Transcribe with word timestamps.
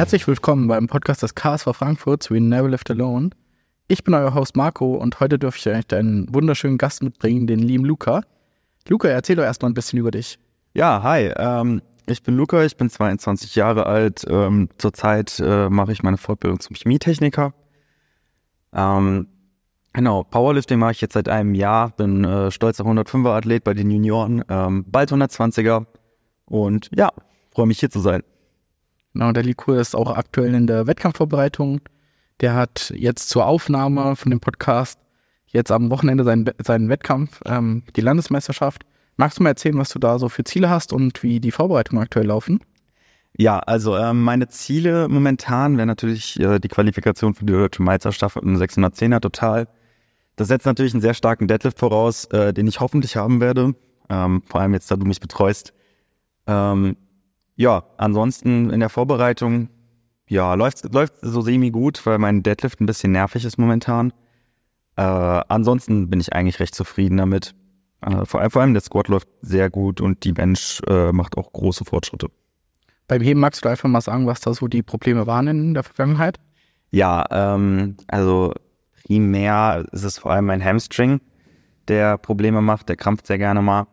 Herzlich 0.00 0.26
willkommen 0.26 0.66
beim 0.66 0.86
Podcast 0.86 1.22
des 1.22 1.34
KSV 1.34 1.74
Frankfurt, 1.74 2.30
We 2.30 2.40
Never 2.40 2.70
Left 2.70 2.90
Alone. 2.90 3.28
Ich 3.86 4.02
bin 4.02 4.14
euer 4.14 4.32
Host 4.32 4.56
Marco 4.56 4.94
und 4.94 5.20
heute 5.20 5.38
dürfe 5.38 5.58
ich 5.58 5.66
euch 5.68 5.92
einen 5.92 6.26
wunderschönen 6.32 6.78
Gast 6.78 7.02
mitbringen, 7.02 7.46
den 7.46 7.58
lieben 7.58 7.84
Luca. 7.84 8.22
Luca, 8.88 9.08
erzähl 9.08 9.36
doch 9.36 9.42
erstmal 9.42 9.70
ein 9.70 9.74
bisschen 9.74 9.98
über 9.98 10.10
dich. 10.10 10.38
Ja, 10.72 11.02
hi. 11.02 11.30
Ähm, 11.36 11.82
ich 12.06 12.22
bin 12.22 12.34
Luca, 12.34 12.64
ich 12.64 12.78
bin 12.78 12.88
22 12.88 13.54
Jahre 13.56 13.84
alt. 13.84 14.24
Ähm, 14.26 14.70
zurzeit 14.78 15.38
äh, 15.38 15.68
mache 15.68 15.92
ich 15.92 16.02
meine 16.02 16.16
Fortbildung 16.16 16.60
zum 16.60 16.76
Chemietechniker. 16.76 17.52
Ähm, 18.72 19.26
genau, 19.92 20.22
Powerlifting 20.22 20.78
mache 20.78 20.92
ich 20.92 21.02
jetzt 21.02 21.12
seit 21.12 21.28
einem 21.28 21.54
Jahr, 21.54 21.90
bin 21.90 22.24
äh, 22.24 22.50
stolzer 22.50 22.86
105er 22.86 23.36
Athlet 23.36 23.64
bei 23.64 23.74
den 23.74 23.90
Junioren, 23.90 24.42
ähm, 24.48 24.86
bald 24.88 25.12
120er 25.12 25.84
und 26.46 26.88
ja, 26.94 27.10
freue 27.52 27.66
mich 27.66 27.80
hier 27.80 27.90
zu 27.90 28.00
sein. 28.00 28.22
Genau, 29.12 29.32
der 29.32 29.42
Liku 29.42 29.72
ist 29.72 29.94
auch 29.94 30.16
aktuell 30.16 30.54
in 30.54 30.66
der 30.66 30.86
Wettkampfvorbereitung. 30.86 31.80
Der 32.40 32.54
hat 32.54 32.92
jetzt 32.96 33.28
zur 33.28 33.46
Aufnahme 33.46 34.16
von 34.16 34.30
dem 34.30 34.40
Podcast 34.40 34.98
jetzt 35.46 35.72
am 35.72 35.90
Wochenende 35.90 36.24
seinen, 36.24 36.50
seinen 36.58 36.88
Wettkampf, 36.88 37.40
ähm, 37.44 37.82
die 37.96 38.00
Landesmeisterschaft. 38.00 38.84
Magst 39.16 39.38
du 39.38 39.42
mal 39.42 39.50
erzählen, 39.50 39.76
was 39.76 39.90
du 39.90 39.98
da 39.98 40.18
so 40.18 40.28
für 40.28 40.44
Ziele 40.44 40.70
hast 40.70 40.92
und 40.92 41.22
wie 41.22 41.40
die 41.40 41.50
Vorbereitungen 41.50 42.02
aktuell 42.02 42.26
laufen? 42.26 42.60
Ja, 43.36 43.58
also 43.58 43.96
ähm, 43.96 44.22
meine 44.22 44.48
Ziele 44.48 45.08
momentan 45.08 45.76
wäre 45.76 45.86
natürlich 45.86 46.38
äh, 46.40 46.58
die 46.58 46.68
Qualifikation 46.68 47.34
für 47.34 47.44
die 47.44 47.52
Deutsche 47.52 47.82
Meisterschaft 47.82 48.36
im 48.36 48.56
610er 48.56 49.20
total. 49.20 49.68
Das 50.36 50.48
setzt 50.48 50.66
natürlich 50.66 50.94
einen 50.94 51.02
sehr 51.02 51.14
starken 51.14 51.48
Deadlift 51.48 51.78
voraus, 51.78 52.24
äh, 52.26 52.52
den 52.52 52.66
ich 52.66 52.80
hoffentlich 52.80 53.16
haben 53.16 53.40
werde. 53.40 53.74
Ähm, 54.08 54.42
vor 54.46 54.60
allem 54.60 54.72
jetzt, 54.72 54.90
da 54.90 54.96
du 54.96 55.06
mich 55.06 55.20
betreust. 55.20 55.74
Ähm, 56.46 56.96
ja, 57.56 57.84
ansonsten 57.96 58.70
in 58.70 58.80
der 58.80 58.88
Vorbereitung, 58.88 59.68
ja, 60.28 60.54
läuft, 60.54 60.92
läuft 60.92 61.14
so 61.20 61.40
semi 61.40 61.70
gut, 61.70 62.04
weil 62.06 62.18
mein 62.18 62.42
Deadlift 62.42 62.80
ein 62.80 62.86
bisschen 62.86 63.12
nervig 63.12 63.44
ist 63.44 63.58
momentan. 63.58 64.12
Äh, 64.96 65.02
ansonsten 65.02 66.08
bin 66.10 66.20
ich 66.20 66.32
eigentlich 66.32 66.60
recht 66.60 66.74
zufrieden 66.74 67.16
damit. 67.16 67.54
Äh, 68.02 68.24
vor, 68.24 68.40
allem, 68.40 68.50
vor 68.50 68.62
allem 68.62 68.74
der 68.74 68.82
Squat 68.82 69.08
läuft 69.08 69.28
sehr 69.40 69.70
gut 69.70 70.00
und 70.00 70.24
die 70.24 70.32
Bench 70.32 70.80
äh, 70.86 71.12
macht 71.12 71.36
auch 71.36 71.52
große 71.52 71.84
Fortschritte. 71.84 72.28
Beim 73.08 73.22
Heben 73.22 73.40
magst 73.40 73.64
du 73.64 73.68
einfach 73.68 73.88
mal 73.88 74.00
sagen, 74.00 74.26
was 74.26 74.40
da 74.40 74.54
so 74.54 74.68
die 74.68 74.82
Probleme 74.82 75.26
waren 75.26 75.48
in 75.48 75.74
der 75.74 75.82
Vergangenheit? 75.82 76.38
Ja, 76.90 77.24
ähm, 77.30 77.96
also 78.08 78.54
primär 79.04 79.84
ist 79.90 80.04
es 80.04 80.18
vor 80.18 80.32
allem 80.32 80.46
mein 80.46 80.64
Hamstring, 80.64 81.20
der 81.88 82.18
Probleme 82.18 82.62
macht, 82.62 82.88
der 82.88 82.96
krampft 82.96 83.26
sehr 83.26 83.38
gerne 83.38 83.62
mal. 83.62 83.86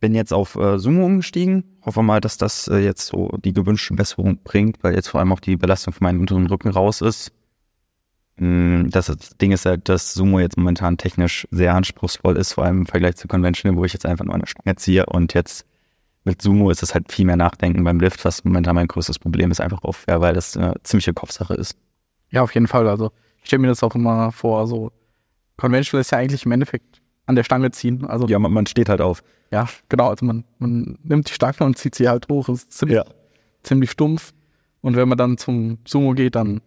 Bin 0.00 0.14
jetzt 0.14 0.32
auf 0.32 0.56
äh, 0.56 0.78
Sumo 0.78 1.04
umgestiegen. 1.04 1.64
Hoffe 1.82 2.02
mal, 2.02 2.20
dass 2.20 2.38
das 2.38 2.68
äh, 2.68 2.78
jetzt 2.78 3.06
so 3.06 3.36
die 3.44 3.52
gewünschte 3.52 3.94
Besserung 3.94 4.38
bringt, 4.42 4.82
weil 4.82 4.94
jetzt 4.94 5.08
vor 5.08 5.20
allem 5.20 5.32
auch 5.32 5.40
die 5.40 5.56
Belastung 5.56 5.92
von 5.92 6.06
meinem 6.06 6.20
unteren 6.20 6.46
Rücken 6.46 6.70
raus 6.70 7.02
ist. 7.02 7.32
Mm, 8.36 8.88
das 8.88 9.14
Ding 9.40 9.52
ist 9.52 9.66
halt, 9.66 9.88
dass 9.90 10.14
Sumo 10.14 10.40
jetzt 10.40 10.56
momentan 10.56 10.96
technisch 10.96 11.46
sehr 11.50 11.74
anspruchsvoll 11.74 12.38
ist, 12.38 12.54
vor 12.54 12.64
allem 12.64 12.78
im 12.78 12.86
Vergleich 12.86 13.16
zu 13.16 13.28
Conventional, 13.28 13.76
wo 13.76 13.84
ich 13.84 13.92
jetzt 13.92 14.06
einfach 14.06 14.24
nur 14.24 14.34
eine 14.34 14.46
Stange 14.46 14.76
ziehe 14.76 15.04
und 15.04 15.34
jetzt 15.34 15.66
mit 16.24 16.40
Sumo 16.40 16.70
ist 16.70 16.82
es 16.82 16.94
halt 16.94 17.12
viel 17.12 17.26
mehr 17.26 17.36
Nachdenken 17.36 17.84
beim 17.84 18.00
Lift, 18.00 18.24
was 18.24 18.44
momentan 18.44 18.74
mein 18.74 18.86
größtes 18.86 19.18
Problem 19.18 19.50
ist, 19.50 19.60
einfach 19.60 19.82
auf, 19.82 20.04
ja, 20.08 20.20
weil 20.20 20.34
das 20.34 20.56
eine 20.56 20.74
ziemliche 20.82 21.12
Kopfsache 21.12 21.54
ist. 21.54 21.76
Ja, 22.30 22.42
auf 22.42 22.54
jeden 22.54 22.66
Fall. 22.66 22.88
Also 22.88 23.10
ich 23.40 23.46
stelle 23.46 23.60
mir 23.60 23.68
das 23.68 23.82
auch 23.82 23.94
immer 23.94 24.32
vor, 24.32 24.66
so 24.66 24.90
Conventional 25.58 26.00
ist 26.00 26.12
ja 26.12 26.18
eigentlich 26.18 26.46
im 26.46 26.52
Endeffekt 26.52 26.89
an 27.30 27.36
der 27.36 27.44
Stange 27.44 27.70
ziehen. 27.70 28.04
Also 28.04 28.26
ja, 28.26 28.38
man, 28.38 28.52
man 28.52 28.66
steht 28.66 28.88
halt 28.88 29.00
auf. 29.00 29.22
Ja, 29.50 29.66
genau. 29.88 30.08
Also 30.08 30.26
man, 30.26 30.44
man 30.58 30.98
nimmt 31.02 31.28
die 31.28 31.32
Stange 31.32 31.56
und 31.60 31.78
zieht 31.78 31.94
sie 31.94 32.08
halt 32.08 32.28
hoch. 32.30 32.46
Das 32.46 32.64
ist 32.64 32.72
ziemlich, 32.72 32.96
ja. 32.96 33.04
ziemlich 33.62 33.90
stumpf. 33.90 34.34
Und 34.82 34.96
wenn 34.96 35.08
man 35.08 35.18
dann 35.18 35.38
zum 35.38 35.78
Sumo 35.86 36.12
geht, 36.12 36.34
dann 36.34 36.60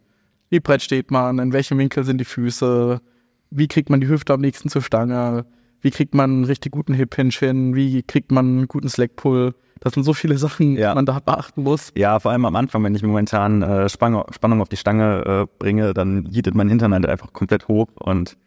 wie 0.49 0.59
breit 0.59 0.83
steht 0.83 1.09
man, 1.09 1.39
in 1.39 1.51
welchem 1.51 1.79
Winkel 1.79 2.03
sind 2.03 2.19
die 2.19 2.25
Füße, 2.25 3.01
wie 3.49 3.67
kriegt 3.67 3.89
man 3.89 4.01
die 4.01 4.07
Hüfte 4.07 4.33
am 4.33 4.41
nächsten 4.41 4.69
zur 4.69 4.83
Stange, 4.83 5.45
wie 5.81 5.89
kriegt 5.89 6.13
man 6.13 6.29
einen 6.29 6.45
richtig 6.45 6.71
guten 6.71 6.93
Hip 6.93 7.15
Hinge 7.15 7.31
hin, 7.31 7.75
wie 7.75 8.03
kriegt 8.03 8.31
man 8.31 8.45
einen 8.45 8.67
guten 8.67 8.87
Slack 8.87 9.15
Pull. 9.15 9.55
Das 9.79 9.93
sind 9.93 10.03
so 10.03 10.13
viele 10.13 10.37
Sachen, 10.37 10.77
ja. 10.77 10.91
die 10.91 10.95
man 10.95 11.07
da 11.07 11.19
beachten 11.19 11.63
muss. 11.63 11.91
Ja, 11.95 12.19
vor 12.19 12.31
allem 12.31 12.45
am 12.45 12.55
Anfang, 12.55 12.83
wenn 12.83 12.93
ich 12.93 13.01
momentan 13.01 13.63
äh, 13.63 13.89
Spannung, 13.89 14.61
auf 14.61 14.69
die 14.69 14.77
Stange 14.77 15.23
äh, 15.25 15.57
bringe, 15.57 15.93
dann 15.95 16.25
jietet 16.27 16.53
mein 16.53 16.69
Hintern 16.69 16.93
halt 16.93 17.07
einfach 17.07 17.33
komplett 17.33 17.67
hoch 17.67 17.87
und 17.95 18.37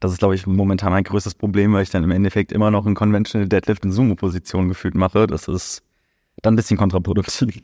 das 0.00 0.12
ist, 0.12 0.18
glaube 0.18 0.34
ich, 0.34 0.46
momentan 0.46 0.92
mein 0.92 1.04
größtes 1.04 1.34
Problem, 1.34 1.72
weil 1.72 1.82
ich 1.82 1.90
dann 1.90 2.04
im 2.04 2.10
Endeffekt 2.10 2.52
immer 2.52 2.70
noch 2.70 2.86
in 2.86 2.94
Conventional 2.94 3.48
Deadlift 3.48 3.84
in 3.84 3.92
Sumo-Position 3.92 4.68
gefühlt 4.68 4.94
mache. 4.94 5.26
Das 5.26 5.48
ist 5.48 5.82
dann 6.42 6.54
ein 6.54 6.56
bisschen 6.56 6.76
kontraproduktiv. 6.76 7.62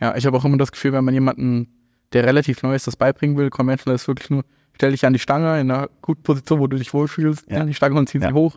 Ja, 0.00 0.14
ich 0.16 0.26
habe 0.26 0.36
auch 0.36 0.44
immer 0.44 0.58
das 0.58 0.72
Gefühl, 0.72 0.92
wenn 0.92 1.04
man 1.04 1.14
jemanden, 1.14 1.68
der 2.12 2.24
relativ 2.24 2.62
neu 2.62 2.74
ist, 2.74 2.86
das 2.86 2.96
beibringen 2.96 3.36
will, 3.36 3.50
Conventional 3.50 3.94
ist 3.94 4.08
wirklich 4.08 4.30
nur, 4.30 4.44
stell 4.74 4.90
dich 4.90 5.06
an 5.06 5.12
die 5.12 5.18
Stange 5.18 5.60
in 5.60 5.70
einer 5.70 5.88
guten 6.02 6.22
Position, 6.22 6.60
wo 6.60 6.66
du 6.66 6.76
dich 6.76 6.92
wohlfühlst, 6.92 7.50
ja. 7.50 7.60
an 7.60 7.66
die 7.66 7.74
Stange 7.74 7.98
und 7.98 8.08
zieh 8.08 8.18
ja. 8.18 8.28
sie 8.28 8.34
hoch. 8.34 8.56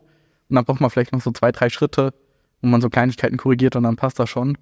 Und 0.50 0.56
dann 0.56 0.66
braucht 0.66 0.82
man 0.82 0.90
vielleicht 0.90 1.14
noch 1.14 1.22
so 1.22 1.32
zwei, 1.32 1.52
drei 1.52 1.70
Schritte, 1.70 2.14
wo 2.62 2.68
man 2.68 2.82
so 2.82 2.90
Kleinigkeiten 2.90 3.38
korrigiert 3.38 3.76
und 3.76 3.84
dann 3.84 3.96
passt 3.96 4.20
das 4.20 4.30
schon. 4.30 4.58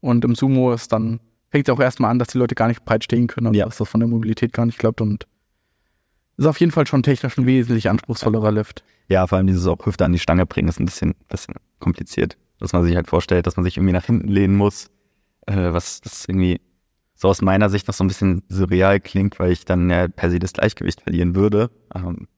Und 0.00 0.24
im 0.24 0.34
Sumo 0.34 0.72
ist 0.72 0.92
dann, 0.92 1.20
fängt 1.50 1.68
es 1.68 1.74
auch 1.74 1.80
erstmal 1.80 2.10
an, 2.10 2.18
dass 2.18 2.28
die 2.28 2.38
Leute 2.38 2.54
gar 2.54 2.68
nicht 2.68 2.84
breit 2.84 3.04
stehen 3.04 3.26
können 3.26 3.48
und 3.48 3.54
ja. 3.54 3.64
dass 3.64 3.78
das 3.78 3.88
von 3.88 4.00
der 4.00 4.08
Mobilität 4.08 4.52
gar 4.52 4.66
nicht 4.66 4.78
klappt 4.78 5.00
und 5.00 5.26
ist 6.36 6.46
auf 6.46 6.60
jeden 6.60 6.72
Fall 6.72 6.86
schon 6.86 7.02
technisch 7.02 7.38
ein 7.38 7.46
wesentlich 7.46 7.88
anspruchsvollerer 7.88 8.52
Lift. 8.52 8.84
Ja, 9.08 9.26
vor 9.26 9.38
allem 9.38 9.46
dieses 9.46 9.66
auch 9.66 9.84
Hüfte 9.84 10.04
an 10.04 10.12
die 10.12 10.18
Stange 10.18 10.46
bringen 10.46 10.68
ist 10.68 10.80
ein 10.80 10.86
bisschen, 10.86 11.14
bisschen 11.28 11.54
kompliziert. 11.78 12.36
Dass 12.58 12.72
man 12.72 12.84
sich 12.84 12.96
halt 12.96 13.08
vorstellt, 13.08 13.46
dass 13.46 13.56
man 13.56 13.64
sich 13.64 13.76
irgendwie 13.76 13.92
nach 13.92 14.04
hinten 14.04 14.28
lehnen 14.28 14.56
muss, 14.56 14.90
äh, 15.46 15.72
was 15.72 16.00
das 16.00 16.24
irgendwie 16.26 16.60
so 17.14 17.28
aus 17.28 17.42
meiner 17.42 17.70
Sicht 17.70 17.86
noch 17.86 17.94
so 17.94 18.04
ein 18.04 18.08
bisschen 18.08 18.42
surreal 18.48 19.00
klingt, 19.00 19.38
weil 19.38 19.52
ich 19.52 19.64
dann 19.64 19.90
ja 19.90 20.08
per 20.08 20.30
se 20.30 20.38
das 20.38 20.52
Gleichgewicht 20.52 21.00
verlieren 21.00 21.34
würde. 21.34 21.70
Ähm, 21.94 22.28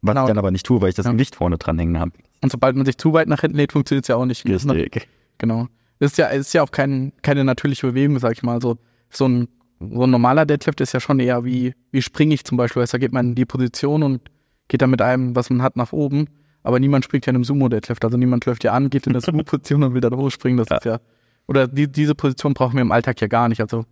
was 0.00 0.12
genau. 0.12 0.24
ich 0.24 0.28
dann 0.28 0.38
aber 0.38 0.50
nicht 0.50 0.66
tue, 0.66 0.80
weil 0.80 0.90
ich 0.90 0.94
das 0.94 1.06
ja. 1.06 1.12
Gewicht 1.12 1.36
vorne 1.36 1.58
dran 1.58 1.78
hängen 1.78 1.98
habe. 1.98 2.12
Und 2.42 2.52
sobald 2.52 2.76
man 2.76 2.86
sich 2.86 2.98
zu 2.98 3.12
weit 3.12 3.28
nach 3.28 3.40
hinten 3.40 3.56
lädt, 3.56 3.72
funktioniert 3.72 4.04
es 4.04 4.08
ja 4.08 4.16
auch 4.16 4.26
nicht. 4.26 4.44
Richtig. 4.44 5.08
Genau. 5.38 5.66
Das 5.98 6.12
ist 6.12 6.18
ja, 6.18 6.26
ist 6.28 6.52
ja 6.54 6.62
auch 6.62 6.70
kein, 6.70 7.12
keine 7.22 7.44
natürliche 7.44 7.88
Bewegung, 7.88 8.18
sag 8.18 8.32
ich 8.32 8.42
mal. 8.42 8.60
So, 8.60 8.78
so 9.10 9.26
ein 9.26 9.48
so 9.80 10.04
ein 10.04 10.10
normaler 10.10 10.46
Deadlift 10.46 10.80
ist 10.80 10.92
ja 10.92 11.00
schon 11.00 11.20
eher 11.20 11.44
wie, 11.44 11.74
wie 11.92 12.02
springe 12.02 12.34
ich 12.34 12.44
zum 12.44 12.56
Beispiel. 12.56 12.84
Da 12.84 12.98
geht 12.98 13.12
man 13.12 13.30
in 13.30 13.34
die 13.34 13.44
Position 13.44 14.02
und 14.02 14.22
geht 14.68 14.82
dann 14.82 14.90
mit 14.90 15.00
einem, 15.02 15.36
was 15.36 15.50
man 15.50 15.62
hat, 15.62 15.76
nach 15.76 15.92
oben. 15.92 16.28
Aber 16.62 16.80
niemand 16.80 17.04
springt 17.04 17.26
ja 17.26 17.30
in 17.30 17.36
einem 17.36 17.44
Sumo-Deadlift. 17.44 18.04
Also 18.04 18.16
niemand 18.16 18.44
läuft 18.46 18.64
ja 18.64 18.72
an, 18.72 18.90
geht 18.90 19.06
in 19.06 19.12
der 19.12 19.22
Sumo-Position 19.22 19.82
und 19.82 19.94
will 19.94 20.00
dann 20.00 20.16
hochspringen. 20.16 20.58
Das 20.58 20.68
ja. 20.68 20.76
ist 20.76 20.84
ja, 20.84 21.00
oder 21.46 21.68
die, 21.68 21.90
diese 21.90 22.14
Position 22.14 22.54
brauchen 22.54 22.74
wir 22.74 22.82
im 22.82 22.92
Alltag 22.92 23.20
ja 23.20 23.28
gar 23.28 23.48
nicht. 23.48 23.60
Also 23.60 23.84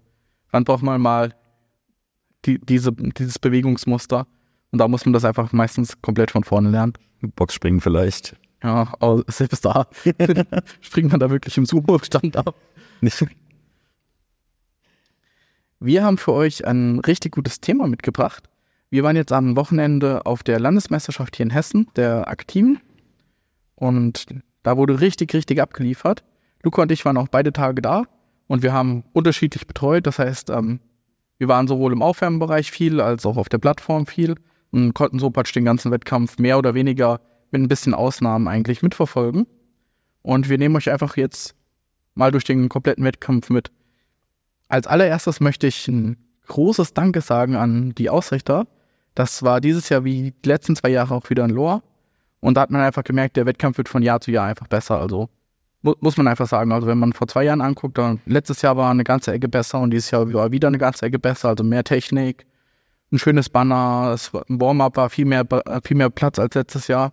wann 0.50 0.64
braucht 0.64 0.82
man 0.82 1.00
mal 1.00 1.34
die, 2.44 2.58
diese, 2.58 2.92
dieses 2.92 3.38
Bewegungsmuster? 3.38 4.26
Und 4.72 4.78
da 4.80 4.88
muss 4.88 5.06
man 5.06 5.12
das 5.12 5.24
einfach 5.24 5.52
meistens 5.52 6.00
komplett 6.02 6.32
von 6.32 6.44
vorne 6.44 6.70
lernen. 6.70 6.94
Boxspringen 7.22 7.80
vielleicht. 7.80 8.36
Ja, 8.62 8.92
aber 8.98 9.22
selbst 9.28 9.64
da 9.64 9.86
springt 10.80 11.12
man 11.12 11.20
da 11.20 11.30
wirklich 11.30 11.56
im 11.56 11.64
Sumo-Stand 11.64 12.36
ab. 12.36 12.54
Wir 15.80 16.02
haben 16.02 16.16
für 16.16 16.32
euch 16.32 16.66
ein 16.66 17.00
richtig 17.00 17.32
gutes 17.32 17.60
Thema 17.60 17.86
mitgebracht. 17.86 18.48
Wir 18.88 19.02
waren 19.02 19.16
jetzt 19.16 19.32
am 19.32 19.56
Wochenende 19.56 20.24
auf 20.24 20.42
der 20.42 20.58
Landesmeisterschaft 20.58 21.36
hier 21.36 21.44
in 21.44 21.50
Hessen, 21.50 21.88
der 21.96 22.28
Aktiven. 22.28 22.80
Und 23.74 24.26
da 24.62 24.76
wurde 24.76 25.00
richtig, 25.00 25.34
richtig 25.34 25.60
abgeliefert. 25.60 26.24
Luca 26.62 26.82
und 26.82 26.92
ich 26.92 27.04
waren 27.04 27.18
auch 27.18 27.28
beide 27.28 27.52
Tage 27.52 27.82
da 27.82 28.04
und 28.46 28.62
wir 28.62 28.72
haben 28.72 29.04
unterschiedlich 29.12 29.66
betreut. 29.66 30.06
Das 30.06 30.18
heißt, 30.18 30.50
ähm, 30.50 30.80
wir 31.38 31.48
waren 31.48 31.68
sowohl 31.68 31.92
im 31.92 32.02
Aufwärmbereich 32.02 32.70
viel 32.70 33.00
als 33.00 33.26
auch 33.26 33.36
auf 33.36 33.48
der 33.48 33.58
Plattform 33.58 34.06
viel 34.06 34.36
und 34.70 34.94
konnten 34.94 35.18
so 35.18 35.30
praktisch 35.30 35.52
den 35.52 35.64
ganzen 35.64 35.90
Wettkampf 35.90 36.38
mehr 36.38 36.58
oder 36.58 36.74
weniger 36.74 37.20
mit 37.50 37.60
ein 37.60 37.68
bisschen 37.68 37.92
Ausnahmen 37.92 38.48
eigentlich 38.48 38.82
mitverfolgen. 38.82 39.46
Und 40.22 40.48
wir 40.48 40.58
nehmen 40.58 40.74
euch 40.76 40.90
einfach 40.90 41.16
jetzt 41.16 41.54
mal 42.14 42.32
durch 42.32 42.44
den 42.44 42.68
kompletten 42.68 43.04
Wettkampf 43.04 43.50
mit. 43.50 43.70
Als 44.68 44.86
allererstes 44.86 45.40
möchte 45.40 45.66
ich 45.66 45.86
ein 45.88 46.16
großes 46.46 46.94
Danke 46.94 47.20
sagen 47.20 47.56
an 47.56 47.94
die 47.94 48.10
Ausrichter. 48.10 48.66
Das 49.14 49.42
war 49.42 49.60
dieses 49.60 49.88
Jahr 49.88 50.04
wie 50.04 50.32
die 50.32 50.48
letzten 50.48 50.76
zwei 50.76 50.90
Jahre 50.90 51.14
auch 51.14 51.30
wieder 51.30 51.44
ein 51.44 51.50
Lohr. 51.50 51.82
Und 52.40 52.56
da 52.56 52.62
hat 52.62 52.70
man 52.70 52.80
einfach 52.80 53.04
gemerkt, 53.04 53.36
der 53.36 53.46
Wettkampf 53.46 53.78
wird 53.78 53.88
von 53.88 54.02
Jahr 54.02 54.20
zu 54.20 54.30
Jahr 54.30 54.46
einfach 54.46 54.66
besser. 54.66 54.98
Also 55.00 55.28
mu 55.82 55.94
muss 56.00 56.16
man 56.16 56.28
einfach 56.28 56.46
sagen. 56.46 56.72
Also 56.72 56.86
wenn 56.86 56.98
man 56.98 57.12
vor 57.12 57.28
zwei 57.28 57.44
Jahren 57.44 57.60
anguckt, 57.60 57.98
dann 57.98 58.20
letztes 58.26 58.62
Jahr 58.62 58.76
war 58.76 58.90
eine 58.90 59.04
ganze 59.04 59.32
Ecke 59.32 59.48
besser 59.48 59.80
und 59.80 59.90
dieses 59.90 60.10
Jahr 60.10 60.32
war 60.32 60.52
wieder 60.52 60.68
eine 60.68 60.78
ganze 60.78 61.06
Ecke 61.06 61.18
besser. 61.18 61.48
Also 61.50 61.64
mehr 61.64 61.84
Technik, 61.84 62.46
ein 63.12 63.18
schönes 63.18 63.48
Banner, 63.48 64.12
es 64.14 64.32
ein 64.34 64.60
Warm-up 64.60 64.96
war 64.96 65.10
viel 65.10 65.24
mehr, 65.24 65.46
viel 65.84 65.96
mehr 65.96 66.10
Platz 66.10 66.38
als 66.38 66.54
letztes 66.54 66.88
Jahr. 66.88 67.12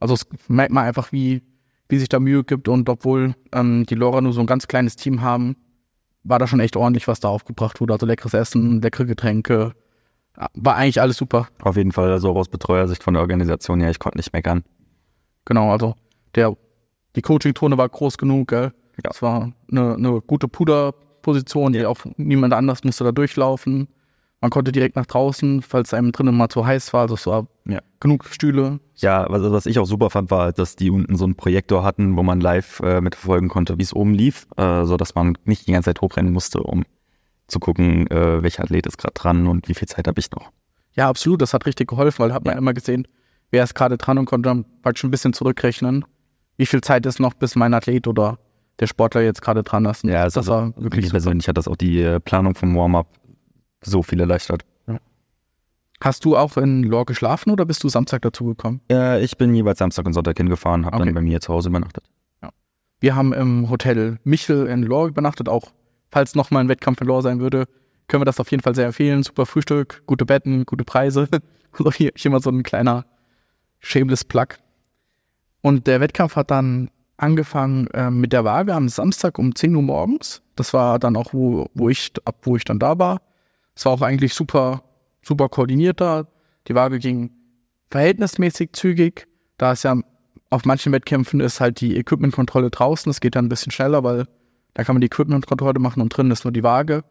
Also 0.00 0.14
es 0.14 0.26
merkt 0.48 0.72
man 0.72 0.84
einfach, 0.84 1.12
wie, 1.12 1.42
wie 1.88 1.98
sich 1.98 2.08
da 2.08 2.18
Mühe 2.20 2.44
gibt 2.44 2.68
und 2.68 2.88
obwohl 2.88 3.34
ähm, 3.52 3.84
die 3.86 3.94
Lora 3.94 4.20
nur 4.20 4.32
so 4.32 4.40
ein 4.40 4.46
ganz 4.46 4.66
kleines 4.68 4.96
Team 4.96 5.22
haben, 5.22 5.56
war 6.24 6.38
da 6.38 6.46
schon 6.46 6.60
echt 6.60 6.76
ordentlich, 6.76 7.08
was 7.08 7.20
da 7.20 7.28
aufgebracht 7.28 7.80
wurde. 7.80 7.92
Also 7.92 8.06
leckeres 8.06 8.34
Essen, 8.34 8.80
leckere 8.80 9.06
Getränke. 9.06 9.72
War 10.54 10.76
eigentlich 10.76 11.00
alles 11.00 11.16
super. 11.16 11.48
Auf 11.62 11.76
jeden 11.76 11.92
Fall, 11.92 12.10
also 12.10 12.30
aus 12.30 12.48
Betreuersicht 12.48 13.02
von 13.02 13.14
der 13.14 13.20
Organisation 13.20 13.80
her, 13.80 13.90
ich 13.90 13.98
konnte 13.98 14.18
nicht 14.18 14.32
meckern. 14.32 14.64
Genau, 15.44 15.70
also 15.70 15.94
der, 16.34 16.56
die 17.16 17.22
Coaching-Tone 17.22 17.76
war 17.76 17.88
groß 17.88 18.16
genug, 18.16 18.48
gell? 18.48 18.72
Ja. 19.02 19.10
Es 19.10 19.20
war 19.20 19.52
eine, 19.70 19.94
eine 19.94 20.20
gute 20.22 20.48
Puder, 20.48 20.94
Position, 21.22 21.72
die 21.72 21.84
auch 21.86 21.98
niemand 22.16 22.52
anders 22.52 22.84
musste 22.84 23.04
da 23.04 23.12
durchlaufen. 23.12 23.88
Man 24.42 24.50
konnte 24.50 24.72
direkt 24.72 24.96
nach 24.96 25.06
draußen, 25.06 25.62
falls 25.62 25.94
einem 25.94 26.12
drinnen 26.12 26.36
mal 26.36 26.48
zu 26.50 26.66
heiß 26.66 26.92
war. 26.92 27.02
Also 27.02 27.14
es 27.14 27.26
war 27.26 27.46
Ja. 27.64 27.78
genug 28.00 28.24
Stühle. 28.26 28.80
Ja, 28.96 29.24
was, 29.30 29.40
was 29.50 29.66
ich 29.66 29.78
auch 29.78 29.86
super 29.86 30.10
fand, 30.10 30.30
war, 30.30 30.52
dass 30.52 30.76
die 30.76 30.90
unten 30.90 31.16
so 31.16 31.24
einen 31.24 31.36
Projektor 31.36 31.84
hatten, 31.84 32.16
wo 32.16 32.22
man 32.24 32.40
live 32.40 32.80
äh, 32.80 33.00
mitverfolgen 33.00 33.48
konnte, 33.48 33.78
wie 33.78 33.82
es 33.84 33.94
oben 33.94 34.12
lief, 34.14 34.46
äh, 34.56 34.84
so 34.84 34.96
dass 34.96 35.14
man 35.14 35.38
nicht 35.44 35.66
die 35.68 35.72
ganze 35.72 35.86
Zeit 35.90 36.00
hochrennen 36.02 36.32
musste, 36.32 36.60
um 36.62 36.82
zu 37.46 37.60
gucken, 37.60 38.08
äh, 38.10 38.42
welcher 38.42 38.64
Athlet 38.64 38.86
ist 38.86 38.98
gerade 38.98 39.14
dran 39.14 39.46
und 39.46 39.68
wie 39.68 39.74
viel 39.74 39.86
Zeit 39.88 40.08
habe 40.08 40.18
ich 40.20 40.30
noch. 40.32 40.50
Ja, 40.94 41.08
absolut. 41.08 41.40
Das 41.40 41.54
hat 41.54 41.64
richtig 41.64 41.88
geholfen, 41.88 42.18
weil 42.18 42.34
hat 42.34 42.44
man 42.44 42.58
immer 42.58 42.74
gesehen, 42.74 43.06
wer 43.52 43.62
ist 43.64 43.74
gerade 43.74 43.96
dran 43.96 44.18
und 44.18 44.24
konnte 44.26 44.48
dann 44.48 44.64
praktisch 44.82 45.04
ein 45.04 45.10
bisschen 45.12 45.32
zurückrechnen, 45.32 46.04
wie 46.56 46.66
viel 46.66 46.80
Zeit 46.80 47.06
ist 47.06 47.20
noch, 47.20 47.34
bis 47.34 47.54
mein 47.54 47.72
Athlet 47.74 48.08
oder 48.08 48.38
der 48.80 48.86
Sportler 48.88 49.20
jetzt 49.22 49.40
gerade 49.42 49.62
dran 49.62 49.84
ist. 49.84 50.02
Ja, 50.02 50.24
das 50.28 50.46
war 50.48 50.72
wirklich 50.76 51.04
super. 51.06 51.12
persönlich 51.14 51.46
hat 51.46 51.56
das 51.56 51.68
auch 51.68 51.76
die 51.76 52.00
äh, 52.02 52.18
Planung 52.20 52.54
vom 52.56 52.74
Warm-up 52.74 53.06
so 53.82 54.02
viel 54.02 54.20
erleichtert. 54.20 54.64
Hast 56.00 56.24
du 56.24 56.36
auch 56.36 56.56
in 56.56 56.82
Lore 56.82 57.04
geschlafen 57.04 57.50
oder 57.52 57.64
bist 57.64 57.84
du 57.84 57.88
Samstag 57.88 58.22
dazugekommen? 58.22 58.80
Äh, 58.90 59.22
ich 59.22 59.36
bin 59.36 59.54
jeweils 59.54 59.78
Samstag 59.78 60.04
und 60.04 60.14
Sonntag 60.14 60.36
hingefahren, 60.36 60.84
habe 60.84 60.96
Okay. 60.96 61.04
dann 61.04 61.14
bei 61.14 61.20
mir 61.20 61.40
zu 61.40 61.52
Hause 61.52 61.68
übernachtet. 61.68 62.04
Wir 62.98 63.14
haben 63.14 63.32
im 63.32 63.70
Hotel 63.70 64.18
Michel 64.24 64.66
in 64.66 64.82
Lore 64.82 65.08
übernachtet, 65.08 65.48
auch 65.48 65.70
falls 66.10 66.34
noch 66.34 66.50
mal 66.50 66.58
ein 66.60 66.68
Wettkampf 66.68 67.00
in 67.00 67.06
Lore 67.06 67.22
sein 67.22 67.38
würde, 67.40 67.66
können 68.08 68.20
wir 68.20 68.24
das 68.24 68.40
auf 68.40 68.50
jeden 68.50 68.62
Fall 68.64 68.74
sehr 68.74 68.86
empfehlen. 68.86 69.22
Super 69.22 69.46
Frühstück, 69.46 70.02
gute 70.06 70.24
Betten, 70.26 70.66
gute 70.66 70.84
Preise. 70.84 71.28
Also 71.74 71.90
hier, 71.90 72.10
hier 72.16 72.30
mal 72.30 72.42
so 72.42 72.50
ein 72.50 72.62
kleiner 72.64 73.06
shameless 73.78 74.24
Plug. 74.24 74.48
Und 75.62 75.86
der 75.86 76.00
Wettkampf 76.02 76.36
hat 76.36 76.50
dann 76.50 76.90
angefangen 77.16 77.86
äh, 77.94 78.10
mit 78.10 78.34
der 78.34 78.44
Waage 78.44 78.74
am 78.74 78.90
Samstag 78.90 79.38
um 79.38 79.54
10 79.54 79.74
Uhr 79.76 79.82
morgens. 79.82 80.42
Das 80.54 80.74
war 80.74 80.98
dann 80.98 81.16
auch, 81.16 81.32
wo, 81.32 81.70
wo 81.72 81.88
ich, 81.88 82.12
ab 82.26 82.36
wo 82.42 82.56
ich 82.56 82.64
dann 82.64 82.78
da 82.78 82.98
war. 82.98 83.22
Es 83.74 83.84
war 83.84 83.92
auch 83.92 84.02
eigentlich 84.02 84.34
super, 84.34 84.82
super 85.22 85.48
koordiniert 85.48 86.00
da. 86.00 86.26
Die 86.68 86.74
Waage 86.74 86.98
ging 86.98 87.30
verhältnismäßig 87.90 88.72
zügig. 88.72 89.26
Da 89.58 89.72
es 89.72 89.82
ja 89.82 89.96
auf 90.50 90.64
manchen 90.64 90.92
Wettkämpfen 90.92 91.40
ist 91.40 91.60
halt 91.60 91.80
die 91.80 91.96
Equipmentkontrolle 91.96 92.70
draußen. 92.70 93.08
Das 93.08 93.20
geht 93.20 93.36
dann 93.36 93.46
ein 93.46 93.48
bisschen 93.48 93.72
schneller, 93.72 94.04
weil 94.04 94.26
da 94.74 94.84
kann 94.84 94.94
man 94.94 95.00
die 95.00 95.06
Equipmentkontrolle 95.06 95.78
machen 95.78 96.02
und 96.02 96.10
drin 96.10 96.30
ist 96.30 96.44
nur 96.44 96.52
die 96.52 96.62
Waage. 96.62 97.04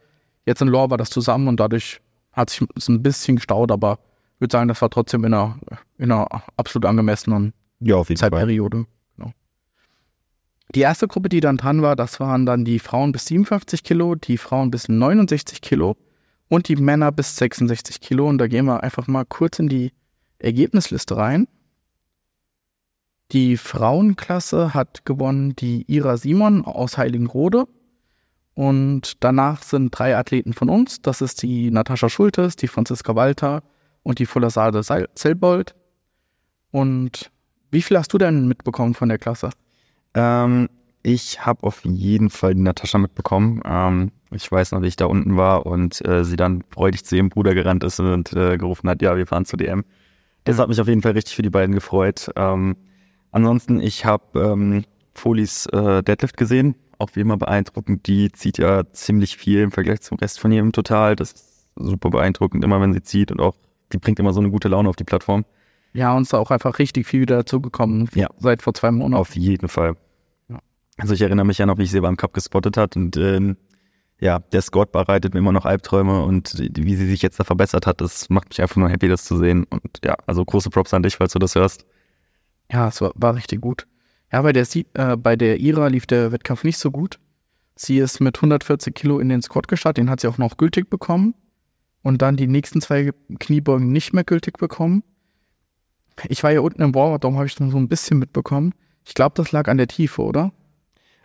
Jetzt 0.46 0.62
in 0.62 0.68
Lore 0.68 0.92
war 0.92 0.98
das 0.98 1.10
zusammen 1.10 1.48
und 1.48 1.60
dadurch 1.60 2.02
hat 2.32 2.50
sich 2.50 2.68
es 2.76 2.88
ein 2.88 3.04
bisschen 3.04 3.36
gestaut, 3.36 3.72
aber 3.72 4.00
ich 4.36 4.42
würde 4.42 4.52
sagen, 4.54 4.68
das 4.68 4.82
war 4.82 4.90
trotzdem 4.90 5.24
in 5.26 5.34
einer, 5.34 5.60
in 5.98 6.12
einer 6.12 6.28
absolut 6.58 6.86
angemessenen 6.86 7.54
Ja, 7.80 7.98
auf 7.98 8.10
jeden 8.10 8.20
Zeitperiode. 8.20 8.86
Genau. 9.18 9.32
Die 10.74 10.82
erste 10.82 11.08
Gruppe, 11.08 11.30
die 11.30 11.42
dann 11.42 11.58
dran 11.58 11.82
war, 11.82 11.96
das 11.96 12.20
waren 12.20 12.46
dann 12.46 12.66
die 12.66 12.80
Frauen 12.80 13.12
bis 13.12 13.26
57 13.26 13.84
Kilo, 13.84 14.16
die 14.16 14.38
Frauen 14.38 14.72
bis 14.72 14.88
69 14.88 15.62
Kilo 15.62 15.96
und 16.52 16.68
die 16.68 16.76
Männer 16.76 17.14
bis 17.14 17.38
66 17.38 18.02
Kilo. 18.02 18.28
Und 18.28 18.38
da 18.38 18.48
gehen 18.48 18.66
wir 18.66 18.84
einfach 18.84 19.08
mal 19.08 19.24
kurz 19.24 19.58
in 19.58 19.70
die 19.70 19.94
Ergebnisliste 20.38 21.16
rein. 21.16 21.48
Die 23.32 23.56
Frauenklasse 23.56 24.74
hat 24.74 25.06
gewonnen 25.06 25.56
die 25.56 25.86
Ira 25.90 26.18
Simon 26.18 26.66
aus 26.66 26.98
Heiligenrode. 26.98 27.70
Und 28.54 29.24
danach 29.24 29.64
sind 29.64 29.98
drei 29.98 30.18
Athleten 30.18 30.52
von 30.52 30.68
uns. 30.68 31.02
Das 31.02 31.22
ist 31.22 31.42
die 31.42 31.72
Natascha 31.72 32.10
Schultes, 32.10 32.58
die 32.58 32.68
Franziska 32.68 33.16
Walter 33.16 33.64
und 34.04 34.20
die 34.20 34.26
Fulasade 34.26 34.82
Zellbold. 35.16 35.74
Und 36.72 37.32
wie 37.72 37.82
viel 37.82 37.98
hast 37.98 38.12
du 38.12 38.18
denn 38.18 38.50
mitbekommen 38.50 38.94
von 38.94 39.08
der 39.08 39.20
Klasse? 39.20 39.52
Ähm, 40.14 40.68
ich 41.04 41.46
habe 41.46 41.64
auf 41.64 41.84
jeden 41.84 42.30
Fall 42.30 42.54
die 42.56 42.62
Natascha 42.62 42.98
mitbekommen. 42.98 43.62
Ähm, 43.66 44.12
ich 44.32 44.52
weiß 44.52 44.72
noch, 44.72 44.82
wie 44.82 44.88
ich 44.88 44.96
da 44.96 45.06
unten 45.06 45.36
war 45.38 45.66
und 45.66 46.04
äh, 46.06 46.24
sie 46.24 46.36
dann 46.36 46.64
freudig 46.70 47.04
zu 47.06 47.16
ihrem 47.16 47.30
Bruder 47.30 47.54
gerannt 47.54 47.84
ist 47.84 48.00
und 48.00 48.34
äh, 48.34 48.58
gerufen 48.58 48.90
hat, 48.90 49.02
ja, 49.02 49.18
wir 49.18 49.28
fahren 49.28 49.46
zur 49.46 49.58
DM. 49.58 49.84
Das 50.44 50.58
hat 50.58 50.70
mich 50.70 50.80
auf 50.80 50.88
jeden 50.88 51.02
Fall 51.02 51.12
richtig 51.12 51.36
für 51.36 51.42
die 51.42 51.50
beiden 51.50 51.76
gefreut. 51.76 52.30
Ähm, 52.36 52.76
ansonsten, 53.32 53.80
ich 53.80 54.06
habe 54.06 54.40
ähm, 54.40 54.86
Folis 55.14 55.66
äh, 55.68 56.02
Deadlift 56.02 56.38
gesehen, 56.38 56.76
auch 56.98 57.10
wie 57.14 57.22
immer 57.22 57.38
beeindruckend. 57.38 58.08
Die 58.08 58.32
zieht 58.32 58.58
ja 58.58 58.84
ziemlich 58.94 59.38
viel 59.38 59.62
im 59.62 59.72
Vergleich 59.72 60.02
zum 60.02 60.18
Rest 60.18 60.40
von 60.40 60.52
ihrem 60.52 60.72
Total. 60.72 61.16
Das 61.16 61.32
ist 61.32 61.68
super 61.76 62.10
beeindruckend, 62.10 62.64
immer 62.64 62.80
wenn 62.82 62.94
sie 62.94 63.04
zieht 63.04 63.32
und 63.32 63.40
auch, 63.40 63.56
die 63.92 63.98
bringt 63.98 64.20
immer 64.20 64.34
so 64.34 64.40
eine 64.40 64.50
gute 64.50 64.68
Laune 64.68 64.90
auf 64.90 64.96
die 64.96 65.04
Plattform. 65.04 65.46
Ja, 65.94 66.16
uns 66.16 66.30
ist 66.30 66.34
auch 66.34 66.52
einfach 66.52 66.80
richtig 66.80 67.06
viel 67.06 67.22
wieder 67.22 67.38
dazugekommen. 67.38 68.10
Ja. 68.14 68.30
Seit 68.40 68.62
vor 68.62 68.74
zwei 68.74 68.92
Monaten. 68.92 69.20
Auf 69.20 69.36
jeden 69.36 69.68
Fall. 69.68 69.96
Ja. 70.98 71.04
Also 71.04 71.14
ich 71.14 71.22
erinnere 71.22 71.46
mich 71.46 71.58
ja 71.58 71.66
noch, 71.66 71.78
wie 71.78 71.84
ich 71.84 71.92
sie 71.92 72.02
beim 72.02 72.18
Cup 72.18 72.34
gespottet 72.34 72.78
hat 72.78 72.96
und 72.96 73.18
ähm, 73.18 73.58
ja, 74.22 74.38
der 74.38 74.62
Scott 74.62 74.92
bereitet 74.92 75.34
mir 75.34 75.40
immer 75.40 75.52
noch 75.52 75.66
Albträume 75.66 76.22
und 76.24 76.54
wie 76.60 76.96
sie 76.96 77.08
sich 77.08 77.24
jetzt 77.24 77.40
da 77.40 77.44
verbessert 77.44 77.88
hat, 77.88 78.02
das 78.02 78.30
macht 78.30 78.50
mich 78.50 78.62
einfach 78.62 78.76
nur 78.76 78.88
happy, 78.88 79.08
das 79.08 79.26
zu 79.26 79.36
sehen. 79.38 79.64
Und 79.64 79.82
ja, 80.06 80.16
also 80.28 80.46
große 80.46 80.70
Props 80.70 80.94
an 80.94 81.02
dich, 81.02 81.16
falls 81.16 81.34
du 81.34 81.40
das 81.40 81.56
hörst. 81.56 81.86
Ja, 82.72 82.88
es 82.88 83.02
war, 83.02 83.12
war 83.16 83.36
richtig 83.36 83.62
gut. 83.62 83.88
Ja, 84.32 84.44
bei 84.44 84.54
der, 84.54 84.66
Sie 84.66 84.86
äh, 84.94 85.18
bei 85.18 85.36
der 85.36 85.60
Ira 85.60 85.88
lief 85.88 86.06
der 86.06 86.32
Wettkampf 86.32 86.64
nicht 86.64 86.78
so 86.78 86.92
gut. 86.92 87.20
Sie 87.76 87.98
ist 87.98 88.20
mit 88.22 88.38
140 88.38 88.94
Kilo 88.94 89.20
in 89.20 89.30
den 89.30 89.42
Squat 89.42 89.68
gestartet, 89.68 89.98
den 90.04 90.10
hat 90.12 90.20
sie 90.20 90.28
auch 90.28 90.38
noch 90.38 90.58
gültig 90.58 90.90
bekommen. 90.90 91.34
Und 92.04 92.22
dann 92.22 92.38
die 92.38 92.48
nächsten 92.48 92.80
zwei 92.80 93.12
Kniebeugen 93.40 93.92
nicht 93.92 94.14
mehr 94.14 94.24
gültig 94.24 94.58
bekommen. 94.60 95.04
Ich 96.30 96.44
war 96.44 96.52
hier 96.52 96.64
unten 96.64 96.82
im 96.84 96.94
Warm-Up, 96.94 97.22
darum 97.22 97.38
habe 97.38 97.48
ich 97.48 97.56
dann 97.56 97.72
so 97.72 97.78
ein 97.78 97.88
bisschen 97.88 98.20
mitbekommen. 98.20 98.74
Ich 99.04 99.16
glaube, 99.16 99.34
das 99.36 99.52
lag 99.52 99.68
an 99.68 99.78
der 99.78 99.88
Tiefe, 99.88 100.22
oder? 100.22 100.52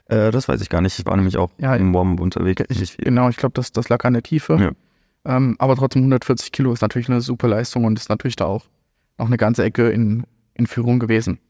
Äh, 0.09 0.31
das 0.31 0.49
weiß 0.49 0.61
ich 0.61 0.69
gar 0.69 0.81
nicht. 0.81 0.99
Ich 0.99 1.07
war 1.07 1.17
nämlich 1.17 1.37
auch 1.37 1.51
Ja, 1.59 1.75
im 1.75 1.93
Warm 1.95 2.19
unterwegs. 2.21 2.63
Viel. 2.69 3.05
Genau, 3.05 3.29
ich 3.29 3.37
glaube, 3.37 3.55
das, 3.55 3.73
das 3.73 3.89
lag 3.89 4.05
an 4.05 4.13
der 4.13 4.23
Tiefe. 4.23 4.57
Ja. 4.57 5.37
Ähm, 5.37 5.57
aber 5.59 5.75
trotzdem 5.77 6.03
140 6.03 6.53
Kilo 6.53 6.73
ist 6.73 6.83
natürlich 6.83 7.09
eine 7.09 7.21
super 7.21 7.49
Leistung 7.49 7.85
und 7.85 7.99
ist 7.99 8.09
natürlich 8.09 8.37
da 8.37 8.45
auch 8.47 8.65
noch 9.19 9.27
eine 9.27 9.37
ganze 9.37 9.65
Ecke 9.65 9.91
in, 9.91 10.25
in 10.55 10.67
Führung 10.67 11.01
gewesen. 11.01 11.41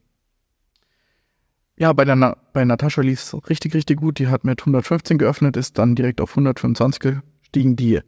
Ja, 1.78 1.92
bei, 1.92 2.06
der 2.06 2.16
Na 2.16 2.36
bei 2.54 2.64
Natascha 2.64 3.02
lief 3.02 3.20
es 3.20 3.48
richtig, 3.50 3.74
richtig 3.74 3.98
gut. 4.00 4.18
Die 4.18 4.28
hat 4.28 4.44
mit 4.44 4.62
115 4.62 5.18
geöffnet, 5.18 5.58
ist 5.58 5.76
dann 5.76 5.94
direkt 5.94 6.22
auf 6.22 6.30
125 6.30 7.20
gestiegen, 7.42 7.76
die 7.76 8.00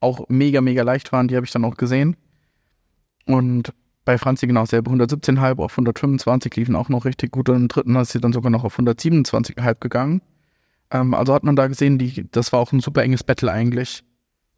auch 0.00 0.28
mega, 0.28 0.60
mega 0.60 0.82
leicht 0.82 1.12
waren. 1.12 1.28
Die 1.28 1.36
habe 1.36 1.46
ich 1.46 1.52
dann 1.52 1.64
auch 1.64 1.76
gesehen. 1.76 2.16
Und 3.26 3.72
bei 4.04 4.18
Franzi 4.18 4.46
genau 4.46 4.66
selber 4.66 4.92
117,5 4.92 5.58
auf 5.58 5.72
125 5.72 6.56
liefen 6.56 6.76
auch 6.76 6.88
noch 6.88 7.04
richtig 7.04 7.32
gut. 7.32 7.48
Und 7.48 7.56
im 7.56 7.68
dritten 7.68 7.96
ist 7.96 8.12
sie 8.12 8.20
dann 8.20 8.32
sogar 8.32 8.50
noch 8.50 8.64
auf 8.64 8.78
127,5 8.78 9.76
gegangen. 9.80 10.22
Ähm, 10.90 11.14
also 11.14 11.34
hat 11.34 11.44
man 11.44 11.56
da 11.56 11.66
gesehen, 11.66 11.98
die, 11.98 12.30
das 12.30 12.52
war 12.52 12.60
auch 12.60 12.72
ein 12.72 12.80
super 12.80 13.02
enges 13.02 13.24
Battle 13.24 13.50
eigentlich. 13.50 14.04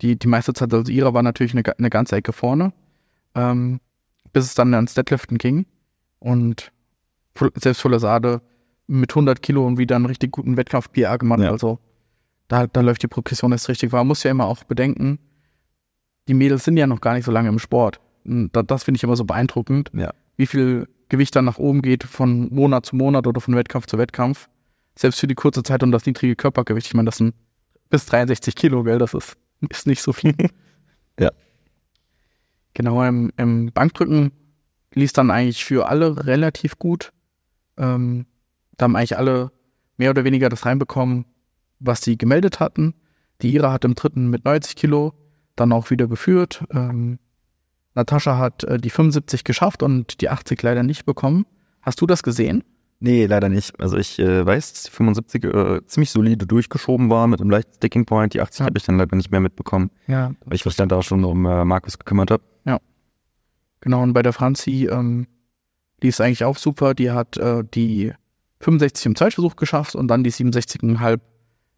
Die, 0.02 0.18
die 0.18 0.28
meiste 0.28 0.52
Zeit, 0.52 0.74
also 0.74 0.90
ihrer 0.90 1.14
war 1.14 1.22
natürlich 1.22 1.52
eine, 1.52 1.62
eine 1.78 1.90
ganze 1.90 2.16
Ecke 2.16 2.32
vorne, 2.32 2.72
ähm, 3.34 3.80
bis 4.32 4.44
es 4.44 4.54
dann 4.54 4.74
ans 4.74 4.94
Deadliften 4.94 5.38
ging. 5.38 5.66
Und 6.18 6.72
selbst 7.54 7.80
Fulasade 7.80 8.42
mit 8.86 9.12
100 9.12 9.42
Kilo 9.42 9.66
und 9.66 9.78
wieder 9.78 9.96
einen 9.96 10.06
richtig 10.06 10.32
guten 10.32 10.56
Wettkampf 10.56 10.90
PA 10.92 11.16
gemacht. 11.16 11.40
Ja. 11.40 11.50
Also 11.50 11.78
da, 12.48 12.66
da 12.66 12.80
läuft 12.80 13.02
die 13.02 13.08
Progression 13.08 13.52
erst 13.52 13.68
richtig. 13.68 13.92
Man 13.92 14.06
muss 14.06 14.22
ja 14.22 14.30
immer 14.30 14.46
auch 14.46 14.64
bedenken, 14.64 15.18
die 16.28 16.34
Mädels 16.34 16.64
sind 16.64 16.76
ja 16.76 16.86
noch 16.86 17.00
gar 17.00 17.14
nicht 17.14 17.24
so 17.24 17.32
lange 17.32 17.48
im 17.48 17.58
Sport. 17.58 18.00
Das 18.52 18.84
finde 18.84 18.96
ich 18.96 19.04
immer 19.04 19.16
so 19.16 19.24
beeindruckend, 19.24 19.90
Ja. 19.94 20.12
wie 20.36 20.46
viel 20.46 20.88
Gewicht 21.08 21.36
dann 21.36 21.44
nach 21.44 21.58
oben 21.58 21.82
geht 21.82 22.02
von 22.04 22.52
Monat 22.52 22.86
zu 22.86 22.96
Monat 22.96 23.26
oder 23.26 23.40
von 23.40 23.54
Wettkampf 23.54 23.86
zu 23.86 23.98
Wettkampf. 23.98 24.48
Selbst 24.98 25.20
für 25.20 25.26
die 25.26 25.34
kurze 25.34 25.62
Zeit 25.62 25.82
und 25.82 25.92
das 25.92 26.06
niedrige 26.06 26.34
Körpergewicht. 26.36 26.86
Ich 26.88 26.94
meine, 26.94 27.06
das 27.06 27.18
sind 27.18 27.34
bis 27.90 28.06
63 28.06 28.56
Kilo, 28.56 28.82
gell? 28.82 28.98
Das 28.98 29.14
ist, 29.14 29.36
ist 29.70 29.86
nicht 29.86 30.02
so 30.02 30.12
viel. 30.12 30.34
Ja. 31.18 31.30
Genau, 32.74 33.02
im, 33.02 33.32
im 33.38 33.72
Bankdrücken 33.72 34.32
lief 34.92 35.12
dann 35.14 35.30
eigentlich 35.30 35.64
für 35.64 35.88
alle 35.88 36.26
relativ 36.26 36.78
gut. 36.78 37.10
Ähm, 37.78 38.26
da 38.76 38.84
haben 38.84 38.96
eigentlich 38.96 39.16
alle 39.16 39.50
mehr 39.96 40.10
oder 40.10 40.24
weniger 40.24 40.50
das 40.50 40.66
reinbekommen, 40.66 41.24
was 41.78 42.02
sie 42.02 42.18
gemeldet 42.18 42.60
hatten. 42.60 42.94
Die 43.40 43.54
Ira 43.54 43.72
hat 43.72 43.84
im 43.86 43.94
dritten 43.94 44.28
mit 44.28 44.44
90 44.44 44.76
Kilo 44.76 45.14
dann 45.56 45.72
auch 45.72 45.88
wieder 45.90 46.06
geführt. 46.06 46.64
Ähm, 46.70 47.18
Natascha 47.96 48.38
hat 48.38 48.62
äh, 48.64 48.78
die 48.78 48.90
75 48.90 49.42
geschafft 49.44 49.82
und 49.82 50.20
die 50.20 50.28
80 50.28 50.62
leider 50.62 50.82
nicht 50.82 51.04
bekommen. 51.06 51.46
Hast 51.82 52.00
du 52.00 52.06
das 52.06 52.22
gesehen? 52.22 52.62
Nee, 53.00 53.26
leider 53.26 53.48
nicht. 53.48 53.78
Also 53.80 53.96
ich 53.96 54.18
äh, 54.18 54.46
weiß, 54.46 54.72
dass 54.72 54.82
die 54.84 54.90
75 54.90 55.44
äh, 55.44 55.80
ziemlich 55.86 56.10
solide 56.10 56.46
durchgeschoben 56.46 57.10
war 57.10 57.26
mit 57.26 57.40
einem 57.40 57.50
leichten 57.50 57.74
Sticking 57.74 58.06
Point. 58.06 58.32
Die 58.34 58.40
80 58.40 58.60
Ja. 58.60 58.66
habe 58.66 58.78
ich 58.78 58.84
dann 58.84 58.96
leider 58.98 59.16
nicht 59.16 59.30
mehr 59.30 59.40
mitbekommen, 59.40 59.90
Ja. 60.06 60.32
weil 60.44 60.54
ich 60.56 60.64
mich 60.64 60.76
dann 60.76 60.88
da 60.88 61.02
schon 61.02 61.24
um 61.24 61.44
äh, 61.44 61.64
Markus 61.64 61.98
gekümmert 61.98 62.30
habe. 62.30 62.42
Genau, 63.82 64.02
und 64.02 64.14
bei 64.14 64.22
der 64.22 64.32
Franzi 64.32 64.88
ähm, 64.90 65.26
lief 66.02 66.14
es 66.14 66.20
eigentlich 66.20 66.44
auch 66.44 66.56
super. 66.56 66.94
Die 66.94 67.10
hat 67.10 67.36
äh, 67.36 67.62
die 67.74 68.12
65 68.60 69.06
im 69.06 69.14
Zeitversuch 69.16 69.54
geschafft 69.56 69.94
und 69.94 70.08
dann 70.08 70.24
die 70.24 70.32
67,5 70.32 71.20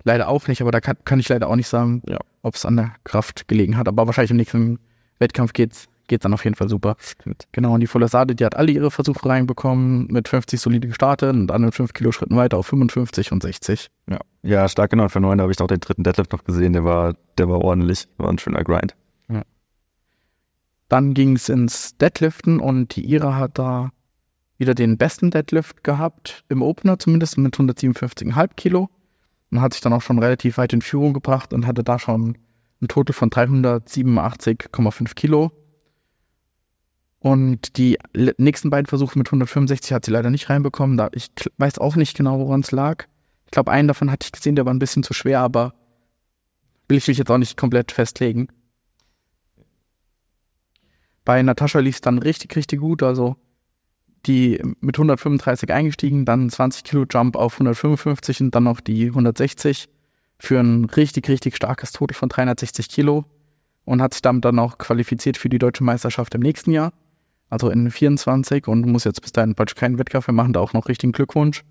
leider 0.04 0.28
auch 0.28 0.46
nicht. 0.48 0.62
Aber 0.62 0.70
da 0.70 0.80
kann, 0.80 0.96
kann 1.04 1.18
ich 1.20 1.28
leider 1.28 1.48
auch 1.48 1.56
nicht 1.56 1.68
sagen, 1.68 2.02
Ja. 2.08 2.18
ob 2.42 2.54
es 2.54 2.64
an 2.64 2.76
der 2.76 2.94
Kraft 3.04 3.48
gelegen 3.48 3.76
hat. 3.76 3.88
Aber 3.88 4.06
wahrscheinlich 4.06 4.30
im 4.30 4.36
nächsten 4.38 4.78
Wettkampf 5.18 5.52
geht's 5.52 5.87
geht 6.08 6.24
dann 6.24 6.34
auf 6.34 6.44
jeden 6.44 6.56
Fall 6.56 6.68
super. 6.68 6.96
Genau, 7.52 7.74
und 7.74 7.80
die 7.80 7.86
Folasade, 7.86 8.34
die 8.34 8.44
hat 8.44 8.56
alle 8.56 8.72
ihre 8.72 8.90
Versuche 8.90 9.28
reinbekommen, 9.28 10.08
mit 10.08 10.28
50 10.28 10.60
solide 10.60 10.88
gestartet 10.88 11.32
und 11.32 11.46
dann 11.46 11.62
in 11.62 11.72
5 11.72 11.92
Kilo 11.92 12.10
Schritten 12.10 12.36
weiter 12.36 12.58
auf 12.58 12.66
55 12.66 13.30
und 13.30 13.42
60. 13.42 13.88
Ja, 14.10 14.18
ja 14.42 14.68
stark 14.68 14.90
genau. 14.90 15.08
Für 15.08 15.20
9 15.20 15.40
habe 15.40 15.52
ich 15.52 15.58
noch 15.58 15.68
den 15.68 15.80
dritten 15.80 16.02
Deadlift 16.02 16.32
noch 16.32 16.44
gesehen, 16.44 16.72
der 16.72 16.84
war, 16.84 17.14
der 17.38 17.48
war 17.48 17.60
ordentlich, 17.60 18.08
war 18.16 18.28
ein 18.28 18.38
schöner 18.38 18.64
Grind. 18.64 18.96
Ja. 19.28 19.42
Dann 20.88 21.14
ging 21.14 21.36
es 21.36 21.48
ins 21.48 21.96
Deadliften 21.96 22.58
und 22.58 22.96
die 22.96 23.04
Ira 23.04 23.36
hat 23.36 23.58
da 23.58 23.90
wieder 24.56 24.74
den 24.74 24.98
besten 24.98 25.30
Deadlift 25.30 25.84
gehabt, 25.84 26.44
im 26.48 26.62
Opener 26.62 26.98
zumindest 26.98 27.38
mit 27.38 27.54
157,5 27.54 28.50
Kilo. 28.56 28.90
Und 29.50 29.62
hat 29.62 29.72
sich 29.72 29.80
dann 29.80 29.94
auch 29.94 30.02
schon 30.02 30.18
relativ 30.18 30.58
weit 30.58 30.74
in 30.74 30.82
Führung 30.82 31.14
gebracht 31.14 31.54
und 31.54 31.66
hatte 31.66 31.82
da 31.82 31.98
schon 31.98 32.36
ein 32.82 32.88
Total 32.88 33.14
von 33.14 33.30
387,5 33.30 35.14
Kilo. 35.14 35.52
Und 37.28 37.76
die 37.76 37.98
nächsten 38.38 38.70
beiden 38.70 38.86
Versuche 38.86 39.18
mit 39.18 39.28
165 39.28 39.92
hat 39.92 40.06
sie 40.06 40.10
leider 40.10 40.30
nicht 40.30 40.48
reinbekommen. 40.48 40.96
Da, 40.96 41.10
ich 41.12 41.28
weiß 41.58 41.78
auch 41.78 41.94
nicht 41.94 42.16
genau, 42.16 42.38
woran 42.38 42.60
es 42.60 42.70
lag. 42.70 43.04
Ich 43.44 43.50
glaube, 43.50 43.70
einen 43.70 43.86
davon 43.86 44.10
hatte 44.10 44.24
ich 44.24 44.32
gesehen, 44.32 44.56
der 44.56 44.64
war 44.64 44.72
ein 44.72 44.78
bisschen 44.78 45.02
zu 45.02 45.12
schwer, 45.12 45.40
aber 45.40 45.74
will 46.88 46.96
ich 46.96 47.06
mich 47.06 47.18
jetzt 47.18 47.30
auch 47.30 47.36
nicht 47.36 47.58
komplett 47.58 47.92
festlegen. 47.92 48.48
Bei 51.26 51.42
Natascha 51.42 51.80
lief 51.80 51.96
es 51.96 52.00
dann 52.00 52.16
richtig, 52.16 52.56
richtig 52.56 52.80
gut. 52.80 53.02
Also 53.02 53.36
die 54.24 54.62
mit 54.80 54.96
135 54.96 55.70
eingestiegen, 55.70 56.24
dann 56.24 56.48
20 56.48 56.82
Kilo 56.82 57.04
Jump 57.10 57.36
auf 57.36 57.52
155 57.56 58.40
und 58.40 58.54
dann 58.54 58.64
noch 58.64 58.80
die 58.80 59.08
160 59.08 59.90
für 60.38 60.60
ein 60.60 60.86
richtig, 60.86 61.28
richtig 61.28 61.56
starkes 61.56 61.92
Total 61.92 62.14
von 62.14 62.30
360 62.30 62.88
Kilo 62.88 63.26
und 63.84 64.00
hat 64.00 64.14
sich 64.14 64.22
damit 64.22 64.46
dann 64.46 64.58
auch 64.58 64.78
qualifiziert 64.78 65.36
für 65.36 65.50
die 65.50 65.58
deutsche 65.58 65.84
Meisterschaft 65.84 66.34
im 66.34 66.40
nächsten 66.40 66.72
Jahr, 66.72 66.94
also 67.48 67.70
in 67.70 67.90
24 67.90 68.66
und 68.68 68.86
muss 68.86 69.04
jetzt 69.04 69.22
bis 69.22 69.32
dahin 69.32 69.54
bald 69.54 69.74
keinen 69.76 69.98
Wettkampf 69.98 70.28
mehr 70.28 70.34
machen, 70.34 70.52
da 70.52 70.60
auch 70.60 70.72
noch 70.72 70.88
richtigen 70.88 71.12
Glückwunsch. 71.12 71.64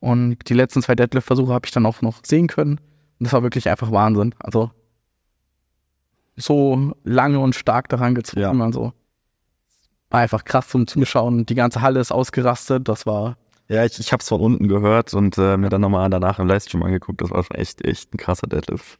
Und 0.00 0.36
die 0.48 0.54
letzten 0.54 0.82
zwei 0.82 0.94
Deadlift-Versuche 0.94 1.52
habe 1.52 1.66
ich 1.66 1.72
dann 1.72 1.86
auch 1.86 2.02
noch 2.02 2.20
sehen 2.24 2.48
können 2.48 2.78
und 3.18 3.24
das 3.24 3.32
war 3.32 3.42
wirklich 3.42 3.68
einfach 3.68 3.92
Wahnsinn. 3.92 4.34
Also 4.38 4.70
so 6.36 6.92
lange 7.04 7.38
und 7.38 7.54
stark 7.54 7.88
daran 7.88 8.14
gezogen, 8.14 8.40
ja. 8.40 8.64
also 8.64 8.92
war 10.10 10.20
einfach 10.20 10.44
krass 10.44 10.68
zum 10.68 10.86
Zuschauen. 10.86 11.46
Die 11.46 11.54
ganze 11.54 11.82
Halle 11.82 12.00
ist 12.00 12.12
ausgerastet, 12.12 12.88
das 12.88 13.06
war 13.06 13.36
ja, 13.68 13.86
ich, 13.86 13.98
ich 13.98 14.12
habe 14.12 14.20
es 14.20 14.28
von 14.28 14.40
unten 14.40 14.68
gehört 14.68 15.14
und 15.14 15.38
äh, 15.38 15.56
mir 15.56 15.70
dann 15.70 15.80
nochmal 15.80 16.10
danach 16.10 16.38
im 16.38 16.46
Livestream 16.46 16.82
angeguckt. 16.82 17.22
Das 17.22 17.30
war 17.30 17.42
schon 17.42 17.56
echt, 17.56 17.82
echt 17.84 18.12
ein 18.12 18.18
krasser 18.18 18.46
Deadlift. 18.46 18.98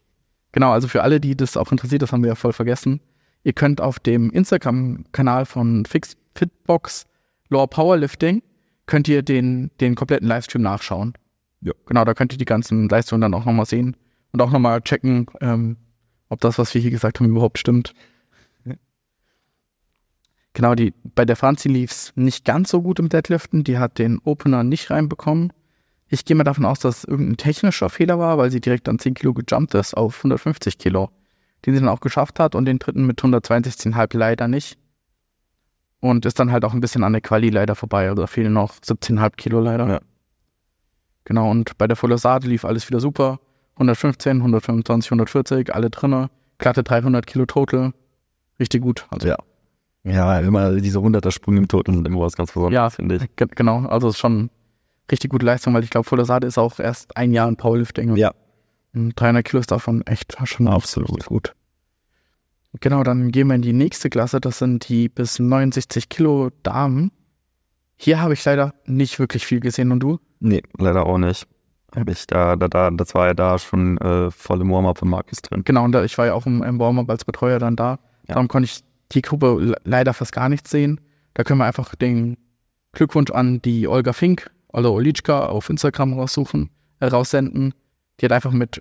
Genau, 0.53 0.71
also 0.71 0.89
für 0.89 1.03
alle, 1.03 1.21
die 1.21 1.37
das 1.37 1.59
auch 1.59 1.71
interessiert, 1.73 2.01
das 2.01 2.13
haben 2.13 2.23
wir 2.23 2.29
ja 2.29 2.35
voll 2.35 2.55
vergessen. 2.55 3.01
Ihr 3.45 3.53
könnt 3.53 3.81
auf 3.81 3.99
dem 3.99 4.31
Instagram-Kanal 4.31 5.47
von 5.47 5.85
Fix 5.85 6.17
Fitbox 6.35 7.07
Lower 7.49 7.69
Powerlifting 7.69 8.43
könnt 8.87 9.09
ihr 9.09 9.23
den, 9.23 9.71
den 9.81 9.95
kompletten 9.95 10.29
Livestream 10.29 10.63
nachschauen. 10.63 11.15
Ja. 11.61 11.73
Genau, 11.87 12.05
da 12.05 12.15
könnt 12.15 12.33
ihr 12.33 12.39
die 12.39 12.45
ganzen 12.45 12.89
Leistungen 12.89 13.21
dann 13.21 13.35
auch 13.35 13.45
nochmal 13.45 13.67
sehen 13.67 13.97
und 14.33 14.41
auch 14.41 14.51
nochmal 14.51 14.81
checken, 14.81 15.27
ähm, 15.41 15.77
ob 16.29 16.41
das, 16.41 16.59
was 16.59 16.75
wir 16.75 16.81
hier 16.81 16.91
gesagt 16.91 17.21
haben, 17.21 17.29
überhaupt 17.29 17.59
stimmt. 17.59 17.95
Genau, 20.55 20.75
die, 20.75 20.93
bei 21.15 21.25
der 21.25 21.37
Franzi 21.37 21.69
lief 21.69 21.91
es 21.91 22.13
nicht 22.15 22.45
ganz 22.45 22.71
so 22.71 22.83
gut 22.83 22.99
im 22.99 23.09
Deadliften. 23.09 23.65
Die 23.65 23.79
hat 23.79 23.99
den 23.99 24.19
Opener 24.25 24.65
nicht 24.65 24.91
reinbekommen. 24.91 25.53
Ich 26.09 26.27
gehe 26.27 26.37
mal 26.37 26.45
davon 26.45 26.67
aus, 26.67 26.81
dass 26.81 26.99
es 26.99 27.05
irgendein 27.05 27.39
technischer 27.39 27.89
Fehler 27.89 28.19
war, 28.19 28.37
weil 28.37 28.51
sie 28.51 28.61
direkt 28.61 28.89
an 28.89 28.99
10 28.99 29.15
Kilo 29.15 29.33
gejumpt 29.33 29.75
ist 29.75 29.95
auf 29.95 30.19
150 30.19 30.77
Kilo. 30.77 31.11
Den 31.65 31.75
sie 31.75 31.81
dann 31.81 31.89
auch 31.89 32.01
geschafft 32.01 32.41
hat 32.41 32.55
und 32.55 32.65
den 32.65 32.79
dritten 32.79 33.07
mit 33.07 33.21
162,5 33.21 34.17
leider 34.17 34.49
nicht. 34.49 34.79
Und 36.01 36.27
ist 36.27 36.41
dann 36.41 36.51
halt 36.51 36.65
auch 36.65 36.75
ein 36.75 36.81
bisschen 36.81 37.05
an 37.05 37.13
der 37.13 37.23
Quali 37.23 37.51
leider 37.51 37.77
vorbei. 37.77 38.09
Also 38.09 38.23
da 38.23 38.27
fehlen 38.27 38.53
noch 38.53 38.75
17,5 38.75 39.31
Kilo 39.37 39.61
leider. 39.61 39.89
Ja. 39.89 40.01
Genau, 41.25 41.51
und 41.51 41.79
bei 41.79 41.87
der 41.87 41.97
Saat 42.19 42.45
lief 42.45 42.65
alles 42.65 42.89
wieder 42.89 42.99
super. 42.99 43.39
115, 43.75 44.39
125, 44.39 45.11
140, 45.11 45.75
alle 45.75 45.91
drinne. 45.91 46.31
Glatte 46.59 46.83
300 46.83 47.27
Kilo 47.27 47.47
total. 47.47 47.93
Richtig 48.59 48.83
gut. 48.83 49.07
Also 49.11 49.29
ja. 49.29 49.37
Ja, 50.05 50.41
immer 50.41 50.73
diese 50.81 50.99
100er-Sprünge 50.99 51.59
im 51.59 51.69
Toten 51.69 51.95
sind 51.95 52.07
immer 52.07 52.21
was 52.21 52.37
ganz 52.37 52.51
Besonderes, 52.53 52.75
ja, 52.75 52.91
finde 52.91 53.17
ich. 53.17 53.31
Genau, 53.37 53.87
also 53.87 54.09
es 54.09 54.15
ist 54.15 54.21
schon 54.21 54.51
richtig 55.11 55.31
gute 55.31 55.47
Leistung, 55.47 55.75
weil 55.75 55.85
ich 55.85 55.91
glaube, 55.91 56.09
Fuller 56.09 56.43
ist 56.43 56.59
auch 56.59 56.81
erst 56.81 57.17
ein 57.17 57.33
Jahr 57.33 57.49
in 57.49 57.57
Powerlifting. 57.57 58.17
Ja. 58.17 58.33
300 58.95 59.45
Kilo 59.45 59.61
ist 59.61 59.71
davon 59.71 60.03
echt 60.07 60.37
schon 60.45 60.69
absolut 60.69 61.27
gut. 61.27 61.55
Genau, 62.81 63.03
dann 63.03 63.31
gehen 63.31 63.49
wir 63.49 63.55
in 63.55 63.63
die 63.63 63.73
nächste 63.73 64.11
Klasse. 64.11 64.41
Das 64.41 64.59
sind 64.59 64.89
die 64.89 65.09
bis 65.09 65.39
69 65.39 66.09
Kilo 66.09 66.51
Damen. 66.63 67.11
Hier 67.97 68.21
habe 68.21 68.33
ich 68.33 68.45
leider 68.45 68.75
nicht 68.87 69.19
wirklich 69.19 69.47
viel 69.47 69.61
gesehen 69.61 69.93
und 69.93 70.01
du? 70.01 70.19
Nee, 70.41 70.63
leider 70.79 71.07
auch 71.07 71.19
nicht. 71.19 71.47
Hab 71.95 72.09
ich 72.09 72.27
da, 72.27 72.57
da, 72.57 72.69
da, 72.69 72.91
das 72.91 73.15
war 73.15 73.27
ja 73.27 73.35
da 73.35 73.59
schon 73.59 73.99
äh, 73.99 74.31
voll 74.31 74.63
im 74.63 74.71
Warm-up 74.71 74.99
für 74.99 75.05
Marcus 75.05 75.43
drin. 75.43 75.63
Genau, 75.65 75.85
und 75.85 75.93
da, 75.93 76.03
ich 76.03 76.17
war 76.17 76.27
ja 76.27 76.35
auch 76.35 76.47
im, 76.47 76.63
im 76.63 76.79
Warm-up 76.79 77.11
als 77.11 77.25
Betreuer 77.25 77.59
dann 77.59 77.77
da. 77.77 77.99
Ja. 78.29 78.35
Darum 78.35 78.49
konnte 78.49 78.65
ich 78.65 78.83
die 79.13 79.23
Gruppe 79.23 79.77
leider 79.85 80.15
fast 80.15 80.33
gar 80.33 80.49
nichts 80.49 80.71
sehen. 80.71 81.01
Da 81.35 81.45
können 81.45 81.59
wir 81.59 81.67
einfach 81.67 81.95
den 81.95 82.39
Glückwunsch 82.93 83.31
an 83.31 83.61
die 83.63 83.87
Olga 83.89 84.15
Fink, 84.15 84.51
also 84.73 84.93
Olitschka, 84.93 85.47
auf 85.47 85.69
Instagram 85.69 86.15
raussuchen, 86.15 86.71
äh, 87.01 87.07
raussenden. 87.07 87.75
Die 88.23 88.27
hat 88.27 88.33
einfach 88.33 88.53
mit 88.53 88.81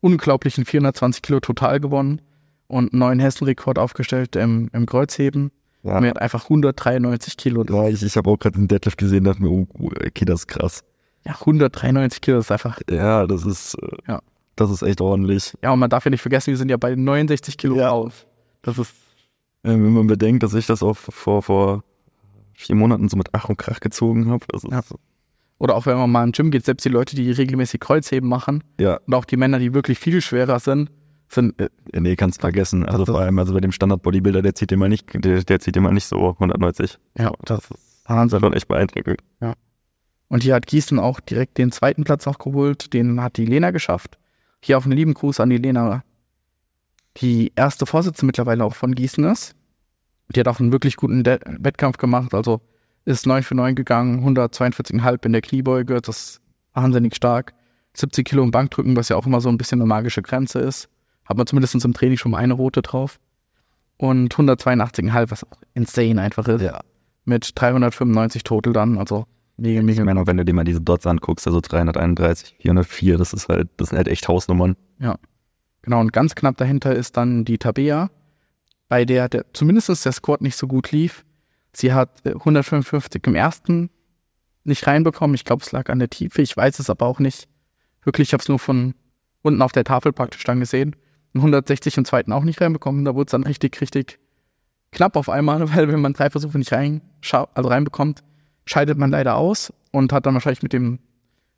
unglaublichen 0.00 0.66
420 0.66 1.22
Kilo 1.22 1.40
total 1.40 1.80
gewonnen 1.80 2.20
und 2.68 2.92
einen 2.92 2.98
neuen 3.00 3.18
Hessenrekord 3.18 3.78
aufgestellt 3.78 4.36
im, 4.36 4.68
im 4.74 4.84
Kreuzheben. 4.86 5.50
Ja. 5.82 6.00
Mit 6.00 6.20
einfach 6.20 6.44
193 6.44 7.36
Kilo. 7.36 7.64
Ja, 7.64 7.88
ich, 7.88 8.02
ich 8.02 8.16
habe 8.16 8.30
auch 8.30 8.38
gerade 8.38 8.56
den 8.56 8.68
Deadlift 8.68 8.98
gesehen, 8.98 9.24
dachte 9.24 9.42
mir, 9.42 9.50
oh, 9.50 9.66
okay, 9.80 10.24
das 10.24 10.40
ist 10.40 10.46
krass. 10.46 10.84
Ja, 11.26 11.32
193 11.32 12.20
Kilo 12.20 12.38
ist 12.38 12.52
einfach. 12.52 12.78
Ja, 12.88 13.26
das 13.26 13.44
ist, 13.44 13.74
äh, 13.82 13.88
ja. 14.06 14.20
das 14.54 14.70
ist 14.70 14.82
echt 14.82 15.00
ordentlich. 15.00 15.56
Ja, 15.62 15.72
und 15.72 15.80
man 15.80 15.90
darf 15.90 16.04
ja 16.04 16.10
nicht 16.10 16.20
vergessen, 16.20 16.48
wir 16.48 16.56
sind 16.56 16.70
ja 16.70 16.76
bei 16.76 16.94
69 16.94 17.56
Kilo 17.56 17.76
ja. 17.76 17.88
raus. 17.88 18.26
Das 18.62 18.78
ist 18.78 18.92
wenn 19.62 19.92
man 19.92 20.06
bedenkt, 20.06 20.42
dass 20.42 20.54
ich 20.54 20.66
das 20.66 20.82
auch 20.82 20.96
vor, 20.96 21.42
vor 21.42 21.84
vier 22.52 22.74
Monaten 22.74 23.08
so 23.08 23.16
mit 23.16 23.28
Ach 23.32 23.48
und 23.48 23.56
Krach 23.56 23.80
gezogen 23.80 24.30
habe. 24.30 24.44
Ja. 24.70 24.80
Oder 25.62 25.76
auch 25.76 25.86
wenn 25.86 25.96
man 25.96 26.10
mal 26.10 26.24
im 26.24 26.32
Gym 26.32 26.50
geht, 26.50 26.64
selbst 26.64 26.84
die 26.84 26.88
Leute, 26.88 27.14
die 27.14 27.30
regelmäßig 27.30 27.78
Kreuzheben 27.78 28.28
machen 28.28 28.64
ja. 28.80 28.98
und 29.06 29.14
auch 29.14 29.24
die 29.24 29.36
Männer, 29.36 29.60
die 29.60 29.72
wirklich 29.72 29.96
viel 29.96 30.20
schwerer 30.20 30.58
sind, 30.58 30.90
sind. 31.28 31.56
Äh, 31.60 31.68
nee, 31.92 32.16
kannst 32.16 32.40
vergessen. 32.40 32.84
Also 32.84 33.06
vor 33.06 33.20
allem, 33.20 33.38
also 33.38 33.54
bei 33.54 33.60
dem 33.60 33.70
Standard-Bodybuilder, 33.70 34.42
der 34.42 34.56
zieht 34.56 34.72
immer 34.72 34.88
nicht, 34.88 35.06
der, 35.14 35.44
der 35.44 35.60
zieht 35.60 35.76
immer 35.76 35.92
nicht 35.92 36.06
so 36.06 36.30
190. 36.30 36.98
Ja, 37.16 37.30
das 37.44 37.60
ist 37.60 37.70
Wahnsinn. 38.06 38.40
Schon 38.40 38.54
echt 38.54 38.66
beeindruckend. 38.66 39.20
Ja. 39.40 39.54
Und 40.26 40.42
hier 40.42 40.56
hat 40.56 40.66
Gießen 40.66 40.98
auch 40.98 41.20
direkt 41.20 41.58
den 41.58 41.70
zweiten 41.70 42.02
Platz 42.02 42.26
noch 42.26 42.40
geholt. 42.40 42.92
Den 42.92 43.22
hat 43.22 43.36
die 43.36 43.46
Lena 43.46 43.70
geschafft. 43.70 44.18
Hier 44.60 44.78
auf 44.78 44.84
einen 44.84 44.96
lieben 44.96 45.14
Gruß 45.14 45.38
an 45.38 45.50
die 45.50 45.58
Lena 45.58 46.02
die 47.18 47.52
erste 47.54 47.86
Vorsitzende 47.86 48.26
mittlerweile 48.26 48.64
auch 48.64 48.74
von 48.74 48.96
Gießen 48.96 49.22
ist. 49.22 49.54
Die 50.34 50.40
hat 50.40 50.48
auch 50.48 50.58
einen 50.58 50.72
wirklich 50.72 50.96
guten 50.96 51.22
De 51.22 51.38
Wettkampf 51.46 51.98
gemacht, 51.98 52.34
also 52.34 52.62
ist 53.04 53.26
9 53.26 53.42
für 53.42 53.54
9 53.54 53.74
gegangen, 53.74 54.24
142,5 54.24 55.26
in 55.26 55.32
der 55.32 55.42
Kniebeuge, 55.42 56.00
das 56.00 56.16
ist 56.16 56.40
wahnsinnig 56.74 57.14
stark. 57.14 57.54
70 57.94 58.26
Kilo 58.26 58.42
im 58.42 58.50
Bankdrücken, 58.50 58.96
was 58.96 59.08
ja 59.08 59.16
auch 59.16 59.26
immer 59.26 59.40
so 59.40 59.48
ein 59.48 59.58
bisschen 59.58 59.80
eine 59.80 59.88
magische 59.88 60.22
Grenze 60.22 60.60
ist. 60.60 60.88
Hat 61.24 61.36
man 61.36 61.46
zumindest 61.46 61.74
im 61.84 61.92
Training 61.92 62.16
schon 62.16 62.32
mal 62.32 62.38
eine 62.38 62.54
rote 62.54 62.82
drauf. 62.82 63.20
Und 63.98 64.34
182,5, 64.34 65.30
was 65.30 65.46
insane 65.74 66.20
einfach 66.20 66.48
ist. 66.48 66.62
Ja. 66.62 66.80
Mit 67.24 67.52
395 67.54 68.42
Total 68.42 68.72
dann, 68.72 68.98
also 68.98 69.26
mega, 69.56 69.82
mega. 69.82 70.00
Ich 70.00 70.06
meine, 70.06 70.26
wenn 70.26 70.38
du 70.38 70.44
dir 70.44 70.54
mal 70.54 70.64
diese 70.64 70.80
Dots 70.80 71.06
anguckst, 71.06 71.46
also 71.46 71.60
331, 71.60 72.56
404, 72.60 73.18
das 73.18 73.32
ist 73.32 73.48
halt, 73.48 73.68
das 73.76 73.90
sind 73.90 73.98
halt 73.98 74.08
echt 74.08 74.26
Hausnummern. 74.26 74.76
Ja. 74.98 75.16
Genau, 75.82 76.00
und 76.00 76.12
ganz 76.12 76.34
knapp 76.34 76.56
dahinter 76.56 76.94
ist 76.94 77.16
dann 77.16 77.44
die 77.44 77.58
Tabea, 77.58 78.10
bei 78.88 79.04
der, 79.04 79.28
der 79.28 79.46
zumindest 79.52 80.04
der 80.04 80.12
Squad 80.12 80.42
nicht 80.42 80.56
so 80.56 80.66
gut 80.66 80.92
lief. 80.92 81.24
Sie 81.74 81.92
hat 81.92 82.26
155 82.26 83.22
äh, 83.24 83.30
im 83.30 83.34
ersten 83.34 83.90
nicht 84.64 84.86
reinbekommen. 84.86 85.34
Ich 85.34 85.44
glaube, 85.44 85.62
es 85.62 85.72
lag 85.72 85.88
an 85.88 85.98
der 85.98 86.10
Tiefe. 86.10 86.42
Ich 86.42 86.56
weiß 86.56 86.78
es 86.78 86.90
aber 86.90 87.06
auch 87.06 87.18
nicht. 87.18 87.48
Wirklich, 88.02 88.28
ich 88.28 88.32
habe 88.32 88.42
es 88.42 88.48
nur 88.48 88.58
von 88.58 88.94
unten 89.42 89.62
auf 89.62 89.72
der 89.72 89.84
Tafel 89.84 90.12
praktisch 90.12 90.44
dann 90.44 90.60
gesehen. 90.60 90.96
160 91.34 91.96
im 91.96 92.04
zweiten 92.04 92.32
auch 92.32 92.44
nicht 92.44 92.60
reinbekommen. 92.60 93.04
Da 93.04 93.14
wurde 93.14 93.28
es 93.28 93.32
dann 93.32 93.44
richtig, 93.44 93.80
richtig 93.80 94.18
knapp 94.92 95.16
auf 95.16 95.28
einmal, 95.28 95.60
weil 95.74 95.88
wenn 95.88 96.00
man 96.00 96.12
drei 96.12 96.30
Versuche 96.30 96.58
nicht 96.58 96.72
rein, 96.72 97.00
also 97.30 97.68
reinbekommt, 97.68 98.22
scheidet 98.66 98.98
man 98.98 99.10
leider 99.10 99.36
aus 99.36 99.72
und 99.90 100.12
hat 100.12 100.26
dann 100.26 100.34
wahrscheinlich 100.34 100.62
mit 100.62 100.72
dem 100.72 100.98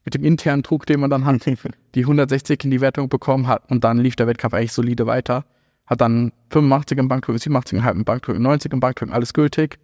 mit 0.04 0.14
dem 0.14 0.22
internen 0.22 0.62
Druck, 0.62 0.84
den 0.84 1.00
man 1.00 1.08
dann 1.08 1.24
hat, 1.24 1.46
die 1.94 2.00
160 2.00 2.64
in 2.64 2.70
die 2.70 2.80
Wertung 2.82 3.08
bekommen 3.08 3.46
hat 3.46 3.70
und 3.70 3.84
dann 3.84 3.98
lief 3.98 4.16
der 4.16 4.26
Wettkampf 4.26 4.54
eigentlich 4.54 4.72
solide 4.72 5.06
weiter. 5.06 5.46
Hat 5.86 6.00
dann 6.00 6.32
85 6.50 6.98
im 6.98 7.08
Bankdrücken, 7.08 7.40
87,5 7.40 7.90
im 7.92 8.04
Bankdrücken, 8.04 8.42
90 8.42 8.72
im 8.72 8.80
Bankdrücken, 8.80 9.14
alles 9.14 9.32
gültig. 9.32 9.78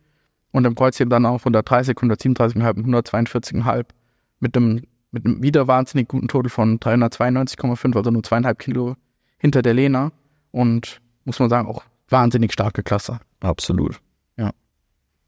Und 0.52 0.64
im 0.66 0.75
Kreuzheben 0.75 1.11
dann 1.11 1.26
auch 1.26 1.38
130, 1.40 1.97
137,5, 1.97 2.85
142,5 2.85 3.87
mit 4.40 4.57
einem, 4.57 4.83
mit 5.12 5.25
einem 5.25 5.42
wieder 5.42 5.69
wahnsinnig 5.69 6.09
guten 6.09 6.28
Total 6.28 6.50
von 6.50 6.80
392,5, 6.80 7.97
also 7.97 8.11
nur 8.11 8.23
zweieinhalb 8.23 8.59
Kilo 8.59 8.97
hinter 9.38 9.62
der 9.62 9.75
Lena. 9.75 10.12
Und 10.50 11.00
muss 11.25 11.38
man 11.38 11.49
sagen, 11.49 11.69
auch 11.69 11.85
wahnsinnig 12.09 12.52
starke 12.52 12.83
Klasse. 12.83 13.21
Absolut. 13.40 14.00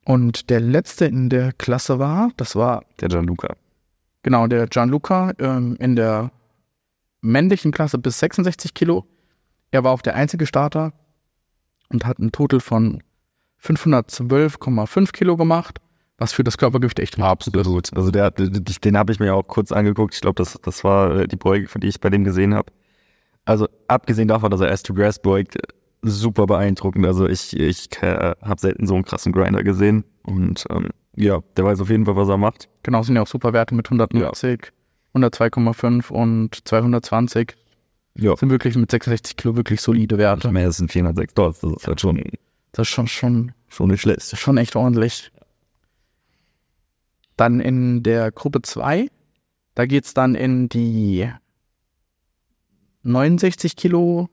Und 0.05 0.51
der 0.51 0.61
letzte 0.61 1.05
in 1.05 1.31
der 1.31 1.53
Klasse 1.53 1.99
war, 1.99 2.31
das 2.37 2.57
war 2.57 2.83
Der 3.01 3.09
Gianluca. 3.09 3.55
genau 4.25 4.47
der 4.49 4.67
Gianluca 4.67 5.33
ähm, 5.39 5.77
in 5.79 5.95
der 5.95 6.33
männlichen 7.21 7.71
Klasse 7.71 7.99
bis 7.99 8.19
66 8.19 8.75
Kilo. 8.75 9.07
Er 9.71 9.85
war 9.85 9.93
auch 9.93 10.03
der 10.03 10.17
einzige 10.17 10.47
Starter 10.47 10.93
und 11.89 12.05
hat 12.05 12.19
einen 12.19 12.33
Total 12.33 12.59
von 12.59 13.01
512,5 13.65 15.13
Kilo 15.13 15.37
gemacht, 15.37 15.79
was 16.19 16.33
für 16.33 16.45
das 16.45 16.59
Körpergewicht 16.59 16.99
echt 16.99 17.19
Absolut 17.21 17.65
gut. 17.65 17.91
Also 17.97 18.11
der, 18.11 18.31
den, 18.31 18.65
den 18.65 18.97
habe 18.97 19.13
ich 19.13 19.21
mir 19.21 19.35
auch 19.35 19.43
kurz 19.47 19.73
angeguckt. 19.73 20.15
Ich 20.15 20.21
glaube, 20.21 20.37
das, 20.37 20.59
das 20.63 20.85
war 20.85 21.21
äh, 21.21 21.29
die 21.29 21.37
Beuge, 21.37 21.69
die 21.79 21.89
ich 21.89 22.01
bei 22.01 22.11
dem 22.11 22.25
gesehen 22.25 22.55
habe. 22.55 22.73
Also 23.45 23.69
abgesehen 23.89 24.29
davon, 24.29 24.51
dass 24.51 24.61
er 24.61 24.71
Ass 24.71 24.83
to 24.83 24.95
Grass 24.95 25.21
beugt, 25.21 25.57
super 26.03 26.47
beeindruckend. 26.47 27.07
Also 27.07 27.29
ich, 27.29 27.59
ich 27.59 27.89
äh, 28.03 28.35
habe 28.43 28.61
selten 28.61 28.87
so 28.87 28.95
einen 28.95 29.05
krassen 29.05 29.33
Grinder 29.33 29.63
gesehen. 29.63 30.05
Und 30.23 30.65
ähm, 30.71 30.91
ja, 31.17 31.41
der 31.57 31.65
weiß 31.65 31.81
auf 31.81 31.91
jeden 31.91 32.05
Fall, 32.05 32.17
was 32.17 32.29
er 32.29 32.39
macht. 32.39 32.69
Genau, 32.83 33.03
sind 33.03 33.17
ja 33.17 33.23
auch 33.23 33.27
super 33.27 33.53
Werte 33.53 33.75
mit 33.75 33.87
190, 33.87 34.73
102,5 35.15 36.11
und 36.11 36.67
220. 36.67 37.57
Ja. 38.15 38.37
Sind 38.37 38.51
wirklich 38.51 38.77
mit 38.77 38.91
66 38.91 39.37
Kilo 39.37 39.57
wirklich 39.57 39.81
solide 39.81 40.17
Ich 40.17 40.19
Werte. 40.21 40.53
meine, 40.53 40.67
das 40.67 40.77
sind 40.77 40.93
406 40.93 41.35
Dots. 41.35 41.61
Das 41.61 41.73
ist 41.73 41.89
halt 41.89 42.01
schon, 42.01 42.23
Das 42.73 42.89
ist 42.89 42.95
schon, 42.95 43.07
schon, 43.07 43.53
schon 43.69 43.89
nicht 43.89 44.01
schlecht. 44.01 44.37
schon 44.37 44.57
echt 44.57 44.77
ordentlich. 44.77 45.31
Dann 47.37 47.61
in 47.61 48.03
der 48.03 48.31
Gruppe 48.33 48.63
2, 48.63 49.09
da 49.75 49.87
geht 49.87 50.05
es 50.05 50.15
dann 50.15 50.35
in 50.35 50.69
die 50.69 51.31
69 53.03 53.77
Kilo. 53.77 54.29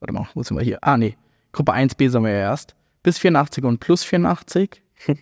Warte 0.00 0.12
mal, 0.12 0.28
wo 0.34 0.42
sind 0.42 0.56
wir 0.56 0.64
hier? 0.64 0.78
Ah, 0.82 0.96
nee. 0.96 1.16
Gruppe 1.52 1.72
1b 1.72 2.10
sind 2.10 2.22
wir 2.24 2.30
ja 2.30 2.38
erst. 2.38 2.76
Bis 3.02 3.18
84 3.18 3.64
und 3.64 3.80
plus 3.80 4.04
84. 4.04 4.82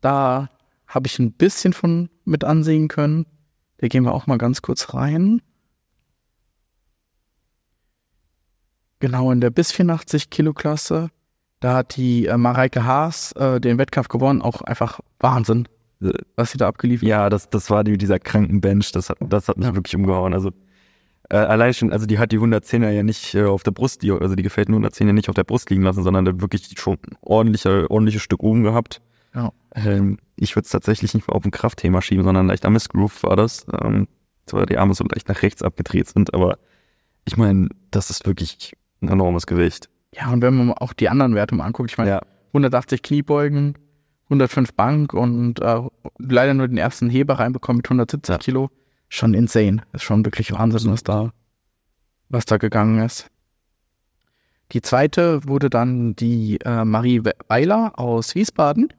da 0.00 0.50
habe 0.86 1.06
ich 1.06 1.18
ein 1.18 1.32
bisschen 1.32 1.72
von 1.72 2.10
mit 2.24 2.44
ansehen 2.44 2.88
können. 2.88 3.26
Da 3.78 3.88
gehen 3.88 4.04
wir 4.04 4.12
auch 4.12 4.26
mal 4.26 4.38
ganz 4.38 4.62
kurz 4.62 4.94
rein. 4.94 5.42
Genau 9.00 9.32
in 9.32 9.40
der 9.40 9.50
bis 9.50 9.72
84 9.72 10.30
Kilo 10.30 10.52
Klasse. 10.52 11.10
Da 11.64 11.76
hat 11.76 11.96
die 11.96 12.26
äh, 12.26 12.36
Mareike 12.36 12.84
Haas 12.84 13.32
äh, 13.32 13.58
den 13.58 13.78
Wettkampf 13.78 14.08
gewonnen. 14.08 14.42
Auch 14.42 14.60
einfach 14.60 15.00
Wahnsinn, 15.18 15.66
Äh, 16.02 16.10
was 16.36 16.50
sie 16.52 16.58
da 16.58 16.68
abgeliefert 16.68 17.08
Ja, 17.08 17.30
das, 17.30 17.48
das 17.48 17.70
war 17.70 17.84
die, 17.84 17.96
dieser 17.96 18.18
kranken 18.18 18.60
Bench. 18.60 18.92
Das 18.92 19.08
hat, 19.08 19.16
das 19.20 19.48
hat 19.48 19.56
mich 19.56 19.68
Ja. 19.68 19.74
wirklich 19.74 19.96
umgehauen. 19.96 20.34
Also 20.34 20.50
äh, 21.30 21.36
allein 21.38 21.72
schon, 21.72 21.90
also 21.90 22.04
die 22.04 22.18
hat 22.18 22.32
die 22.32 22.38
110er 22.38 22.90
ja 22.90 23.02
nicht 23.02 23.34
äh, 23.34 23.44
auf 23.46 23.62
der 23.62 23.70
Brust, 23.70 24.02
die, 24.02 24.12
also 24.12 24.34
die 24.34 24.42
gefällten 24.42 24.74
110er 24.74 25.14
nicht 25.14 25.30
auf 25.30 25.34
der 25.36 25.44
Brust 25.44 25.70
liegen 25.70 25.84
lassen, 25.84 26.02
sondern 26.02 26.38
wirklich 26.42 26.68
schon 26.76 26.98
ein 27.10 27.16
ordentlicher, 27.22 27.90
ordentliches 27.90 28.20
Stück 28.20 28.42
oben 28.42 28.62
gehabt. 28.62 29.00
Ja. 29.34 29.50
Ähm, 29.74 30.18
ich 30.36 30.54
würde 30.56 30.66
es 30.66 30.70
tatsächlich 30.70 31.14
nicht 31.14 31.28
mal 31.28 31.34
auf 31.34 31.46
ein 31.46 31.50
Kraftthema 31.50 32.02
schieben, 32.02 32.24
sondern 32.24 32.46
leicht 32.46 32.66
am 32.66 32.74
Missgroove 32.74 33.22
war 33.22 33.36
das. 33.36 33.64
Ähm, 33.82 34.06
zwar 34.44 34.66
die 34.66 34.76
Arme 34.76 34.92
so 34.92 35.04
leicht 35.04 35.30
nach 35.30 35.40
rechts 35.40 35.62
abgedreht 35.62 36.08
sind, 36.08 36.34
aber 36.34 36.58
ich 37.24 37.38
meine, 37.38 37.70
das 37.90 38.10
ist 38.10 38.26
wirklich 38.26 38.74
ein 39.00 39.08
enormes 39.08 39.46
Gewicht. 39.46 39.88
Ja, 40.16 40.30
und 40.30 40.42
wenn 40.42 40.54
man 40.54 40.72
auch 40.74 40.92
die 40.92 41.08
anderen 41.08 41.34
Werte 41.34 41.54
mal 41.54 41.64
anguckt, 41.64 41.90
ich 41.90 41.98
meine, 41.98 42.10
Ja. 42.10 42.22
180 42.48 43.02
Kniebeugen, 43.02 43.74
105 44.24 44.74
Bank 44.74 45.12
und 45.12 45.60
äh, 45.60 45.80
leider 46.18 46.54
nur 46.54 46.68
den 46.68 46.78
ersten 46.78 47.10
Heber 47.10 47.34
reinbekommen 47.40 47.78
mit 47.78 47.86
170 47.86 48.32
Ja. 48.32 48.38
Kilo. 48.38 48.70
Schon 49.08 49.34
insane. 49.34 49.82
Ist 49.92 50.02
schon 50.04 50.24
wirklich 50.24 50.52
Wahnsinn, 50.52 50.90
was 50.92 51.02
da, 51.02 51.32
was 52.28 52.44
da 52.46 52.56
gegangen 52.56 53.00
ist. 53.04 53.28
Die 54.72 54.82
zweite 54.82 55.46
wurde 55.46 55.68
dann 55.68 56.16
die 56.16 56.58
äh, 56.64 56.84
Marie 56.84 57.22
Weiler 57.48 57.98
aus 57.98 58.34
Wiesbaden. 58.34 58.92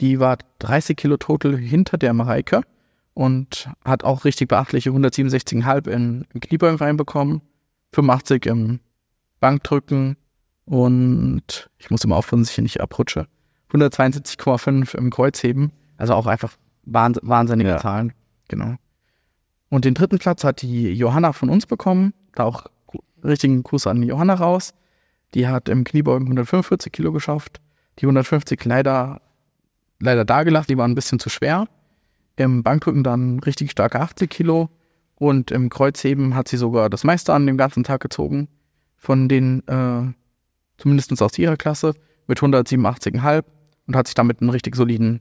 Die 0.00 0.18
war 0.18 0.38
30 0.60 0.96
Kilo 0.96 1.16
total 1.16 1.56
hinter 1.56 1.98
der 1.98 2.14
Mareike 2.14 2.62
und 3.14 3.68
hat 3.84 4.04
auch 4.04 4.24
richtig 4.24 4.48
beachtliche 4.48 4.90
167,5 4.90 5.88
in, 5.88 6.24
in 6.32 6.40
Kniebeugen 6.40 6.78
reinbekommen, 6.78 7.42
85 7.92 8.46
im 8.46 8.80
Bankdrücken 9.40 10.16
und 10.68 11.70
ich 11.78 11.90
muss 11.90 12.04
immer 12.04 12.16
aufpassen, 12.16 12.42
dass 12.42 12.50
ich 12.50 12.54
hier 12.56 12.62
nicht 12.62 12.80
abrutsche. 12.80 13.26
172,5 13.72 14.94
im 14.96 15.10
Kreuzheben. 15.10 15.72
Also 15.96 16.14
auch 16.14 16.26
einfach 16.26 16.56
wahns 16.84 17.18
wahnsinnige 17.22 17.70
Ja. 17.70 17.78
Zahlen. 17.78 18.12
Genau. 18.48 18.76
Und 19.70 19.84
den 19.84 19.94
dritten 19.94 20.18
Platz 20.18 20.44
hat 20.44 20.60
die 20.62 20.92
Johanna 20.92 21.32
von 21.32 21.48
uns 21.48 21.66
bekommen. 21.66 22.12
Da 22.34 22.44
auch 22.44 22.66
richtigen 23.24 23.62
Gruß 23.62 23.86
an 23.86 24.00
die 24.02 24.08
Johanna 24.08 24.34
raus. 24.34 24.74
Die 25.34 25.48
hat 25.48 25.68
im 25.68 25.84
Kniebeugen 25.84 26.26
145 26.26 26.92
Kilo 26.92 27.12
geschafft. 27.12 27.60
Die 27.98 28.04
150 28.04 28.62
leider, 28.64 29.22
leider 30.00 30.24
dagelassen, 30.24 30.68
die 30.68 30.78
waren 30.78 30.92
ein 30.92 30.94
bisschen 30.94 31.18
zu 31.18 31.30
schwer. 31.30 31.66
Im 32.36 32.62
Bankdrücken 32.62 33.04
dann 33.04 33.40
richtig 33.40 33.70
starke 33.70 34.00
80 34.00 34.28
Kilo. 34.30 34.68
Und 35.16 35.50
im 35.50 35.70
Kreuzheben 35.70 36.34
hat 36.34 36.48
sie 36.48 36.58
sogar 36.58 36.90
das 36.90 37.04
meiste 37.04 37.32
an 37.32 37.46
dem 37.46 37.56
ganzen 37.56 37.84
Tag 37.84 38.00
gezogen. 38.00 38.48
Von 38.96 39.28
den, 39.28 39.66
äh, 39.66 40.12
zumindest 40.78 41.20
aus 41.20 41.38
ihrer 41.38 41.56
Klasse, 41.56 41.94
mit 42.26 42.38
187,5 42.38 43.44
und 43.86 43.96
hat 43.96 44.06
sich 44.06 44.14
damit 44.14 44.40
einen 44.40 44.50
richtig 44.50 44.76
soliden 44.76 45.20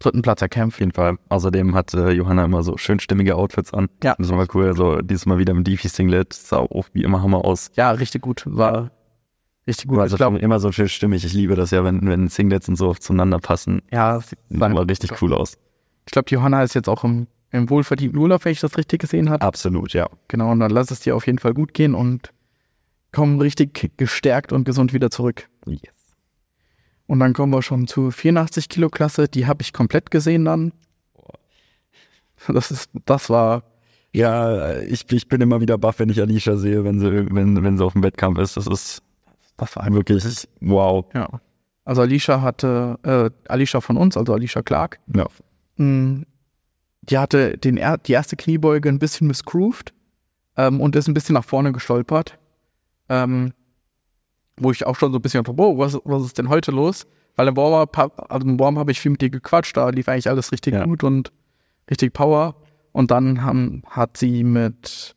dritten 0.00 0.22
Platz 0.22 0.38
Auf 0.38 0.42
erkämpft. 0.42 0.80
jeden 0.80 0.92
Fall. 0.92 1.16
Außerdem 1.28 1.74
hat 1.74 1.94
äh, 1.94 2.10
Johanna 2.10 2.44
immer 2.44 2.62
so 2.62 2.76
schön 2.76 2.98
stimmige 3.00 3.36
Outfits 3.36 3.72
an. 3.72 3.88
Ja. 4.02 4.16
Das 4.18 4.30
war 4.30 4.46
cool. 4.54 4.66
Also 4.66 5.00
dieses 5.02 5.26
Mal 5.26 5.38
wieder 5.38 5.52
im 5.52 5.62
Defi-Singlet. 5.62 6.32
Sah 6.32 6.58
auch 6.58 6.88
wie 6.92 7.02
immer 7.04 7.22
Hammer 7.22 7.44
aus. 7.44 7.70
Ja, 7.76 7.90
richtig 7.92 8.22
gut. 8.22 8.42
War 8.46 8.90
richtig 9.66 9.86
gut. 9.86 9.98
War 9.98 10.06
ich 10.06 10.12
also 10.12 10.16
glaube, 10.16 10.38
immer 10.38 10.58
so 10.58 10.72
schön 10.72 10.88
stimmig. 10.88 11.24
Ich 11.24 11.34
liebe 11.34 11.54
das 11.54 11.70
ja, 11.70 11.84
wenn, 11.84 12.00
wenn 12.08 12.28
Singlets 12.28 12.68
und 12.68 12.76
so 12.76 12.88
oft 12.88 13.02
zueinander 13.02 13.38
passen. 13.38 13.82
ja, 13.92 14.20
Sieht 14.20 14.38
immer 14.48 14.88
richtig 14.88 15.20
cool 15.22 15.34
aus. 15.34 15.58
Ich 16.06 16.12
glaube, 16.12 16.30
Johanna 16.30 16.62
ist 16.62 16.74
jetzt 16.74 16.88
auch 16.88 17.04
im, 17.04 17.26
im 17.50 17.68
wohlverdienten 17.68 18.18
Urlaub, 18.18 18.44
wenn 18.44 18.52
ich 18.52 18.60
das 18.60 18.76
richtig 18.78 19.02
gesehen 19.02 19.28
habe. 19.30 19.44
Absolut, 19.44 19.92
ja. 19.92 20.08
Genau, 20.28 20.50
und 20.50 20.60
dann 20.60 20.70
lass 20.70 20.90
es 20.90 21.00
dir 21.00 21.14
auf 21.14 21.26
jeden 21.26 21.38
Fall 21.38 21.52
gut 21.54 21.74
gehen 21.74 21.94
und 21.94 22.32
komm 23.12 23.38
richtig 23.40 23.96
gestärkt 23.96 24.52
und 24.52 24.64
gesund 24.64 24.92
wieder 24.92 25.10
zurück. 25.10 25.48
Yes. 25.66 26.14
Und 27.06 27.20
dann 27.20 27.32
kommen 27.32 27.52
wir 27.52 27.62
schon 27.62 27.86
zur 27.86 28.12
84 28.12 28.68
Kilo 28.68 28.88
Klasse. 28.88 29.26
Die 29.28 29.46
habe 29.46 29.62
ich 29.62 29.72
komplett 29.72 30.10
gesehen 30.10 30.44
dann. 30.44 30.72
Das 32.48 32.70
ist, 32.70 32.90
das 33.04 33.28
war, 33.28 33.64
Ja, 34.12 34.78
ich, 34.80 35.10
ich 35.12 35.28
bin 35.28 35.40
immer 35.40 35.60
wieder 35.60 35.76
baff, 35.76 35.98
wenn 35.98 36.08
ich 36.08 36.20
Alicia 36.20 36.56
sehe, 36.56 36.84
wenn 36.84 36.98
sie, 37.00 37.10
wenn, 37.34 37.62
wenn 37.62 37.76
sie 37.78 37.84
auf 37.84 37.92
dem 37.92 38.02
Wettkampf 38.02 38.38
ist. 38.38 38.56
Das 38.56 38.66
ist 38.66 39.02
das 39.56 39.76
war 39.76 39.92
wirklich 39.92 40.48
wow. 40.60 41.04
ja. 41.14 41.28
Also 41.84 42.02
Alicia 42.02 42.40
hatte, 42.40 42.98
äh, 43.02 43.30
Alicia 43.50 43.80
von 43.80 43.96
uns, 43.98 44.16
also 44.16 44.32
Alicia 44.32 44.62
Clark, 44.62 45.00
Ja. 45.14 45.26
mh, 45.76 46.24
die 47.02 47.18
hatte 47.18 47.58
den, 47.58 47.78
die 48.06 48.12
erste 48.12 48.36
Kniebeuge 48.36 48.88
ein 48.88 48.98
bisschen 48.98 49.26
missgrooved 49.26 49.92
ähm, 50.56 50.80
und 50.80 50.96
ist 50.96 51.08
ein 51.08 51.14
bisschen 51.14 51.34
nach 51.34 51.44
vorne 51.44 51.72
gestolpert. 51.72 52.38
Ähm, 53.10 53.52
wo 54.56 54.70
ich 54.70 54.86
auch 54.86 54.96
schon 54.96 55.12
so 55.12 55.18
ein 55.18 55.22
bisschen, 55.22 55.42
wow, 55.46 55.76
was, 55.78 55.98
was 56.04 56.24
ist 56.24 56.38
denn 56.38 56.48
heute 56.48 56.70
los? 56.70 57.06
Weil 57.36 57.48
im 57.48 57.56
Warm-up, 57.56 57.96
hab- 57.96 58.32
also 58.32 58.46
Warm 58.58 58.78
habe 58.78 58.92
ich 58.92 59.00
viel 59.00 59.10
mit 59.12 59.22
ihr 59.22 59.30
gequatscht, 59.30 59.76
da 59.76 59.88
lief 59.90 60.08
eigentlich 60.08 60.28
alles 60.28 60.52
richtig 60.52 60.74
Ja. 60.74 60.84
gut 60.84 61.02
und 61.04 61.32
richtig 61.90 62.12
Power. 62.12 62.56
Und 62.92 63.10
dann 63.10 63.42
haben, 63.42 63.82
hat 63.88 64.16
sie 64.16 64.44
mit 64.44 65.16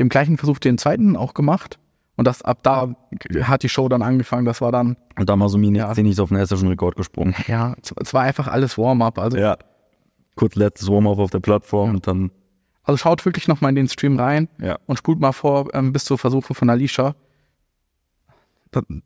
dem 0.00 0.08
gleichen 0.08 0.38
Versuch 0.38 0.58
den 0.58 0.78
zweiten 0.78 1.16
auch 1.16 1.34
gemacht. 1.34 1.78
Und 2.16 2.26
das 2.26 2.42
ab 2.42 2.60
da 2.62 2.94
hat 3.42 3.62
die 3.64 3.68
Show 3.68 3.88
dann 3.88 4.00
angefangen. 4.02 4.44
Das 4.44 4.60
war 4.60 4.70
dann, 4.72 4.96
Und 5.18 5.28
da 5.28 5.34
mal 5.36 5.48
so 5.48 5.58
Mini 5.58 5.78
Ja. 5.78 5.90
ist 5.92 6.20
auf 6.20 6.28
den 6.28 6.38
hessischen 6.38 6.68
Rekord 6.68 6.94
gesprungen. 6.96 7.34
ja, 7.48 7.74
es, 7.82 7.92
es 8.00 8.14
war 8.14 8.22
einfach 8.22 8.46
alles 8.48 8.78
Warm-up. 8.78 9.18
Also, 9.18 9.36
Ja. 9.36 9.56
Kurz 10.36 10.54
letztes 10.56 10.88
Warm-up 10.88 11.18
auf 11.18 11.30
der 11.30 11.40
Plattform 11.40 11.90
Ja. 11.90 11.94
und 11.96 12.06
dann, 12.06 12.30
also 12.84 12.96
schaut 12.98 13.24
wirklich 13.24 13.48
noch 13.48 13.60
mal 13.60 13.70
in 13.70 13.74
den 13.74 13.88
Stream 13.88 14.18
rein 14.18 14.48
ja. 14.60 14.78
und 14.86 14.98
spult 14.98 15.18
mal 15.20 15.32
vor 15.32 15.74
ähm, 15.74 15.92
bis 15.92 16.04
zur 16.04 16.18
Versuche 16.18 16.54
von 16.54 16.70
Alicia. 16.70 17.14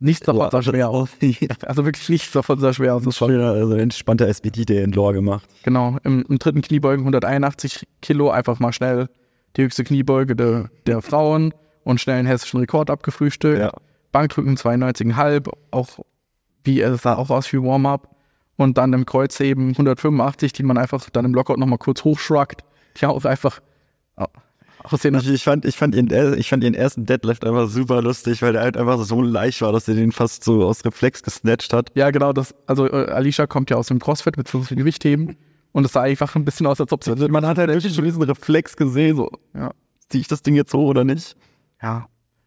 Nichts 0.00 0.24
davon 0.24 0.50
sah 0.50 0.62
schwer 0.62 0.88
aus. 0.88 1.10
Also 1.66 1.84
wirklich 1.84 2.08
nichts 2.08 2.32
davon 2.32 2.58
sah 2.58 2.72
schwer 2.72 2.94
aus. 2.94 3.02
Das 3.02 3.20
war, 3.20 3.30
Ja, 3.30 3.52
also 3.52 3.74
entspannter 3.74 4.26
SPD 4.26 4.64
der 4.64 4.84
in 4.84 4.92
Lore 4.92 5.14
gemacht. 5.14 5.46
genau, 5.62 5.98
im, 6.04 6.24
im 6.28 6.38
dritten 6.38 6.62
Kniebeugen 6.62 7.02
181 7.02 7.86
Kilo, 8.00 8.30
einfach 8.30 8.58
mal 8.60 8.72
schnell 8.72 9.08
die 9.56 9.62
höchste 9.62 9.84
Kniebeuge 9.84 10.36
der, 10.36 10.70
der 10.86 11.02
Frauen 11.02 11.52
und 11.84 12.00
schnell 12.00 12.18
einen 12.18 12.28
hessischen 12.28 12.60
Rekord 12.60 12.90
abgefrühstückt. 12.90 13.60
Ja. 13.60 13.72
Bankdrücken 14.12 14.56
92,5, 14.56 15.50
auch 15.70 15.88
wie 16.64 16.80
es 16.80 17.02
sah 17.02 17.16
auch 17.16 17.30
aus 17.30 17.52
wie 17.52 17.62
Warm-up. 17.62 18.14
Und 18.56 18.76
dann 18.76 18.92
im 18.92 19.06
Kreuzheben 19.06 19.70
185, 19.70 20.52
die 20.52 20.62
man 20.64 20.78
einfach 20.78 21.08
dann 21.10 21.24
im 21.24 21.34
Lockout 21.34 21.58
nochmal 21.58 21.78
kurz 21.78 22.02
hochschruckt. 22.04 22.62
Die 22.96 23.06
auch 23.06 23.24
einfach 23.24 23.58
äh, 23.58 23.62
aussehen. 24.84 25.14
Ich, 25.16 25.42
fand, 25.44 25.64
ich, 25.64 25.76
fand 25.76 25.94
ihren, 25.94 26.38
ich 26.38 26.48
fand 26.48 26.62
ihren 26.64 26.74
ersten 26.74 27.04
Deadlift 27.06 27.44
einfach 27.44 27.68
super 27.68 28.00
lustig, 28.02 28.42
weil 28.42 28.52
der 28.52 28.62
halt 28.62 28.76
einfach 28.76 28.98
so 29.02 29.20
leicht 29.22 29.60
war, 29.62 29.72
dass 29.72 29.88
er 29.88 29.94
den 29.94 30.12
fast 30.12 30.44
so 30.44 30.64
aus 30.64 30.84
Reflex 30.84 31.22
gesnatcht 31.22 31.72
hat. 31.72 31.90
Ja, 31.94 32.10
genau, 32.10 32.32
das, 32.32 32.54
also 32.66 32.86
äh, 32.86 33.06
Alicia 33.10 33.46
kommt 33.46 33.70
ja 33.70 33.76
aus 33.76 33.88
dem 33.88 33.98
CrossFit 33.98 34.36
bzw. 34.36 34.74
Gewichtheben 34.76 35.36
und 35.72 35.84
es 35.84 35.92
sah 35.92 36.02
einfach 36.02 36.34
ein 36.36 36.44
bisschen 36.44 36.66
aus, 36.66 36.80
als 36.80 36.92
ob 36.92 37.04
sie. 37.04 37.10
Also 37.10 37.28
man 37.28 37.44
hat 37.46 37.58
halt 37.58 37.68
wirklich 37.70 37.94
schon 37.94 38.04
diesen 38.04 38.22
Reflex 38.22 38.76
gesehen, 38.76 39.16
so, 39.16 39.30
Ja. 39.54 39.72
ziehe 40.08 40.20
ich 40.22 40.28
das 40.28 40.42
Ding 40.42 40.54
jetzt 40.54 40.72
hoch 40.74 40.88
oder 40.88 41.04
nicht? 41.04 41.36
ja. 41.82 42.06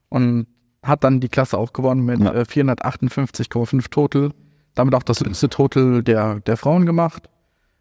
Und 0.09 0.47
hat 0.83 1.03
dann 1.03 1.19
die 1.19 1.29
Klasse 1.29 1.57
auch 1.57 1.73
gewonnen 1.73 2.03
mit 2.05 2.19
Ja. 2.21 2.33
äh, 2.33 2.43
458,5 2.45 3.89
Total. 3.89 4.31
damit 4.73 4.95
auch 4.95 5.03
das 5.03 5.19
letzte 5.19 5.47
Total 5.47 6.01
der, 6.01 6.39
der 6.39 6.57
Frauen 6.57 6.85
gemacht. 6.85 7.29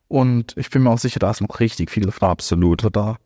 Und 0.09 0.55
ich 0.57 0.70
bin 0.70 0.83
mir 0.83 0.90
auch 0.90 0.98
sicher, 0.98 1.18
da 1.18 1.31
ist 1.31 1.40
noch 1.40 1.61
richtig 1.61 1.90
viel 1.90 2.11
Frauen 2.12 2.33
Absolut. 2.33 2.85
da. 2.94 3.16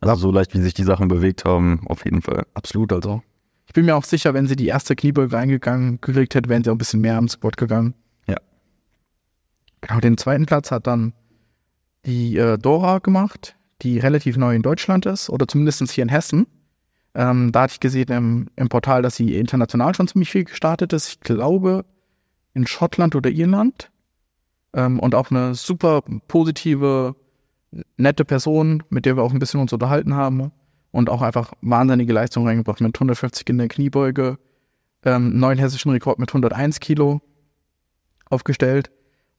Also 0.00 0.14
so 0.16 0.30
leicht, 0.30 0.54
wie 0.54 0.60
sich 0.60 0.74
die 0.74 0.84
Sachen 0.84 1.08
bewegt 1.08 1.44
haben, 1.44 1.80
auf 1.86 2.04
jeden 2.04 2.22
Fall. 2.22 2.46
Absolut, 2.54 2.92
also. 2.92 3.22
Ich 3.66 3.72
bin 3.72 3.86
mir 3.86 3.96
auch 3.96 4.04
sicher, 4.04 4.34
wenn 4.34 4.46
sie 4.46 4.56
die 4.56 4.68
erste 4.68 4.94
Kniebeuge 4.94 5.34
reingegangen 5.34 6.00
gekriegt 6.00 6.34
hätte, 6.34 6.48
wären 6.48 6.62
sie 6.62 6.70
auch 6.70 6.74
ein 6.74 6.78
bisschen 6.78 7.00
mehr 7.00 7.16
am 7.16 7.28
Squat 7.28 7.56
gegangen. 7.56 7.94
Ja. 8.26 8.36
Genau, 9.80 10.00
den 10.00 10.16
zweiten 10.16 10.46
Platz 10.46 10.70
hat 10.70 10.86
dann 10.86 11.12
die 12.04 12.36
äh, 12.36 12.58
Dora 12.58 12.98
gemacht, 12.98 13.56
die 13.82 13.98
relativ 13.98 14.36
neu 14.36 14.54
in 14.54 14.62
Deutschland 14.62 15.06
ist, 15.06 15.28
oder 15.28 15.48
zumindest 15.48 15.90
hier 15.90 16.02
in 16.02 16.08
Hessen. 16.08 16.46
Ähm, 17.14 17.50
da 17.50 17.62
hatte 17.62 17.72
ich 17.74 17.80
gesehen 17.80 18.12
im, 18.12 18.46
im 18.56 18.68
Portal, 18.68 19.02
dass 19.02 19.16
sie 19.16 19.36
international 19.36 19.94
schon 19.94 20.06
ziemlich 20.06 20.30
viel 20.30 20.44
gestartet 20.44 20.92
ist. 20.92 21.08
Ich 21.08 21.20
glaube 21.20 21.84
in 22.54 22.66
Schottland 22.66 23.14
oder 23.14 23.30
Irland. 23.30 23.90
Ähm, 24.74 25.00
und 25.00 25.14
auch 25.14 25.30
eine 25.30 25.54
super 25.54 26.02
positive, 26.28 27.16
nette 27.96 28.24
Person, 28.24 28.82
mit 28.88 29.04
der 29.06 29.16
wir 29.16 29.22
auch 29.22 29.32
ein 29.32 29.38
bisschen 29.38 29.60
uns 29.60 29.72
unterhalten 29.72 30.14
haben. 30.14 30.52
Und 30.92 31.10
auch 31.10 31.20
einfach 31.20 31.52
wahnsinnige 31.60 32.12
Leistung 32.12 32.46
reingebracht 32.46 32.80
mit 32.80 32.96
150 32.96 33.46
in 33.50 33.58
der 33.58 33.68
Kniebeuge, 33.68 34.38
ähm, 35.04 35.38
neuen 35.38 35.58
hessischen 35.58 35.90
Rekord 35.90 36.18
mit 36.18 36.30
101 36.30 36.80
Kilo 36.80 37.20
aufgestellt. 38.30 38.90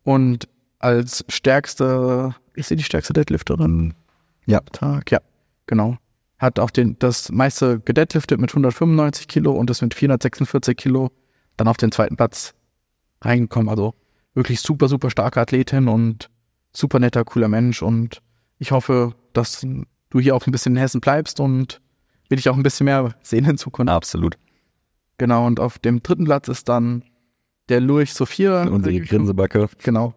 Und 0.04 0.48
als 0.80 1.26
stärkste, 1.30 2.36
ist 2.54 2.70
sie 2.70 2.76
die 2.76 2.84
stärkste 2.84 3.14
Deadlifterin? 3.14 3.94
Ja. 4.46 4.60
Tag, 4.72 5.12
ja, 5.12 5.20
genau. 5.66 5.98
Hat 6.38 6.60
auch 6.60 6.70
den, 6.70 6.98
das 7.00 7.32
meiste 7.32 7.80
gedeadliftet 7.80 8.40
mit 8.40 8.52
195 8.52 9.28
Kilo 9.28 9.52
und 9.52 9.70
ist 9.70 9.82
mit 9.82 9.94
446 9.94 10.78
Kilo 10.78 11.12
dann 11.58 11.68
auf 11.68 11.78
den 11.78 11.92
zweiten 11.92 12.16
Platz 12.16 12.54
reingekommen. 13.22 13.70
Also 13.70 13.96
wirklich 14.34 14.62
super, 14.62 14.88
super 14.88 15.10
starke 15.10 15.42
Athletin 15.42 15.88
und 15.88 16.30
super 16.72 17.00
netter, 17.00 17.26
cooler 17.26 17.48
Mensch. 17.48 17.82
Und 17.82 18.22
ich 18.60 18.72
hoffe, 18.72 19.14
dass 19.34 19.66
du 20.10 20.20
hier 20.20 20.36
auch 20.36 20.46
ein 20.48 20.52
bisschen 20.52 20.76
in 20.76 20.82
Hessen 20.82 21.02
bleibst 21.02 21.40
und 21.40 21.82
will 22.30 22.40
ich 22.40 22.50
auch 22.50 22.58
ein 22.58 22.64
bisschen 22.64 22.86
mehr 22.86 23.16
sehen 23.22 23.46
in 23.46 23.58
Zukunft. 23.58 23.92
Absolut. 23.92 24.38
Genau, 25.18 25.46
und 25.46 25.60
auf 25.60 25.80
dem 25.80 26.04
dritten 26.04 26.26
Platz 26.26 26.48
ist 26.48 26.70
dann 26.70 27.04
der 27.70 27.82
Lurch 27.82 28.14
Sophia. 28.14 28.64
Unsere 28.64 29.00
Grinsebacke. 29.00 29.70
Genau. 29.84 30.14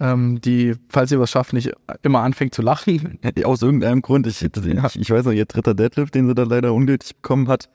ähm, 0.00 0.40
die, 0.40 0.74
falls 0.88 1.10
sie 1.10 1.20
was 1.20 1.30
schafft, 1.30 1.52
nicht 1.52 1.72
immer 2.02 2.20
anfängt 2.20 2.54
zu 2.54 2.62
lachen. 2.62 3.18
Aus 3.44 3.62
irgendeinem 3.62 4.02
Grund, 4.02 4.26
ich, 4.26 4.42
ich, 4.42 4.96
ich 4.96 5.10
weiß 5.10 5.24
noch, 5.24 5.32
ihr 5.32 5.44
dritter 5.44 5.74
Deadlift, 5.74 6.14
den 6.14 6.26
sie 6.26 6.34
da 6.34 6.44
leider 6.44 6.72
ungültig 6.72 7.16
bekommen 7.16 7.48
hat, 7.48 7.68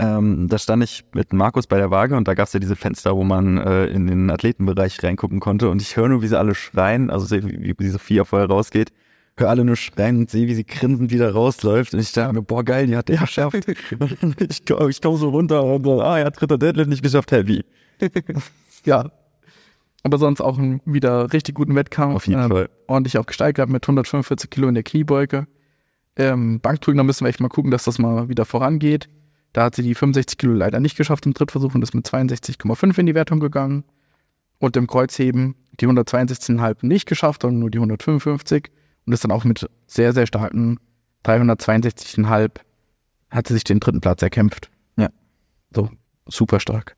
ähm, 0.00 0.48
da 0.48 0.58
stand 0.58 0.82
ich 0.82 1.04
mit 1.12 1.32
Markus 1.32 1.66
bei 1.66 1.76
der 1.76 1.90
Waage 1.90 2.16
und 2.16 2.26
da 2.26 2.34
gab 2.34 2.46
es 2.46 2.54
ja 2.54 2.60
diese 2.60 2.74
Fenster, 2.74 3.14
wo 3.16 3.22
man 3.22 3.58
äh, 3.58 3.86
in 3.86 4.06
den 4.06 4.30
Athletenbereich 4.30 5.02
reingucken 5.02 5.40
konnte 5.40 5.68
und 5.68 5.82
ich 5.82 5.96
höre 5.96 6.08
nur, 6.08 6.22
wie 6.22 6.28
sie 6.28 6.38
alle 6.38 6.54
schreien, 6.54 7.10
also 7.10 7.30
wie, 7.36 7.74
wie 7.76 7.88
Sophia 7.88 8.24
vorher 8.24 8.48
rausgeht, 8.48 8.92
höre 9.36 9.50
alle 9.50 9.64
nur 9.64 9.76
schreien 9.76 10.16
und 10.18 10.30
sehe, 10.30 10.46
wie 10.48 10.54
sie 10.54 10.64
grinsend 10.64 11.12
wieder 11.12 11.32
rausläuft 11.32 11.92
und 11.92 12.00
ich 12.00 12.12
dachte 12.12 12.32
mir, 12.32 12.42
boah 12.42 12.64
geil, 12.64 12.86
die 12.86 12.96
hat 12.96 13.08
den 13.08 13.18
geschafft. 13.20 13.68
ich 13.68 14.64
komme 14.64 14.90
komm 15.02 15.16
so 15.16 15.28
runter 15.28 15.62
und 15.64 15.84
so, 15.84 16.00
ah 16.00 16.18
ja, 16.18 16.30
dritter 16.30 16.56
Deadlift 16.56 16.88
nicht 16.88 17.02
geschafft, 17.02 17.30
heavy. 17.30 17.62
ja. 18.86 19.10
Aber 20.02 20.16
sonst 20.16 20.40
auch 20.40 20.56
einen 20.56 20.80
wieder 20.86 21.30
richtig 21.30 21.54
guten 21.54 21.74
Wettkampf. 21.74 22.16
Auf 22.16 22.26
jeden 22.26 22.40
Ähm, 22.40 22.50
Fall. 22.50 22.70
ordentlich 22.86 23.18
auch 23.18 23.26
gesteigert 23.26 23.68
mit 23.68 23.84
145 23.84 24.48
Kilo 24.48 24.66
in 24.66 24.74
der 24.74 24.82
Kniebeuge. 24.82 25.46
Ähm, 26.16 26.58
Bankdrücken, 26.60 26.96
da 26.96 27.04
müssen 27.04 27.24
wir 27.24 27.28
echt 27.28 27.40
mal 27.40 27.48
gucken, 27.50 27.70
dass 27.70 27.84
das 27.84 27.98
mal 27.98 28.30
wieder 28.30 28.46
vorangeht. 28.46 29.10
Da 29.52 29.64
hat 29.64 29.74
sie 29.74 29.82
die 29.82 29.94
65 29.94 30.38
Kilo 30.38 30.52
leider 30.52 30.80
nicht 30.80 30.96
geschafft 30.96 31.26
im 31.26 31.34
Drittversuch 31.34 31.74
und 31.74 31.82
ist 31.82 31.94
mit 31.94 32.06
62,5 32.06 32.98
in 32.98 33.06
die 33.06 33.14
Wertung 33.14 33.40
gegangen. 33.40 33.84
Und 34.58 34.76
im 34.76 34.86
Kreuzheben 34.86 35.56
die 35.80 35.86
162,5 35.86 36.86
nicht 36.86 37.06
geschafft, 37.06 37.42
sondern 37.42 37.60
nur 37.60 37.70
die 37.70 37.78
155 37.78 38.70
und 39.06 39.12
ist 39.12 39.24
dann 39.24 39.32
auch 39.32 39.44
mit 39.44 39.68
sehr, 39.86 40.12
sehr 40.12 40.26
starken 40.26 40.78
362,5 41.24 42.50
hat 43.30 43.46
sie 43.46 43.54
sich 43.54 43.64
den 43.64 43.80
dritten 43.80 44.00
Platz 44.00 44.22
erkämpft. 44.22 44.70
Ja. 44.96 45.08
So, 45.74 45.90
super 46.26 46.60
stark. 46.60 46.96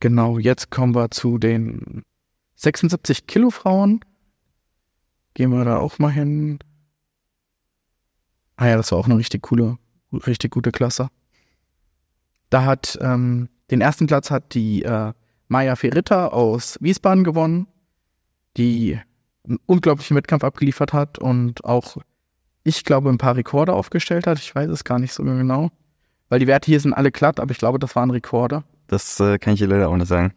Genau, 0.00 0.38
jetzt 0.38 0.70
kommen 0.70 0.94
wir 0.94 1.10
zu 1.10 1.38
den 1.38 2.02
76 2.56 3.26
Kilo 3.26 3.50
Frauen. 3.50 4.00
Gehen 5.34 5.50
wir 5.50 5.64
da 5.64 5.78
auch 5.78 5.98
mal 5.98 6.10
hin. 6.10 6.58
Ah 8.56 8.68
ja, 8.68 8.76
das 8.76 8.92
war 8.92 8.98
auch 8.98 9.06
eine 9.06 9.16
richtig 9.16 9.42
coole, 9.42 9.78
richtig 10.18 10.50
gute 10.52 10.72
Klasse. 10.72 11.08
Da 12.50 12.64
hat 12.64 12.98
ähm, 13.00 13.48
den 13.70 13.80
ersten 13.80 14.06
Platz 14.06 14.30
hat 14.30 14.54
die 14.54 14.82
äh, 14.84 15.12
Maya 15.48 15.76
Ferritta 15.76 16.28
aus 16.28 16.78
Wiesbaden 16.80 17.24
gewonnen, 17.24 17.66
die 18.56 18.98
einen 19.46 19.58
unglaublichen 19.66 20.16
Wettkampf 20.16 20.44
abgeliefert 20.44 20.92
hat 20.92 21.18
und 21.18 21.64
auch, 21.64 21.96
ich 22.64 22.84
glaube, 22.84 23.10
ein 23.10 23.18
paar 23.18 23.36
Rekorde 23.36 23.72
aufgestellt 23.74 24.26
hat. 24.26 24.38
Ich 24.38 24.54
weiß 24.54 24.70
es 24.70 24.84
gar 24.84 24.98
nicht 24.98 25.12
so 25.12 25.22
genau. 25.22 25.70
Weil 26.28 26.40
die 26.40 26.46
Werte 26.48 26.66
hier 26.66 26.80
sind 26.80 26.92
alle 26.94 27.12
glatt, 27.12 27.38
aber 27.38 27.52
ich 27.52 27.58
glaube, 27.58 27.78
das 27.78 27.94
waren 27.94 28.10
Rekorde. 28.10 28.64
Das 28.88 29.20
äh, 29.20 29.38
kann 29.38 29.54
ich 29.54 29.60
dir 29.60 29.68
leider 29.68 29.88
auch 29.88 29.96
nicht 29.96 30.08
sagen. 30.08 30.32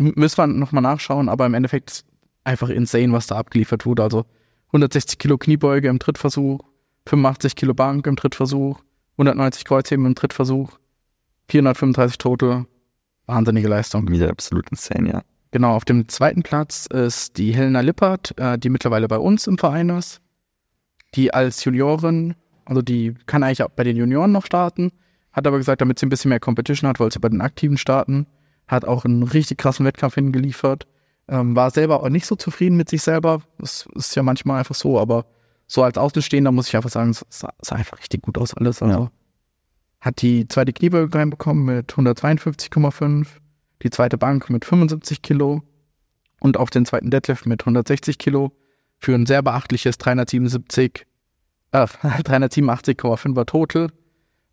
M- 0.00 0.12
Müssen 0.16 0.38
wir 0.38 0.46
nochmal 0.46 0.82
nachschauen, 0.82 1.28
aber 1.28 1.46
im 1.46 1.54
Endeffekt 1.54 2.04
einfach 2.44 2.68
insane, 2.68 3.12
was 3.12 3.26
da 3.26 3.36
abgeliefert 3.36 3.86
wurde. 3.86 4.02
Also 4.02 4.26
160 4.68 5.18
Kilo 5.18 5.38
Kniebeuge 5.38 5.88
im 5.88 5.98
Drittversuch, 5.98 6.60
85 7.08 7.56
Kilo 7.56 7.74
Bank 7.74 8.06
im 8.06 8.16
Drittversuch, 8.16 8.80
190 9.12 9.64
Kreuzheben 9.64 10.06
im 10.06 10.14
Drittversuch, 10.14 10.78
435 11.48 12.18
Tote. 12.18 12.66
Wahnsinnige 13.26 13.68
Leistung. 13.68 14.08
Wieder 14.08 14.30
absolut 14.30 14.70
insane, 14.70 15.10
ja. 15.10 15.22
Genau, 15.50 15.74
auf 15.74 15.84
dem 15.84 16.08
zweiten 16.08 16.42
Platz 16.42 16.86
ist 16.86 17.38
die 17.38 17.54
Helena 17.54 17.80
Lippert, 17.80 18.38
äh, 18.38 18.58
die 18.58 18.68
mittlerweile 18.68 19.08
bei 19.08 19.18
uns 19.18 19.46
im 19.46 19.56
Verein 19.56 19.88
ist. 19.90 20.20
Die 21.14 21.32
als 21.32 21.64
Juniorin, 21.64 22.34
also 22.66 22.82
die 22.82 23.14
kann 23.26 23.42
eigentlich 23.42 23.62
auch 23.62 23.70
bei 23.70 23.84
den 23.84 23.96
Junioren 23.96 24.32
noch 24.32 24.44
starten, 24.44 24.92
hat 25.32 25.46
aber 25.46 25.56
gesagt, 25.56 25.80
damit 25.80 25.98
sie 25.98 26.06
ein 26.06 26.10
bisschen 26.10 26.28
mehr 26.28 26.40
Competition 26.40 26.88
hat, 26.88 27.00
wollte 27.00 27.14
sie 27.14 27.20
bei 27.20 27.30
den 27.30 27.40
Aktiven 27.40 27.78
starten. 27.78 28.26
Hat 28.66 28.84
auch 28.84 29.06
einen 29.06 29.22
richtig 29.22 29.56
krassen 29.56 29.86
Wettkampf 29.86 30.16
hingeliefert. 30.16 30.86
Ähm, 31.28 31.56
war 31.56 31.70
selber 31.70 32.02
auch 32.02 32.08
nicht 32.08 32.26
so 32.26 32.36
zufrieden 32.36 32.76
mit 32.76 32.90
sich 32.90 33.02
selber. 33.02 33.40
Das 33.58 33.88
ist 33.94 34.14
ja 34.16 34.22
manchmal 34.22 34.58
einfach 34.58 34.74
so, 34.74 34.98
aber 34.98 35.24
so 35.68 35.82
als 35.84 35.96
Außenstehender 35.98 36.50
muss 36.50 36.66
ich 36.68 36.74
einfach 36.76 36.90
sagen, 36.90 37.10
es 37.10 37.24
sah, 37.28 37.52
sah 37.60 37.76
einfach 37.76 37.98
richtig 38.00 38.22
gut 38.22 38.38
aus 38.38 38.54
alles. 38.54 38.82
Also 38.82 38.98
Ja. 39.04 39.10
hat 40.00 40.22
die 40.22 40.48
zweite 40.48 40.72
Kniebeuge 40.72 41.16
reinbekommen 41.16 41.64
mit 41.64 41.92
152,5, 41.94 43.26
die 43.82 43.90
zweite 43.90 44.18
Bank 44.18 44.50
mit 44.50 44.64
75 44.64 45.22
Kilo 45.22 45.62
und 46.40 46.56
auch 46.56 46.70
den 46.70 46.86
zweiten 46.86 47.10
Deadlift 47.10 47.46
mit 47.46 47.62
160 47.62 48.18
Kilo 48.18 48.52
für 48.98 49.14
ein 49.14 49.26
sehr 49.26 49.42
beachtliches 49.42 49.98
377, 49.98 51.06
äh, 51.72 51.78
387,5er 52.02 53.44
Total. 53.46 53.88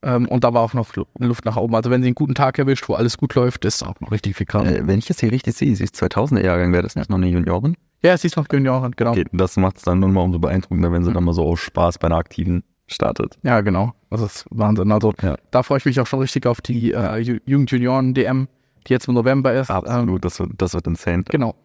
Ähm, 0.05 0.27
und 0.27 0.43
da 0.43 0.53
war 0.53 0.61
auch 0.61 0.73
noch 0.75 0.95
Lu- 0.95 1.05
Luft 1.17 1.45
nach 1.45 1.57
oben. 1.57 1.73
Also 1.75 1.89
wenn 1.89 2.01
sie 2.03 2.07
einen 2.09 2.15
guten 2.15 2.35
Tag 2.35 2.59
erwischt, 2.59 2.87
wo 2.87 2.93
alles 2.93 3.17
gut 3.17 3.33
läuft, 3.35 3.65
ist 3.65 3.83
auch 3.83 3.99
noch 3.99 4.11
richtig 4.11 4.35
viel 4.37 4.45
krass. 4.45 4.67
Äh, 4.67 4.85
wenn 4.85 4.99
ich 4.99 5.07
das 5.07 5.19
hier 5.19 5.31
richtig 5.31 5.55
sehe, 5.55 5.75
sie 5.75 5.83
ist 5.83 5.95
2000er 6.01 6.43
Jahrgang, 6.43 6.71
wäre 6.71 6.83
das 6.83 6.95
nicht 6.95 7.09
noch 7.09 7.17
eine 7.17 7.27
Juniorin? 7.27 7.75
Ja, 8.03 8.15
sie 8.17 8.27
ist 8.27 8.37
noch 8.37 8.45
Juniorin, 8.51 8.91
genau. 8.95 9.11
Okay, 9.11 9.25
das 9.33 9.57
macht 9.57 9.77
es 9.77 9.83
dann 9.83 9.99
nun 9.99 10.13
mal 10.13 10.21
umso 10.21 10.37
beeindruckender, 10.39 10.91
wenn 10.91 11.03
sie 11.03 11.11
dann 11.11 11.23
mal 11.23 11.33
so 11.33 11.43
aus 11.43 11.59
Spaß 11.59 11.97
bei 11.97 12.05
einer 12.05 12.17
Aktiven 12.17 12.63
startet. 12.87 13.39
Ja, 13.41 13.61
genau. 13.61 13.93
Das 14.11 14.21
ist 14.21 14.45
Wahnsinn. 14.51 14.91
Also 14.91 15.11
Ja. 15.23 15.35
da 15.49 15.63
freue 15.63 15.79
ich 15.79 15.85
mich 15.85 15.99
auch 15.99 16.05
schon 16.05 16.19
richtig 16.19 16.45
auf 16.45 16.61
die 16.61 16.91
äh, 16.91 17.15
Ju- 17.21 17.41
Jugend-Junioren-DM, 17.45 18.47
die 18.87 18.93
jetzt 18.93 19.07
im 19.07 19.15
November 19.15 19.53
ist. 19.53 19.69
Ähm, 19.71 19.75
Absolut, 19.77 20.23
das, 20.23 20.39
wird, 20.39 20.51
das 20.57 20.73
wird 20.75 20.85
insane. 20.87 21.23
genau. 21.29 21.55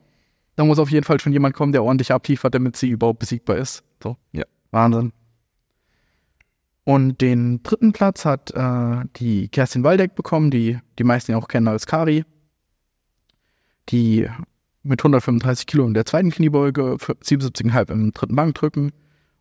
Da 0.56 0.64
muss 0.64 0.78
auf 0.78 0.90
jeden 0.90 1.04
Fall 1.04 1.20
schon 1.20 1.32
jemand 1.32 1.54
kommen, 1.54 1.72
der 1.72 1.82
ordentlich 1.84 2.10
abliefert, 2.12 2.54
damit 2.54 2.76
sie 2.76 2.88
überhaupt 2.88 3.18
besiegbar 3.20 3.56
ist. 3.56 3.82
So. 4.02 4.16
Ja. 4.32 4.44
Wahnsinn. 4.72 5.12
Und 6.84 7.20
den 7.20 7.62
dritten 7.62 7.92
Platz 7.92 8.24
hat 8.24 8.52
äh, 8.52 9.04
die 9.16 9.48
Kerstin 9.48 9.84
Waldeck 9.84 10.14
bekommen, 10.14 10.50
die 10.50 10.78
die 10.98 11.04
meisten 11.04 11.32
ja 11.32 11.38
auch 11.38 11.48
kennen 11.48 11.68
als 11.68 11.86
Kari. 11.86 12.24
Die 13.90 14.28
mit 14.82 15.00
135 15.00 15.66
Kilo 15.66 15.86
in 15.86 15.94
der 15.94 16.06
zweiten 16.06 16.30
Kniebeuge, 16.30 16.94
77,5 16.94 17.90
im 17.92 18.12
dritten 18.12 18.34
Bankdrücken 18.34 18.92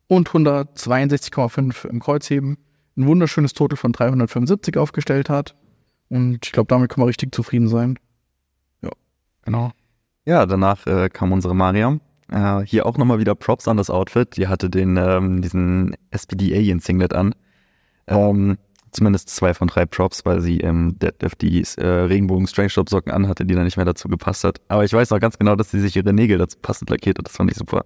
und 0.07 0.29
162,5 0.29 1.87
im 1.87 1.99
Kreuzheben 1.99 2.57
ein 2.97 3.07
wunderschönes 3.07 3.53
Total 3.53 3.77
von 3.77 3.93
375 3.93 4.77
aufgestellt 4.77 5.29
hat. 5.29 5.55
Und 6.09 6.45
ich 6.45 6.51
glaube, 6.51 6.67
damit 6.67 6.89
kann 6.89 6.99
man 6.99 7.07
richtig 7.07 7.33
zufrieden 7.33 7.67
sein. 7.67 7.97
Ja, 8.81 8.89
genau. 9.43 9.71
Ja, 10.25 10.45
danach 10.45 10.85
äh, 10.85 11.09
kam 11.09 11.31
unsere 11.31 11.55
Mariam. 11.55 12.01
Äh, 12.31 12.61
hier 12.65 12.85
auch 12.85 12.97
nochmal 12.97 13.19
wieder 13.19 13.35
Props 13.35 13.67
an 13.67 13.77
das 13.77 13.89
Outfit. 13.89 14.37
Die 14.37 14.47
hatte 14.47 14.69
den, 14.69 14.97
ähm, 14.97 15.41
diesen 15.41 15.95
SPD 16.11 16.55
Alien 16.55 16.79
Singlet 16.79 17.13
an. 17.13 17.33
Ähm, 18.07 18.57
zumindest 18.91 19.29
zwei 19.29 19.53
von 19.53 19.67
drei 19.67 19.85
Props, 19.85 20.25
weil 20.25 20.41
sie 20.41 20.57
im 20.57 20.97
Deadlift 20.99 21.41
die 21.41 21.63
äh, 21.77 21.85
Regenbogen 21.85 22.47
Strange 22.47 22.69
Stop 22.69 22.89
Socken 22.89 23.11
anhatte, 23.11 23.45
die 23.45 23.55
dann 23.55 23.65
nicht 23.65 23.77
mehr 23.77 23.85
dazu 23.85 24.07
gepasst 24.07 24.43
hat. 24.43 24.61
Aber 24.67 24.83
ich 24.83 24.93
weiß 24.93 25.11
auch 25.11 25.19
ganz 25.19 25.37
genau, 25.37 25.55
dass 25.55 25.71
sie 25.71 25.79
sich 25.79 25.95
ihre 25.95 26.13
Nägel 26.13 26.37
dazu 26.37 26.57
passend 26.61 26.89
lackiert 26.89 27.17
hat. 27.17 27.25
Das 27.25 27.35
fand 27.35 27.51
ich 27.51 27.57
super. 27.57 27.85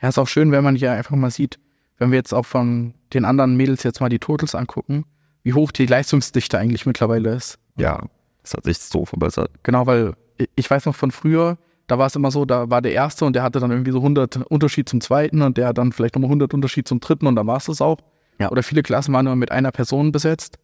Ja, 0.00 0.08
ist 0.08 0.18
auch 0.18 0.28
schön, 0.28 0.50
wenn 0.50 0.64
man 0.64 0.74
hier 0.74 0.92
einfach 0.92 1.14
mal 1.14 1.30
sieht, 1.30 1.58
wenn 1.98 2.10
wir 2.10 2.16
jetzt 2.16 2.34
auch 2.34 2.46
von 2.46 2.94
den 3.14 3.24
anderen 3.24 3.56
Mädels 3.56 3.84
jetzt 3.84 4.00
mal 4.00 4.08
die 4.08 4.18
Totals 4.18 4.54
angucken, 4.54 5.04
wie 5.44 5.52
hoch 5.52 5.70
die 5.70 5.86
Leistungsdichte 5.86 6.58
eigentlich 6.58 6.86
mittlerweile 6.86 7.34
ist. 7.34 7.58
Ja, 7.76 8.04
das 8.42 8.54
hat 8.54 8.64
sich 8.64 8.78
so 8.78 9.04
verbessert. 9.04 9.50
Genau, 9.62 9.86
weil 9.86 10.14
ich 10.56 10.68
weiß 10.68 10.86
noch 10.86 10.96
von 10.96 11.12
früher, 11.12 11.58
da 11.92 11.98
war 11.98 12.06
es 12.06 12.16
immer 12.16 12.30
so, 12.30 12.46
da 12.46 12.70
war 12.70 12.80
der 12.80 12.92
Erste 12.94 13.26
und 13.26 13.34
der 13.36 13.42
hatte 13.42 13.60
dann 13.60 13.70
irgendwie 13.70 13.90
so 13.90 13.98
100 13.98 14.38
Unterschied 14.46 14.88
zum 14.88 15.02
Zweiten 15.02 15.42
und 15.42 15.58
der 15.58 15.66
hat 15.68 15.76
dann 15.76 15.92
vielleicht 15.92 16.14
nochmal 16.14 16.28
100 16.28 16.54
Unterschied 16.54 16.88
zum 16.88 17.00
Dritten 17.00 17.26
und 17.26 17.36
dann 17.36 17.46
war 17.46 17.58
es 17.58 17.66
das 17.66 17.82
auch. 17.82 17.98
Ja. 18.40 18.50
Oder 18.50 18.62
viele 18.62 18.82
Klassen 18.82 19.12
waren 19.12 19.26
nur 19.26 19.36
mit 19.36 19.52
einer 19.52 19.72
Person 19.72 20.10
besetzt. 20.10 20.58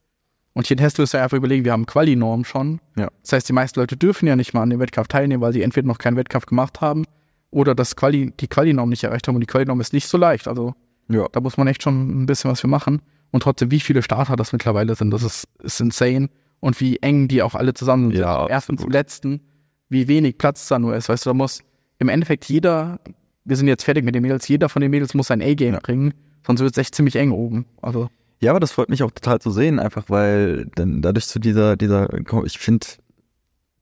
Und 0.55 0.67
hier 0.67 0.79
in 0.79 0.81
Hessen 0.83 1.03
müsst 1.03 1.15
ihr 1.15 1.23
einfach 1.23 1.37
überlegen, 1.37 1.67
wir 1.67 1.73
haben 1.73 1.85
Quali-Norm 1.85 2.47
schon. 2.47 2.81
Ja. 2.97 3.09
Das 3.21 3.33
heißt, 3.35 3.47
die 3.47 3.53
meisten 3.53 3.79
Leute 3.79 3.99
dürfen 3.99 4.27
ja 4.27 4.37
nicht 4.37 4.55
mal 4.55 4.63
an 4.63 4.71
dem 4.71 4.81
Wettkampf 4.81 5.09
teilnehmen, 5.09 5.43
weil 5.43 5.53
sie 5.53 5.61
entweder 5.63 5.87
noch 5.87 5.99
keinen 5.99 6.17
Wettkampf 6.17 6.47
gemacht 6.47 6.81
haben 6.81 7.05
oder 7.51 7.75
das 7.75 7.95
Quali, 7.95 8.33
die 8.41 8.49
Quali-Norm 8.49 8.89
nicht 8.89 9.05
erreicht 9.05 9.29
haben. 9.29 9.35
Und 9.35 9.43
die 9.43 9.47
Quali-Norm 9.47 9.81
ist 9.83 9.93
nicht 9.93 10.09
so 10.09 10.17
leicht. 10.17 10.49
Also 10.49 10.75
Ja. 11.09 11.27
da 11.31 11.41
muss 11.41 11.59
man 11.59 11.67
echt 11.69 11.83
schon 11.83 12.23
ein 12.23 12.25
bisschen 12.25 12.51
was 12.51 12.63
für 12.63 12.69
machen. 12.69 13.03
Und 13.33 13.43
trotzdem, 13.43 13.71
wie 13.71 13.81
viele 13.81 14.01
Starter 14.03 14.35
das 14.37 14.55
mittlerweile 14.55 14.95
sind, 14.95 15.11
das 15.11 15.23
ist, 15.23 15.47
ist 15.63 15.79
insane. 15.83 16.31
Und 16.61 16.81
wie 16.81 16.97
eng 17.03 17.29
die 17.29 17.43
auch 17.43 17.55
alle 17.55 17.75
zusammen 17.75 18.13
sind. 18.13 18.21
Ja, 18.21 18.47
Ersten 18.47 18.79
zum 18.79 18.91
letzten, 18.91 19.43
wie 19.89 20.09
wenig 20.09 20.39
Platz 20.39 20.69
da 20.69 20.79
nur 20.79 20.95
ist. 20.97 21.09
Weißt 21.09 21.25
du, 21.27 21.31
da 21.31 21.35
muss 21.35 21.61
im 21.99 22.09
Endeffekt 22.09 22.45
jeder, 22.47 23.01
wir 23.45 23.57
sind 23.57 23.69
jetzt 23.69 23.85
fertig 23.85 24.05
mit 24.05 24.15
den 24.15 24.23
Mädels, 24.23 24.47
jeder 24.49 24.69
von 24.69 24.83
den 24.83 24.91
Mädels 24.91 25.15
muss 25.15 25.29
sein 25.29 25.43
A-Game 25.43 25.75
Ja. 25.75 25.81
bringen, 25.81 26.15
sonst 26.47 26.61
wird 26.61 26.73
es 26.73 26.79
echt 26.79 26.95
ziemlich 26.95 27.17
eng 27.17 27.31
oben. 27.33 27.65
Also, 27.83 28.09
Ja, 28.41 28.53
aber 28.53 28.61
das 28.61 28.71
freut 28.73 28.89
mich 28.89 29.03
auch 29.03 29.11
total 29.11 29.41
zu 29.41 29.51
sehen, 29.51 29.81
einfach 29.81 30.05
weil 30.09 30.67
dann 30.77 31.03
dadurch 31.03 31.27
zu 31.27 31.39
dieser, 31.41 31.77
dieser, 31.77 32.09
ich 32.45 32.59
finde, 32.59 32.87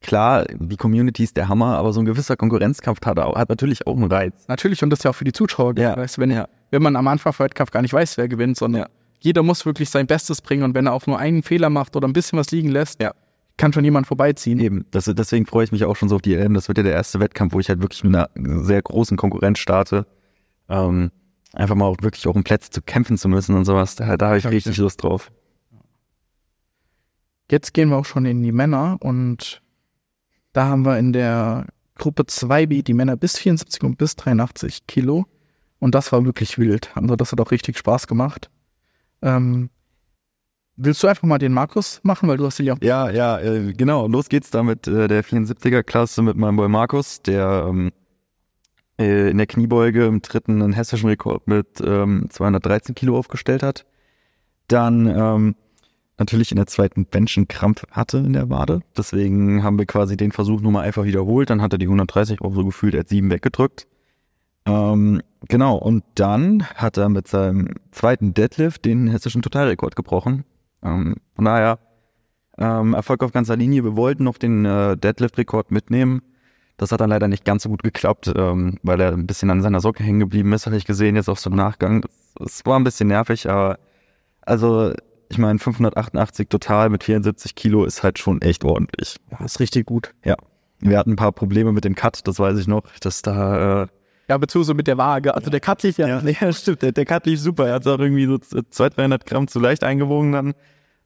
klar, 0.01 0.45
die 0.49 0.77
Community 0.77 1.25
ist 1.25 1.37
der 1.37 1.49
Hammer, 1.49 1.77
aber 1.77 1.93
so 1.93 2.01
ein 2.01 2.07
gewisser 2.07 2.37
Konkurrenzkampf 2.37 3.05
hat, 3.05 3.19
auch- 3.19 3.37
hat 3.37 3.49
natürlich 3.49 3.87
auch 3.87 3.97
einen 3.97 4.11
Reiz. 4.11 4.47
natürlich, 4.49 4.83
und 4.83 4.91
das 4.91 5.01
ist 5.01 5.05
ja 5.05 5.11
auch 5.11 5.15
für 5.15 5.25
die 5.25 5.33
Zuschauer, 5.33 5.75
Ja. 5.79 5.97
weißt 5.97 6.17
du, 6.17 6.21
wenn, 6.23 6.31
Ja. 6.31 6.49
wenn 6.71 6.83
man 6.83 6.97
am 6.97 7.07
Anfang 7.09 7.33
vom 7.33 7.45
Wettkampf 7.45 7.71
gar 7.71 7.83
nicht 7.83 7.93
weiß, 7.93 8.17
wer 8.17 8.29
gewinnt, 8.29 8.57
sondern 8.57 8.83
Ja. 8.83 8.89
jeder 9.21 9.43
muss 9.43 9.67
wirklich 9.67 9.91
sein 9.91 10.07
Bestes 10.07 10.41
bringen 10.41 10.63
und 10.63 10.75
wenn 10.75 10.87
er 10.87 10.93
auch 10.93 11.07
nur 11.07 11.19
einen 11.19 11.43
Fehler 11.43 11.71
macht 11.71 11.97
oder 11.97 12.07
ein 12.07 12.13
bisschen 12.13 12.39
was 12.39 12.51
liegen 12.51 12.69
lässt, 12.71 13.03
Ja. 13.03 13.13
Kann 13.57 13.73
schon 13.73 13.85
jemand 13.85 14.07
vorbeiziehen. 14.07 14.59
Eben, 14.61 14.85
das, 14.91 15.05
deswegen 15.07 15.47
freue 15.47 15.65
ich 15.65 15.73
mich 15.73 15.85
auch 15.85 15.97
schon 15.97 16.09
so 16.09 16.17
auf 16.17 16.23
die 16.23 16.35
EM. 16.35 16.55
Das 16.55 16.69
wird 16.69 16.79
ja 16.79 16.85
der 16.85 16.93
erste 16.93 17.21
Wettkampf, 17.21 17.55
wo 17.55 17.61
ich 17.61 17.69
halt 17.69 17.81
wirklich 17.81 18.05
mit 18.05 18.15
einer 18.15 18.29
sehr 18.65 18.83
großen 18.83 19.17
Konkurrenz 19.17 19.59
starte. 19.59 20.07
Ähm, 20.69 21.11
einfach 21.53 21.75
mal 21.75 21.87
auch 21.87 21.97
wirklich 22.03 22.27
auch 22.27 22.35
um 22.35 22.45
Plätze 22.45 22.71
zu 22.71 22.83
kämpfen 22.83 23.17
zu 23.17 23.29
müssen 23.29 23.55
und 23.55 23.65
sowas. 23.65 23.97
Da, 23.97 24.17
da 24.17 24.29
habe 24.29 24.39
ich 24.39 24.47
richtig. 24.47 24.77
Lust 24.77 25.03
drauf. 25.03 25.31
Jetzt 27.51 27.75
gehen 27.75 27.91
wir 27.91 27.97
auch 27.97 28.05
schon 28.05 28.27
in 28.27 28.43
die 28.43 28.53
Männer 28.53 28.97
und 29.01 29.63
da 30.53 30.67
haben 30.67 30.85
wir 30.85 30.99
in 30.99 31.13
der 31.13 31.67
Gruppe 31.95 32.25
2B 32.25 32.83
die 32.83 32.95
Männer 32.95 33.17
bis 33.17 33.39
74 33.39 33.83
und 33.83 33.99
bis 33.99 34.17
83 34.17 34.87
Kilo. 34.87 35.27
Und 35.79 35.95
das 35.95 36.11
war 36.13 36.25
wirklich 36.25 36.59
wild. 36.59 36.91
Also 36.95 37.17
das 37.17 37.33
hat 37.33 37.41
auch 37.41 37.51
richtig 37.51 37.79
Spaß 37.79 38.07
gemacht. 38.07 38.51
Ähm, 39.23 39.71
willst 40.77 41.03
du 41.03 41.09
einfach 41.09 41.25
mal 41.25 41.39
den 41.39 41.53
Markus 41.53 42.01
machen, 42.03 42.29
weil 42.29 42.37
du 42.37 42.47
hast 42.47 42.59
ihn 42.61 42.67
ja. 42.67 42.77
Ja, 42.83 43.11
ja, 43.11 43.39
äh, 43.41 43.73
genau. 43.73 44.07
Los 44.07 44.29
geht's 44.29 44.51
da 44.51 44.63
mit 44.63 44.87
äh, 44.87 45.09
der 45.09 45.25
74er-Klasse 45.25 46.23
mit 46.23 46.37
meinem 46.37 46.57
Boy 46.57 46.69
Markus, 46.69 47.23
der 47.23 47.67
ähm, 47.69 47.93
äh, 48.99 49.31
in 49.31 49.39
der 49.39 49.47
Kniebeuge 49.47 50.07
im 50.07 50.23
dritten 50.23 50.63
einen 50.63 50.73
hessischen 50.73 51.09
Rekord 51.09 51.47
mit 51.49 51.81
ähm, 51.85 52.27
213 52.31 52.95
Kilo 52.95 53.19
aufgestellt 53.19 53.63
hat. 53.63 53.87
Dann 54.69 55.07
ähm, 55.07 55.55
natürlich 56.19 56.51
in 56.51 56.57
der 56.57 56.67
zweiten 56.67 57.07
Bench 57.07 57.37
einen 57.37 57.49
Krampf 57.49 57.85
hatte 57.91 58.19
in 58.19 58.33
der 58.33 58.51
Wade. 58.51 58.81
Deswegen 58.97 59.63
haben 59.63 59.79
wir 59.79 59.87
quasi 59.87 60.17
den 60.17 60.33
Versuch 60.33 60.61
nur 60.61 60.73
mal 60.73 60.83
einfach 60.83 61.05
wiederholt. 61.05 61.51
Dann 61.51 61.63
hat 61.63 61.73
er 61.73 61.79
die 61.79 61.87
130 61.87 62.41
auch 62.41 62.55
so 62.55 62.65
gefühlt 62.65 62.95
als 62.95 63.11
7 63.11 63.31
weggedrückt. 63.31 63.87
Ähm, 64.67 65.23
genau, 65.49 65.77
und 65.77 66.03
dann 66.17 66.65
hat 66.75 66.97
er 66.97 67.09
mit 67.09 67.29
seinem 67.29 67.75
zweiten 67.93 68.35
Deadlift 68.35 68.85
den 68.85 69.07
hessischen 69.07 69.43
Totalrekord 69.43 69.95
gebrochen. 69.95 70.45
Ähm, 70.87 71.17
von 71.35 71.45
daher 71.45 71.79
ähm, 72.59 72.95
Erfolg 72.95 73.23
auf 73.23 73.33
ganzer 73.33 73.57
Linie. 73.57 73.85
Wir 73.85 73.97
wollten 73.97 74.25
noch 74.25 74.39
den 74.39 74.65
äh, 74.65 74.97
Deadlift-Rekord 74.97 75.71
mitnehmen. 75.71 76.23
Das 76.79 76.93
hat 76.93 77.01
dann 77.01 77.11
leider 77.11 77.29
nicht 77.29 77.45
ganz 77.45 77.63
so 77.63 77.71
gut 77.71 77.83
geklappt, 77.83 78.33
ähm, 78.35 78.79
weil 78.83 79.01
er 79.01 79.13
ein 79.13 79.27
bisschen 79.27 79.51
an 79.51 79.63
seiner 79.63 79.81
Socke 79.81 80.03
hängen 80.03 80.21
geblieben 80.21 80.53
ist, 80.53 80.67
habe 80.67 80.77
ich 80.77 80.85
gesehen, 80.85 81.17
jetzt 81.17 81.29
auch 81.29 81.39
so 81.39 81.51
im 81.51 81.57
Nachgang. 81.57 82.05
Es 82.39 82.65
war 82.67 82.79
ein 82.79 82.85
bisschen 82.85 83.09
nervig, 83.09 83.49
aber 83.49 83.79
also 84.43 84.93
ich 85.29 85.39
meine 85.39 85.59
588 85.59 86.49
total 86.49 86.91
mit 86.91 87.03
74 87.03 87.55
Kilo 87.55 87.85
ist 87.85 88.03
halt 88.03 88.19
schon 88.19 88.43
echt 88.43 88.65
ordentlich. 88.65 89.17
Ja, 89.31 89.45
ist 89.45 89.59
richtig 89.59 89.87
gut. 89.87 90.15
Wir 90.81 90.99
hatten 90.99 91.13
ein 91.13 91.17
paar 91.17 91.33
Probleme 91.33 91.73
mit 91.73 91.85
dem 91.85 91.95
Cut, 91.95 92.27
das 92.29 92.39
weiß 92.39 92.59
ich 92.59 92.69
noch, 92.69 92.83
dass 93.01 93.23
da 93.23 93.85
äh, 93.85 93.87
Ja, 94.29 94.37
beziehungsweise 94.37 94.75
mit 94.75 94.87
der 94.87 94.99
Waage. 94.99 95.35
Also 95.35 95.51
der 95.51 95.61
Cut 95.61 95.83
lief 95.83 95.97
ja. 95.97 96.21
ja, 96.21 96.53
stimmt. 96.53 96.83
Der, 96.83 96.93
der 96.93 97.07
Cut 97.07 97.25
lief 97.25 97.41
super. 97.41 97.67
Er 97.67 97.75
hat 97.75 97.87
auch 97.87 97.99
irgendwie 97.99 98.27
so 98.27 98.39
200, 98.39 98.99
300 98.99 99.27
Gramm 99.27 99.49
zu 99.49 99.59
leicht 99.59 99.83
eingewogen 99.83 100.33
dann. 100.33 100.55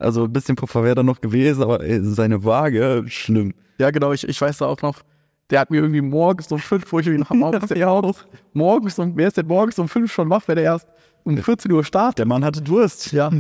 Also 0.01 0.25
ein 0.25 0.33
bisschen 0.33 0.57
Puffer 0.57 0.83
wäre 0.83 0.97
da 0.97 1.03
noch 1.03 1.21
gewesen, 1.21 1.63
aber 1.63 1.83
ey, 1.83 2.03
seine 2.03 2.43
Waage, 2.43 3.05
schlimm. 3.07 3.53
Ja, 3.79 3.91
genau, 3.91 4.13
ich, 4.13 4.27
ich 4.27 4.41
weiß 4.41 4.59
da 4.59 4.67
auch 4.67 4.81
noch, 4.83 5.03
der 5.51 5.61
hat 5.61 5.71
mir 5.71 5.79
irgendwie 5.79 6.01
morgens 6.01 6.51
um 6.51 6.59
fünf, 6.59 6.91
wo 6.91 7.01
ich 7.01 7.07
ihn 7.07 7.23
auch, 7.87 8.15
morgens 8.55 8.99
um, 8.99 9.17
wer 9.17 9.29
ist 9.29 9.37
denn 9.37 9.47
morgens 9.47 9.79
um 9.79 9.89
fünf 9.89 10.13
schon 10.13 10.31
wach, 10.31 10.43
wenn 10.47 10.57
er 10.57 10.65
erst 10.65 10.89
um 11.25 11.37
14 11.37 11.71
Uhr 11.71 11.85
startet? 11.85 12.19
Der 12.19 12.27
Mann 12.27 12.45
hatte 12.45 12.63
Durst. 12.63 13.13
Ja. 13.13 13.31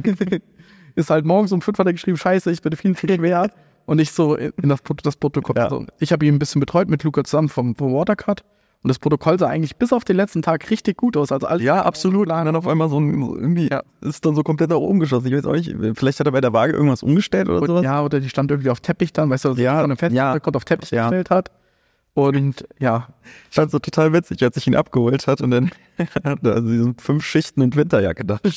ist 0.94 1.10
halt 1.10 1.24
morgens 1.24 1.52
um 1.52 1.62
fünf 1.62 1.78
hat 1.78 1.86
er 1.86 1.92
geschrieben, 1.92 2.18
scheiße, 2.18 2.50
ich 2.50 2.60
bin 2.60 2.76
viel 2.76 2.96
zu 2.96 3.06
schwer. 3.06 3.50
Und 3.86 3.98
ich 3.98 4.12
so 4.12 4.36
in 4.36 4.68
das, 4.68 4.80
das 5.02 5.16
Protokoll. 5.16 5.56
Ja. 5.56 5.64
Also 5.64 5.86
ich 5.98 6.12
habe 6.12 6.24
ihn 6.26 6.34
ein 6.34 6.38
bisschen 6.38 6.60
betreut 6.60 6.88
mit 6.88 7.02
Luca 7.02 7.24
zusammen 7.24 7.48
vom, 7.48 7.74
vom 7.74 7.94
Watercut. 7.94 8.44
Und 8.82 8.88
das 8.88 8.98
Protokoll 8.98 9.38
sah 9.38 9.48
eigentlich 9.48 9.76
bis 9.76 9.92
auf 9.92 10.04
den 10.04 10.16
letzten 10.16 10.40
Tag 10.40 10.70
richtig 10.70 10.96
gut 10.96 11.14
aus. 11.16 11.30
Also 11.32 11.46
alles 11.46 11.62
Ja, 11.62 11.82
absolut. 11.82 12.28
Und 12.30 12.34
dann 12.34 12.56
auf 12.56 12.66
einmal 12.66 12.88
so 12.88 12.98
ein, 12.98 13.12
irgendwie, 13.20 13.68
Ja. 13.70 13.82
ist 14.00 14.24
dann 14.24 14.34
so 14.34 14.42
komplett 14.42 14.70
nach 14.70 14.78
oben 14.78 15.00
geschossen. 15.00 15.26
Ich 15.26 15.34
weiß 15.34 15.44
auch 15.44 15.52
nicht, 15.52 15.74
vielleicht 15.98 16.18
hat 16.18 16.26
er 16.26 16.32
bei 16.32 16.40
der 16.40 16.54
Waage 16.54 16.72
irgendwas 16.72 17.02
umgestellt 17.02 17.50
oder 17.50 17.60
Und, 17.60 17.66
sowas. 17.66 17.84
ja, 17.84 18.02
oder 18.02 18.20
die 18.20 18.30
stand 18.30 18.50
irgendwie 18.50 18.70
auf 18.70 18.80
Teppich 18.80 19.12
dann, 19.12 19.28
weißt 19.28 19.44
du, 19.44 19.48
dass 19.50 19.58
Ja, 19.58 19.82
er 19.82 19.86
dann 19.86 19.96
fest 19.98 20.14
ja. 20.14 20.32
auf 20.34 20.64
Teppich 20.64 20.90
Ja. 20.92 21.08
gestellt 21.08 21.28
hat. 21.28 21.50
Und 22.14 22.66
ja, 22.78 23.08
Ich 23.50 23.54
fand 23.54 23.70
so 23.70 23.78
total 23.78 24.14
witzig, 24.14 24.42
als 24.42 24.56
ich 24.56 24.66
ihn 24.66 24.74
abgeholt 24.74 25.26
hat 25.26 25.42
und 25.42 25.50
dann 25.50 25.70
hat 26.24 26.38
er 26.42 26.54
also 26.54 26.68
diese 26.68 26.94
fünf 26.98 27.22
Schichten 27.24 27.60
in 27.60 27.74
Winterjacke 27.76 28.24
da. 28.24 28.40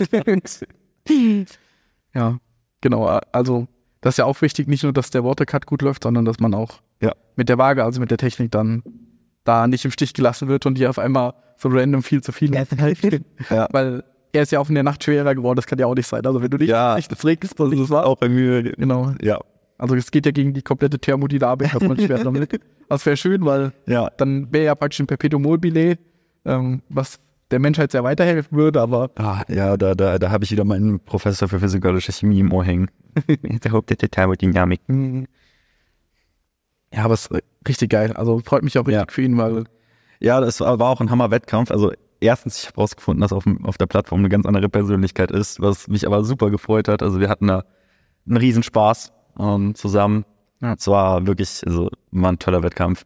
ja, 2.14 2.38
genau. 2.82 3.06
Also, 3.32 3.68
das 4.02 4.14
ist 4.14 4.18
ja 4.18 4.26
auch 4.26 4.42
wichtig, 4.42 4.68
nicht 4.68 4.84
nur, 4.84 4.94
dass 4.94 5.10
der 5.12 5.24
Watercut 5.24 5.66
gut 5.66 5.82
läuft, 5.82 6.04
sondern 6.04 6.26
dass 6.26 6.40
man 6.40 6.54
auch 6.54 6.82
Ja. 7.02 7.14
mit 7.36 7.50
der 7.50 7.58
Waage, 7.58 7.84
also 7.84 8.00
mit 8.00 8.12
der 8.12 8.18
Technik 8.18 8.52
dann 8.52 8.84
da 9.44 9.68
nicht 9.68 9.86
im 9.86 9.92
Stich 9.92 10.14
gelassen 10.14 10.48
wird 10.48 10.66
und 10.66 10.78
die 10.78 10.88
auf 10.88 11.00
einmal 11.00 11.34
so 11.58 11.70
random 11.70 12.04
viel 12.04 12.22
zu 12.22 12.32
viel 12.32 12.54
Ja. 13.50 13.68
Weil 13.72 14.04
er 14.32 14.42
ist 14.44 14.52
ja 14.52 14.60
auch 14.60 14.70
in 14.70 14.76
der 14.76 14.84
Nacht 14.84 15.04
schwerer 15.04 15.36
geworden, 15.36 15.56
das 15.58 15.68
kann 15.68 15.78
ja 15.80 15.86
auch 15.86 15.96
nicht 15.96 16.08
sein. 16.08 16.26
Also 16.26 16.42
wenn 16.42 16.50
du 16.50 16.58
dich 16.58 16.70
Ja. 16.70 16.96
nicht 16.96 17.12
das 17.12 17.24
regst, 17.26 17.60
also 17.60 17.76
das 17.76 17.90
war 17.90 18.06
Auch 18.06 18.22
irgendwie, 18.22 18.72
genau. 18.78 19.14
ja, 19.22 19.40
Also 19.78 19.96
es 19.96 20.10
geht 20.12 20.26
ja 20.26 20.32
gegen 20.32 20.54
die 20.54 20.62
komplette 20.62 20.98
Thermodynamik, 21.00 21.72
dass 21.72 21.84
man 21.84 22.00
schwer 22.00 22.24
damit. 22.24 22.60
Das 22.90 23.06
wäre 23.08 23.18
schön, 23.18 23.44
weil 23.46 23.72
ja. 23.88 24.10
dann 24.18 24.52
wäre 24.52 24.66
ja 24.66 24.76
praktisch 24.76 25.00
ein 25.00 25.08
Perpetuum 25.08 25.42
mobile, 25.42 25.98
ähm, 26.46 26.82
was 26.90 27.20
der 27.50 27.60
Menschheit 27.60 27.92
sehr 27.92 28.04
weiterhelfen 28.04 28.56
würde, 28.58 28.82
aber 28.82 29.10
Ah, 29.16 29.42
ja, 29.48 29.78
da, 29.78 29.96
da, 29.96 30.20
da 30.20 30.30
habe 30.30 30.44
ich 30.44 30.52
wieder 30.52 30.64
meinen 30.64 31.00
Professor 31.00 31.48
für 31.48 31.60
physikalische 31.60 32.12
Chemie 32.12 32.40
im 32.42 32.52
Ohr 32.54 32.64
hängen. 32.64 32.90
der 33.28 33.72
Haupt 33.72 33.90
der 33.90 33.98
Thermodynamik. 33.98 34.82
ja, 36.94 37.06
aber 37.06 37.14
es 37.16 37.28
ist 37.28 37.44
richtig 37.68 37.90
geil. 37.90 38.14
Also 38.14 38.40
freut 38.46 38.64
mich 38.64 38.78
auch 38.78 38.86
richtig 38.88 39.08
Ja. 39.08 39.10
für 39.10 39.22
ihn, 39.22 39.38
weil 39.38 39.64
Ja, 40.20 40.40
das 40.42 40.60
war 40.62 40.80
auch 40.82 41.02
ein 41.02 41.10
Hammer-Wettkampf. 41.10 41.72
Also 41.72 41.92
erstens, 42.22 42.60
ich 42.62 42.68
habe 42.68 42.78
rausgefunden, 42.82 43.22
dass 43.22 43.34
auf, 43.34 43.44
auf 43.64 43.78
der 43.78 43.88
Plattform 43.88 44.20
eine 44.20 44.30
ganz 44.30 44.46
andere 44.46 44.70
Persönlichkeit 44.70 45.32
ist, 45.32 45.60
was 45.62 45.88
mich 45.88 46.06
aber 46.08 46.24
super 46.24 46.50
gefreut 46.50 46.88
hat. 46.88 47.02
Also 47.04 47.20
wir 47.20 47.30
hatten 47.30 47.48
da 47.48 47.64
einen 48.28 48.38
Riesenspaß 48.38 49.12
ähm, 49.40 49.76
zusammen. 49.76 50.24
Ja. 50.62 50.74
Es 50.74 50.88
war 50.88 51.26
wirklich, 51.28 51.62
also 51.66 51.90
war 52.12 52.32
ein 52.32 52.40
toller 52.40 52.64
Wettkampf. 52.64 53.06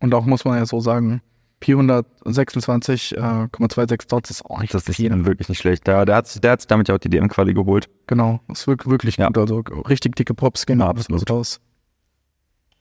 Und 0.00 0.14
auch 0.14 0.24
muss 0.24 0.44
man 0.46 0.56
ja 0.56 0.64
so 0.66 0.80
sagen, 0.80 1.20
426,26 1.62 4.08
Dots 4.08 4.30
ist 4.30 4.44
auch 4.46 4.60
nicht 4.60 4.74
Das 4.74 4.88
ist 4.88 4.96
viel. 4.96 5.24
wirklich 5.26 5.48
nicht 5.48 5.58
schlecht. 5.58 5.86
Der, 5.86 6.04
der, 6.04 6.16
hat, 6.16 6.42
der 6.42 6.52
hat 6.52 6.60
sich 6.60 6.66
damit 6.68 6.88
ja 6.88 6.94
auch 6.94 6.98
die 6.98 7.08
DM-Quali 7.10 7.54
geholt. 7.54 7.88
Genau, 8.06 8.40
ist 8.48 8.66
wirklich, 8.66 8.90
wirklich 8.90 9.16
Ja. 9.16 9.28
gut. 9.28 9.38
Also 9.38 9.58
richtig 9.88 10.16
dicke 10.16 10.34
Props 10.34 10.66
gehen 10.66 10.80
Ja, 10.80 10.88
absolut. 10.88 11.28
raus. 11.30 11.60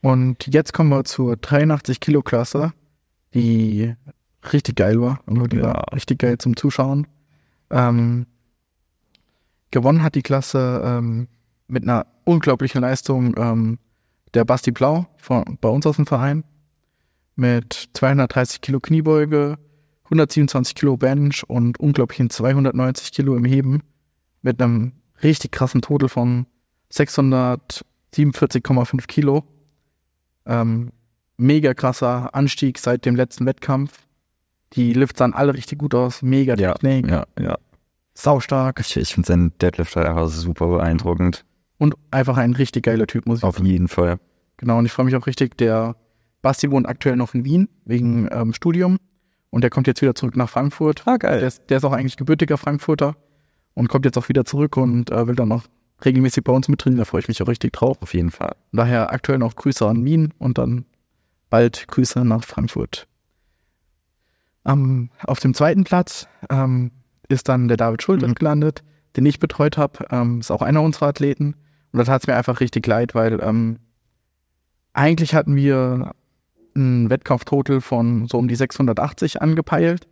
Und 0.01 0.47
jetzt 0.47 0.73
kommen 0.73 0.89
wir 0.89 1.03
zur 1.03 1.37
83 1.37 1.99
Kilo 1.99 2.21
Klasse, 2.21 2.73
die 3.33 3.93
richtig 4.51 4.75
geil 4.77 4.99
war. 4.99 5.19
Also 5.27 5.47
die 5.47 5.57
Ja. 5.57 5.63
war 5.63 5.93
richtig 5.93 6.19
geil 6.19 6.37
zum 6.37 6.55
Zuschauen. 6.55 7.07
Ähm, 7.69 8.25
gewonnen 9.69 10.01
hat 10.03 10.15
die 10.15 10.23
Klasse 10.23 10.81
ähm, 10.83 11.27
mit 11.67 11.83
einer 11.83 12.07
unglaublichen 12.25 12.81
Leistung 12.81 13.35
ähm, 13.37 13.77
der 14.33 14.45
Basti 14.45 14.71
Blau 14.71 15.05
von, 15.17 15.57
bei 15.61 15.69
uns 15.69 15.85
aus 15.85 15.97
dem 15.97 16.05
Verein 16.07 16.43
mit 17.35 17.89
230 17.93 18.61
Kilo 18.61 18.79
Kniebeuge, 18.79 19.57
127 20.05 20.75
Kilo 20.75 20.97
Bench 20.97 21.43
und 21.47 21.79
unglaublichen 21.79 22.29
290 22.29 23.11
Kilo 23.13 23.35
im 23.35 23.45
Heben 23.45 23.83
mit 24.41 24.61
einem 24.61 24.93
richtig 25.23 25.51
krassen 25.51 25.81
Total 25.81 26.09
von 26.09 26.45
647,5 26.91 29.07
Kilo. 29.07 29.43
Ähm, 30.45 30.91
mega 31.37 31.73
krasser 31.73 32.33
Anstieg 32.35 32.77
seit 32.79 33.05
dem 33.05 33.15
letzten 33.15 33.45
Wettkampf. 33.45 34.07
Die 34.73 34.93
Lifts 34.93 35.19
sahen 35.19 35.33
alle 35.33 35.53
richtig 35.53 35.79
gut 35.79 35.93
aus, 35.95 36.21
mega 36.21 36.55
Ja, 36.55 36.73
Technik. 36.73 37.09
Ja, 37.09 37.25
ja. 37.39 37.57
Saustark 38.13 38.79
Ich, 38.81 38.97
ich 38.97 39.13
finde 39.13 39.27
seinen 39.27 39.57
Deadlift 39.59 39.95
halt 39.95 40.07
einfach 40.07 40.27
super 40.27 40.67
beeindruckend. 40.67 41.45
und 41.77 41.95
einfach 42.11 42.37
ein 42.37 42.53
richtig 42.53 42.83
geiler 42.83 43.07
Typ, 43.07 43.25
muss 43.25 43.39
ich 43.39 43.43
Auf 43.43 43.59
jeden 43.59 43.87
Fall. 43.87 44.17
Genau, 44.57 44.77
und 44.77 44.85
ich 44.85 44.91
freue 44.91 45.05
mich 45.05 45.15
auch 45.15 45.27
richtig. 45.27 45.57
Der 45.57 45.95
Basti 46.41 46.69
wohnt 46.69 46.87
aktuell 46.87 47.15
noch 47.15 47.33
in 47.33 47.45
Wien 47.45 47.69
wegen 47.85 48.27
ähm, 48.31 48.53
Studium 48.53 48.97
und 49.49 49.61
der 49.61 49.69
kommt 49.69 49.87
jetzt 49.87 50.01
wieder 50.01 50.13
zurück 50.15 50.35
nach 50.35 50.49
Frankfurt. 50.49 51.03
Ah, 51.05 51.17
Der 51.17 51.29
geil. 51.31 51.43
ist, 51.43 51.63
der 51.69 51.77
ist 51.77 51.83
auch 51.83 51.93
eigentlich 51.93 52.17
gebürtiger 52.17 52.57
Frankfurter 52.57 53.15
und 53.73 53.87
kommt 53.89 54.05
jetzt 54.05 54.17
auch 54.17 54.29
wieder 54.29 54.45
zurück 54.45 54.77
und 54.77 55.09
äh, 55.11 55.27
will 55.27 55.35
dann 55.35 55.47
noch 55.49 55.63
regelmäßig 56.05 56.43
bei 56.43 56.51
uns 56.53 56.67
mittrainieren. 56.67 56.99
Da 56.99 57.05
freue 57.05 57.21
ich 57.21 57.27
mich 57.27 57.41
auch 57.41 57.47
richtig 57.47 57.73
drauf. 57.73 57.97
Auf 58.01 58.13
jeden 58.13 58.31
Fall. 58.31 58.55
Daher 58.71 59.11
aktuell 59.11 59.37
noch 59.39 59.55
Grüße 59.55 59.87
an 59.87 60.03
Wien 60.05 60.33
und 60.39 60.57
dann 60.57 60.85
bald 61.49 61.87
Grüße 61.87 62.23
nach 62.25 62.43
Frankfurt. 62.43 63.07
Ähm, 64.65 65.09
auf 65.23 65.39
dem 65.39 65.53
zweiten 65.53 65.83
Platz 65.83 66.27
ähm, 66.49 66.91
ist 67.29 67.49
dann 67.49 67.67
der 67.67 67.77
David 67.77 68.03
Schulter 68.03 68.27
Mhm. 68.27 68.35
gelandet, 68.35 68.83
den 69.15 69.25
ich 69.25 69.39
betreut 69.39 69.77
habe. 69.77 70.05
Ähm, 70.11 70.39
ist 70.39 70.51
auch 70.51 70.61
einer 70.61 70.81
unserer 70.81 71.07
Athleten. 71.07 71.55
Und 71.91 71.97
da 71.97 72.03
tat 72.03 72.21
es 72.21 72.27
mir 72.27 72.35
einfach 72.35 72.59
richtig 72.59 72.85
leid, 72.87 73.15
weil 73.15 73.39
ähm, 73.41 73.79
eigentlich 74.93 75.33
hatten 75.33 75.55
wir 75.55 76.13
einen 76.75 77.09
Wettkampftotal 77.09 77.81
von 77.81 78.27
so 78.27 78.37
um 78.37 78.47
die 78.47 78.55
680 78.55 79.41
angepeilt 79.41 80.07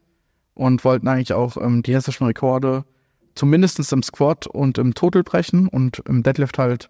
und 0.56 0.84
wollten 0.84 1.08
eigentlich 1.08 1.32
auch 1.34 1.56
die 1.84 1.94
hessischen 1.94 2.28
Rekorde 2.28 2.84
zumindest 3.40 3.92
im 3.94 4.04
Squat 4.04 4.48
und 4.48 4.78
im 4.78 4.94
Total 4.94 5.24
brechen 5.24 5.68
und 5.68 6.00
im 6.08 6.24
Deadlift 6.24 6.58
halt 6.60 6.90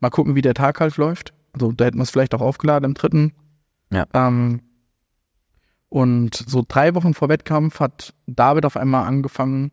mal 0.00 0.10
gucken, 0.10 0.34
wie 0.34 0.42
der 0.42 0.54
Tag 0.54 0.78
halt 0.80 0.96
läuft. 0.98 1.32
Also 1.54 1.72
da 1.72 1.86
hätten 1.86 1.96
wir 1.98 2.02
es 2.02 2.10
vielleicht 2.10 2.34
auch 2.34 2.42
aufgeladen 2.42 2.84
im 2.84 2.94
dritten. 2.94 3.32
Ja. 3.90 4.06
Ähm, 4.12 4.60
und 5.88 6.34
so 6.34 6.62
drei 6.66 6.94
Wochen 6.94 7.14
vor 7.14 7.28
Wettkampf 7.28 7.80
hat 7.80 8.12
David 8.26 8.66
auf 8.66 8.76
einmal 8.76 9.06
angefangen, 9.06 9.70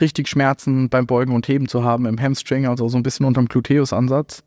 richtig 0.00 0.28
Schmerzen 0.28 0.88
beim 0.90 1.06
Beugen 1.06 1.34
und 1.34 1.48
Heben 1.48 1.68
zu 1.68 1.84
haben 1.84 2.04
im 2.06 2.20
Hamstring, 2.20 2.66
also 2.66 2.88
so 2.88 2.96
ein 2.98 3.02
bisschen 3.02 3.24
unterm 3.24 3.46
Gluteus-Ansatz. 3.46 4.42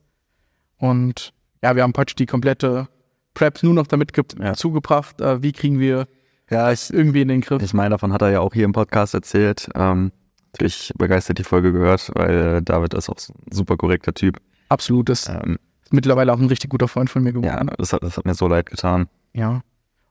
Und 0.77 1.33
ja, 1.63 1.75
wir 1.75 1.83
haben 1.83 1.93
praktisch 1.93 2.15
die 2.15 2.25
komplette 2.25 2.87
Prep 3.33 3.63
nur 3.63 3.73
noch 3.73 3.87
damit 3.87 4.11
Ja. 4.39 4.53
zugebracht, 4.53 5.21
äh, 5.21 5.41
wie 5.41 5.53
kriegen 5.53 5.79
wir 5.79 6.07
Ja, 6.51 6.71
ich, 6.71 6.93
irgendwie 6.93 7.21
in 7.21 7.29
den 7.29 7.41
Griff. 7.41 7.63
ich 7.63 7.73
meine, 7.73 7.91
davon 7.91 8.13
hat 8.13 8.21
er 8.21 8.29
ja 8.31 8.39
auch 8.41 8.53
hier 8.53 8.65
im 8.65 8.73
Podcast 8.73 9.13
erzählt. 9.15 9.69
Ähm, 9.73 10.11
natürlich 10.59 10.91
begeistert 10.97 11.37
die 11.37 11.43
Folge 11.43 11.71
gehört, 11.71 12.11
weil 12.15 12.57
äh, 12.57 12.61
David 12.61 12.93
ist 12.93 13.09
auch 13.09 13.19
so 13.19 13.33
ein 13.33 13.51
super 13.51 13.77
korrekter 13.77 14.13
Typ. 14.13 14.39
Absolut, 14.69 15.09
ist 15.09 15.29
Ähm, 15.29 15.57
mittlerweile 15.91 16.33
auch 16.33 16.39
ein 16.39 16.47
richtig 16.47 16.69
guter 16.69 16.87
Freund 16.87 17.09
von 17.09 17.23
mir 17.23 17.33
geworden. 17.33 17.67
ja, 17.69 17.75
das 17.77 17.93
hat, 17.93 18.03
das 18.03 18.17
hat 18.17 18.25
mir 18.25 18.33
so 18.33 18.47
leid 18.47 18.65
getan. 18.69 19.07
Ja. 19.33 19.61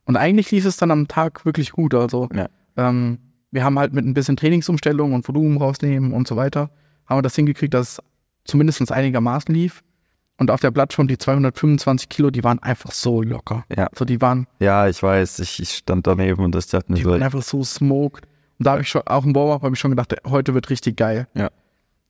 Und 0.04 0.16
eigentlich 0.16 0.50
lief 0.50 0.64
es 0.66 0.76
dann 0.76 0.90
am 0.90 1.08
Tag 1.08 1.44
wirklich 1.46 1.72
gut. 1.72 1.94
Also 1.94 2.28
Ja. 2.34 2.48
ähm, 2.76 3.18
wir 3.50 3.64
haben 3.64 3.78
halt 3.78 3.92
mit 3.92 4.04
ein 4.04 4.14
bisschen 4.14 4.36
Trainingsumstellung 4.36 5.12
und 5.12 5.26
Volumen 5.28 5.56
rausnehmen 5.58 6.12
und 6.12 6.26
so 6.28 6.36
weiter, 6.36 6.70
haben 7.06 7.18
wir 7.18 7.22
das 7.22 7.36
hingekriegt, 7.36 7.72
dass 7.74 7.98
es 7.98 8.00
zumindest 8.44 8.90
einigermaßen 8.92 9.54
lief. 9.54 9.82
Und 10.36 10.50
auf 10.50 10.60
der 10.60 10.72
Plattform 10.72 11.06
die 11.06 11.16
225 11.16 12.08
Kilo, 12.08 12.30
die 12.30 12.42
waren 12.42 12.58
einfach 12.58 12.90
so 12.90 13.22
locker. 13.22 13.64
Ja. 13.74 13.86
Also 13.86 14.04
die 14.04 14.20
waren, 14.20 14.46
Ja, 14.58 14.88
ich 14.88 15.00
weiß, 15.00 15.38
ich, 15.38 15.60
ich 15.62 15.70
stand 15.70 16.06
daneben 16.08 16.42
und 16.42 16.56
ich 16.56 16.66
dachte 16.66 16.90
mir 16.90 16.96
die 16.96 17.04
so, 17.04 17.10
waren 17.10 17.22
einfach 17.22 17.42
so 17.42 17.62
smoked. 17.62 18.26
Und 18.58 18.66
da 18.66 18.72
habe 18.72 18.82
ich 18.82 18.88
schon, 18.88 19.02
auch 19.06 19.24
im 19.24 19.34
Warm-Up 19.34 19.62
habe 19.62 19.74
ich 19.74 19.80
schon 19.80 19.90
gedacht, 19.90 20.14
heute 20.26 20.54
wird 20.54 20.70
richtig 20.70 20.96
geil. 20.96 21.26
Ja. 21.34 21.50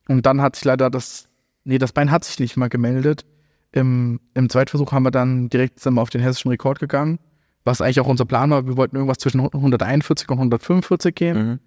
Und 0.09 0.27
dann 0.27 0.43
hat 0.43 0.57
sich 0.57 0.65
leider 0.65 0.91
das, 0.91 1.29
nee, 1.65 1.79
das 1.79 1.93
Bein 1.93 2.11
hat 2.11 2.25
sich 2.25 2.39
nicht 2.39 2.57
mal 2.57 2.69
gemeldet. 2.69 3.25
Im, 3.73 4.21
im 4.35 4.49
Zweitversuch 4.49 4.93
haben 4.93 5.05
wir 5.05 5.11
dann 5.11 5.49
direkt 5.49 5.81
sind 5.81 5.95
wir 5.95 6.03
auf 6.03 6.11
den 6.11 6.21
hessischen 6.21 6.51
Rekord 6.51 6.79
gegangen, 6.79 7.19
was 7.65 7.81
eigentlich 7.81 8.01
auch 8.01 8.07
unser 8.07 8.25
Plan 8.25 8.51
war. 8.51 8.67
Wir 8.67 8.77
wollten 8.77 8.97
irgendwas 8.97 9.19
zwischen 9.19 9.41
141 9.41 10.29
und 10.29 10.39
145 10.39 11.15
gehen, 11.15 11.37
mhm. 11.37 11.61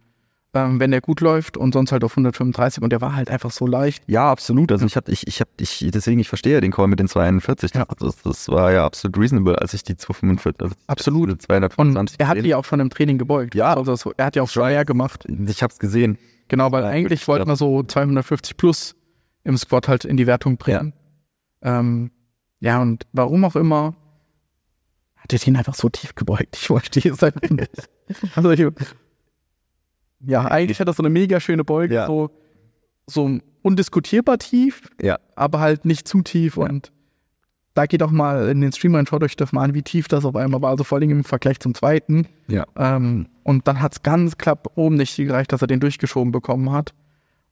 Ähm, 0.53 0.79
wenn 0.79 0.91
der 0.91 1.01
gut 1.01 1.21
läuft 1.21 1.57
und 1.57 1.73
sonst 1.73 1.91
halt 1.91 2.03
auf 2.03 2.13
135 2.13 2.81
und 2.81 2.91
der 2.91 3.01
war 3.01 3.15
halt 3.15 3.29
einfach 3.29 3.51
so 3.51 3.67
leicht. 3.67 4.03
Ja, 4.07 4.31
absolut. 4.31 4.71
Also 4.71 4.85
ich 4.85 4.95
hatte, 4.95 5.11
ich, 5.11 5.27
ich 5.27 5.39
habe, 5.39 5.49
ich, 5.59 5.85
deswegen, 5.93 6.19
ich 6.19 6.29
verstehe 6.29 6.61
den 6.61 6.71
Call 6.71 6.87
mit 6.87 6.99
den 6.99 7.07
241. 7.07 7.73
Ja. 7.73 7.85
Das, 7.99 8.21
das 8.21 8.47
war 8.49 8.71
ja 8.71 8.85
absolut 8.85 9.17
reasonable, 9.17 9.59
als 9.59 9.73
ich 9.73 9.83
die 9.83 9.97
245, 9.97 10.61
also 10.61 10.75
Absolut. 10.87 11.27
diese 11.27 11.33
Und 11.33 11.41
225 11.41 12.19
er 12.19 12.27
hat 12.27 12.37
die 12.37 12.55
auch 12.55 12.65
schon 12.65 12.79
im 12.79 12.89
Training 12.89 13.17
gebeugt. 13.17 13.55
Ja. 13.55 13.75
Also 13.75 13.95
so, 13.95 14.13
er 14.15 14.25
hat 14.25 14.35
ja 14.35 14.43
auch 14.43 14.49
schwer 14.49 14.85
gemacht. 14.85 15.25
Ich 15.47 15.61
habe 15.63 15.71
es 15.71 15.79
gesehen. 15.79 16.17
Genau, 16.47 16.71
weil 16.71 16.83
Ja, 16.83 16.89
eigentlich 16.89 17.27
wollten 17.27 17.47
wir 17.47 17.55
so 17.55 17.83
250 17.83 18.55
plus 18.57 18.95
im 19.43 19.57
Squad 19.57 19.87
halt 19.87 20.05
in 20.05 20.17
die 20.17 20.27
Wertung 20.27 20.57
bringen. 20.57 20.93
Ja, 21.63 21.79
ähm, 21.79 22.11
ja 22.59 22.81
und 22.81 23.05
warum 23.11 23.43
auch 23.43 23.55
immer, 23.55 23.95
hat 25.17 25.33
er 25.33 25.39
den 25.39 25.57
einfach 25.57 25.75
so 25.75 25.89
tief 25.89 26.15
gebeugt. 26.15 26.55
Ich 26.55 26.67
verstehe 26.67 27.11
es 27.11 27.23
einfach 27.23 27.49
nicht. 27.49 27.89
Also 28.35 28.51
ich, 28.51 28.65
ja, 30.25 30.45
eigentlich 30.45 30.79
hat 30.79 30.87
er 30.87 30.93
so 30.93 31.03
eine 31.03 31.09
mega 31.09 31.39
schöne 31.39 31.63
Beuge, 31.63 31.95
Ja. 31.95 32.07
so, 32.07 32.31
so 33.07 33.39
undiskutierbar 33.61 34.37
tief, 34.39 34.89
Ja. 35.01 35.19
aber 35.35 35.59
halt 35.59 35.85
nicht 35.85 36.07
zu 36.07 36.21
tief. 36.21 36.57
Ja. 36.57 36.63
Und 36.63 36.91
da 37.73 37.85
geht 37.85 38.01
auch 38.01 38.09
mal 38.11 38.49
in 38.49 38.61
den 38.61 38.71
Stream 38.71 38.95
rein, 38.95 39.05
schaut 39.05 39.23
euch 39.23 39.35
das 39.35 39.51
mal 39.51 39.63
an, 39.63 39.73
wie 39.75 39.83
tief 39.83 40.07
das 40.07 40.25
auf 40.25 40.35
einmal 40.35 40.61
war. 40.61 40.71
Also 40.71 40.83
vor 40.83 40.97
allem 40.97 41.11
im 41.11 41.23
Vergleich 41.23 41.59
zum 41.59 41.75
zweiten. 41.75 42.27
Ja. 42.47 42.65
Ähm, 42.75 43.27
und 43.43 43.67
dann 43.67 43.79
hat 43.81 43.93
es 43.93 44.03
ganz 44.03 44.37
knapp 44.37 44.71
oben 44.75 44.95
nicht 44.95 45.15
gereicht, 45.15 45.51
dass 45.51 45.61
er 45.61 45.67
den 45.67 45.79
durchgeschoben 45.79 46.31
bekommen 46.31 46.71
hat. 46.71 46.93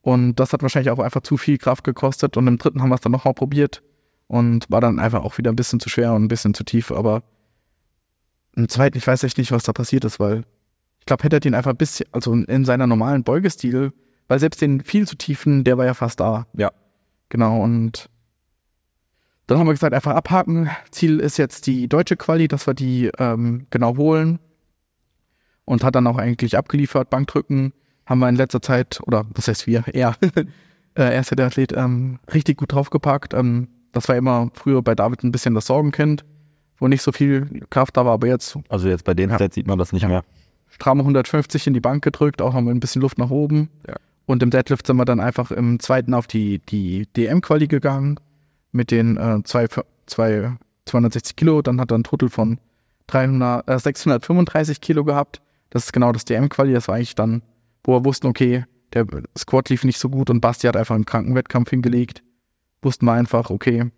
Und 0.01 0.35
das 0.39 0.51
hat 0.53 0.61
wahrscheinlich 0.63 0.89
auch 0.91 0.99
einfach 0.99 1.21
zu 1.21 1.37
viel 1.37 1.57
Kraft 1.59 1.83
gekostet. 1.83 2.37
Und 2.37 2.47
im 2.47 2.57
dritten 2.57 2.81
haben 2.81 2.89
wir 2.89 2.95
es 2.95 3.01
dann 3.01 3.11
nochmal 3.11 3.33
probiert 3.35 3.83
und 4.27 4.65
war 4.69 4.81
dann 4.81 4.99
einfach 4.99 5.23
auch 5.23 5.37
wieder 5.37 5.51
ein 5.51 5.55
bisschen 5.55 5.79
zu 5.79 5.89
schwer 5.89 6.13
und 6.13 6.23
ein 6.23 6.27
bisschen 6.27 6.53
zu 6.55 6.63
tief. 6.63 6.91
Aber 6.91 7.21
im 8.55 8.67
zweiten, 8.69 8.97
ich 8.97 9.05
weiß 9.05 9.23
echt 9.23 9.37
nicht, 9.37 9.51
was 9.51 9.63
da 9.63 9.73
passiert 9.73 10.05
ist, 10.05 10.19
weil 10.19 10.43
ich 11.05 11.07
glaube, 11.07 11.23
hätte 11.23 11.35
er 11.35 11.39
den 11.39 11.53
einfach 11.53 11.69
ein 11.69 11.77
bisschen, 11.77 12.07
also 12.13 12.33
in 12.33 12.65
seiner 12.65 12.87
normalen 12.87 13.23
Beugestil, 13.23 13.93
weil 14.27 14.39
selbst 14.39 14.59
den 14.59 14.81
viel 14.81 15.07
zu 15.07 15.15
tiefen, 15.15 15.63
der 15.63 15.77
war 15.77 15.85
ja 15.85 15.93
fast 15.93 16.19
da. 16.19 16.47
Ja. 16.57 16.71
Genau, 17.29 17.61
und 17.61 18.09
dann 19.45 19.59
haben 19.59 19.67
wir 19.67 19.73
gesagt, 19.73 19.93
einfach 19.93 20.15
abhaken. 20.15 20.67
Ziel 20.89 21.19
ist 21.19 21.37
jetzt 21.37 21.67
die 21.67 21.87
deutsche 21.87 22.17
Quali, 22.17 22.47
dass 22.47 22.65
wir 22.65 22.73
die 22.73 23.11
ähm, 23.19 23.67
genau 23.69 23.97
holen. 23.97 24.39
Und 25.63 25.83
hat 25.83 25.93
dann 25.93 26.07
auch 26.07 26.17
eigentlich 26.17 26.57
abgeliefert. 26.57 27.11
Bankdrücken 27.11 27.73
haben 28.07 28.17
wir 28.17 28.29
in 28.29 28.35
letzter 28.35 28.63
Zeit, 28.63 28.99
oder 29.05 29.27
was 29.35 29.47
heißt 29.47 29.67
wir, 29.67 29.83
er, 29.93 30.15
äh, 30.25 30.45
er 30.95 31.19
ist 31.19 31.29
ja 31.29 31.35
der 31.35 31.45
Athlet, 31.45 31.71
ähm, 31.71 32.17
richtig 32.33 32.57
gut 32.57 32.73
draufgepackt. 32.73 33.35
Ähm, 33.35 33.67
das 33.91 34.09
war 34.09 34.15
immer 34.15 34.49
früher 34.55 34.81
bei 34.81 34.95
David 34.95 35.23
ein 35.23 35.31
bisschen 35.31 35.53
das 35.53 35.67
Sorgenkind, 35.67 36.25
wo 36.79 36.87
nicht 36.87 37.03
so 37.03 37.11
viel 37.11 37.61
Kraft 37.69 37.95
da 37.95 38.05
war, 38.05 38.13
aber 38.13 38.25
jetzt 38.25 38.57
Also 38.69 38.87
jetzt 38.87 39.03
bei 39.03 39.13
den 39.13 39.29
Ja. 39.29 39.35
Stats 39.35 39.53
sieht 39.53 39.67
man 39.67 39.77
das 39.77 39.93
nicht 39.93 40.07
mehr. 40.07 40.23
Stramme 40.75 41.01
150 41.01 41.67
in 41.67 41.73
die 41.73 41.79
Bank 41.79 42.03
gedrückt, 42.03 42.41
auch 42.41 42.53
haben 42.53 42.65
wir 42.65 42.71
ein 42.71 42.81
bisschen 42.81 43.01
Luft 43.01 43.17
nach 43.17 43.29
oben. 43.29 43.69
Ja. 43.87 43.95
Und 44.25 44.43
im 44.43 44.49
Deadlift 44.49 44.85
sind 44.85 44.97
wir 44.97 45.05
dann 45.05 45.19
einfach 45.19 45.51
im 45.51 45.79
zweiten 45.79 46.13
auf 46.13 46.27
die, 46.27 46.59
die 46.59 47.07
DM-Quali 47.15 47.67
gegangen 47.67 48.19
mit 48.71 48.91
den 48.91 49.17
äh, 49.17 49.41
zwei, 49.43 49.67
zwei, 50.05 50.57
260 50.85 51.35
Kilo. 51.35 51.61
Dann 51.61 51.79
hat 51.79 51.91
er 51.91 51.99
ein 51.99 52.03
Total 52.03 52.29
von 52.29 52.59
300, 53.07 53.69
äh, 53.69 53.79
635 53.79 54.81
Kilo 54.81 55.05
gehabt. 55.05 55.41
Das 55.69 55.85
ist 55.85 55.93
genau 55.93 56.11
das 56.11 56.25
DM-Quali. 56.25 56.73
Das 56.73 56.87
war 56.87 56.95
eigentlich 56.95 57.15
dann, 57.15 57.41
wo 57.83 57.93
wir 57.93 58.05
wussten, 58.05 58.27
okay, 58.27 58.65
der 58.93 59.05
Squad 59.37 59.69
lief 59.69 59.83
nicht 59.83 59.99
so 59.99 60.09
gut 60.09 60.29
und 60.29 60.41
Basti 60.41 60.67
hat 60.67 60.75
einfach 60.75 60.95
einen 60.95 61.05
Krankenwettkampf 61.05 61.69
hingelegt. 61.69 62.21
Wussten 62.81 63.05
wir 63.05 63.13
einfach, 63.13 63.49
okay, 63.49 63.91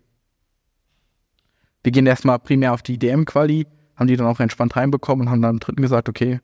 wir 1.82 1.92
gehen 1.92 2.06
erstmal 2.06 2.38
primär 2.38 2.74
auf 2.74 2.82
die 2.82 2.98
DM-Quali, 2.98 3.66
haben 3.96 4.06
die 4.06 4.16
dann 4.16 4.26
auch 4.26 4.40
entspannt 4.40 4.76
reinbekommen 4.76 5.26
und 5.26 5.32
haben 5.32 5.42
dann 5.42 5.56
im 5.56 5.60
dritten 5.60 5.82
gesagt, 5.82 6.08
okay, 6.08 6.40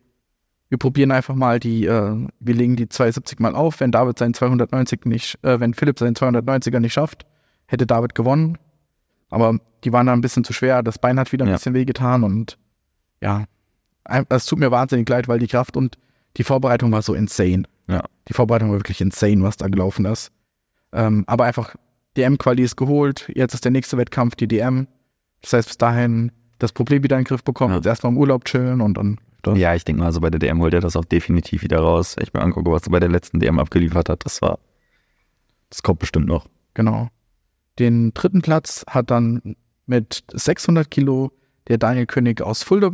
wir 0.75 0.79
probieren 0.79 1.13
einfach 1.13 1.37
mal 1.37 1.61
die, 1.61 1.87
äh, 1.87 2.27
wir 2.41 2.55
legen 2.55 2.75
die 2.75 2.89
270 2.89 3.39
mal 3.39 3.55
auf. 3.55 3.79
Wenn 3.79 3.93
David 3.93 4.19
seinen 4.19 4.35
290 4.35 5.05
nicht, 5.05 5.39
äh, 5.45 5.61
wenn 5.61 5.73
Philipp 5.73 6.01
seinen 6.01 6.17
290er 6.17 6.81
nicht 6.81 6.93
schafft, 6.95 7.27
hätte 7.67 7.87
David 7.87 8.17
gewonnen. 8.17 8.59
Aber 9.31 9.57
die 9.85 9.93
waren 9.93 10.07
dann 10.09 10.19
ein 10.19 10.21
bisschen 10.21 10.43
zu 10.43 10.53
schwer. 10.53 10.83
Das 10.83 10.99
Bein 10.99 11.17
hat 11.21 11.31
wieder 11.31 11.45
ein 11.45 11.49
Ja. 11.51 11.55
bisschen 11.55 11.75
wehgetan 11.75 12.25
und 12.25 12.59
ja, 13.23 13.45
es 14.31 14.47
tut 14.47 14.59
mir 14.59 14.73
wahnsinnig 14.73 15.09
leid, 15.09 15.29
weil 15.29 15.39
die 15.39 15.47
Kraft 15.47 15.77
und 15.77 15.97
die 16.39 16.43
Vorbereitung 16.45 16.91
war 16.91 17.03
so 17.03 17.15
insane. 17.15 17.63
Ja. 17.87 18.03
Die 18.29 18.33
Vorbereitung 18.35 18.71
war 18.71 18.79
wirklich 18.79 19.01
insane, 19.01 19.45
was 19.45 19.57
da 19.57 19.69
gelaufen 19.69 20.05
ist. 20.07 20.33
Ähm, 20.93 21.23
aber 21.29 21.45
einfach, 21.45 21.77
DM-Quali 22.17 22.65
ist 22.65 22.75
geholt. 22.77 23.31
Jetzt 23.33 23.55
ist 23.55 23.65
der 23.65 23.71
nächste 23.71 23.97
Wettkampf 23.97 24.35
die 24.35 24.49
DM. 24.49 24.89
Das 25.43 25.53
heißt, 25.53 25.69
bis 25.69 25.79
dahin 25.79 26.33
das 26.59 26.73
Problem 26.73 27.05
wieder 27.05 27.17
in 27.17 27.23
den 27.23 27.29
Griff 27.29 27.44
bekommen, 27.44 27.71
Ja. 27.75 27.77
jetzt 27.77 27.87
erstmal 27.87 28.13
im 28.13 28.19
Urlaub 28.19 28.44
chillen 28.44 28.81
und 28.81 28.94
dann 28.98 29.19
das. 29.47 29.59
Ja, 29.59 29.75
ich 29.75 29.85
denke 29.85 30.01
mal, 30.01 30.07
also 30.07 30.21
bei 30.21 30.31
der 30.31 30.38
DM 30.40 30.61
holt 30.61 30.75
er 30.75 30.81
das 30.81 30.97
auch 30.97 31.05
definitiv 31.05 31.63
wieder 31.63 31.79
raus. 31.79 32.17
Ich 32.21 32.33
mir 32.35 32.40
angucke, 32.42 32.71
was 32.71 32.83
er 32.87 32.90
bei 32.90 33.01
der 33.01 33.09
letzten 33.11 33.40
DM 33.40 33.59
abgeliefert 33.59 34.09
hat. 34.09 34.25
Das 34.25 34.42
war, 34.42 34.59
das 35.71 35.83
kommt 35.83 36.01
bestimmt 36.01 36.27
noch. 36.27 36.47
Genau. 36.75 37.09
Den 37.79 38.13
dritten 38.15 38.42
Platz 38.42 38.85
hat 38.88 39.11
dann 39.11 39.57
mit 39.87 40.25
600 40.33 40.90
Kilo 40.90 41.33
der 41.69 41.79
Daniel 41.79 42.07
König 42.07 42.42
aus 42.42 42.63
Fulda 42.63 42.90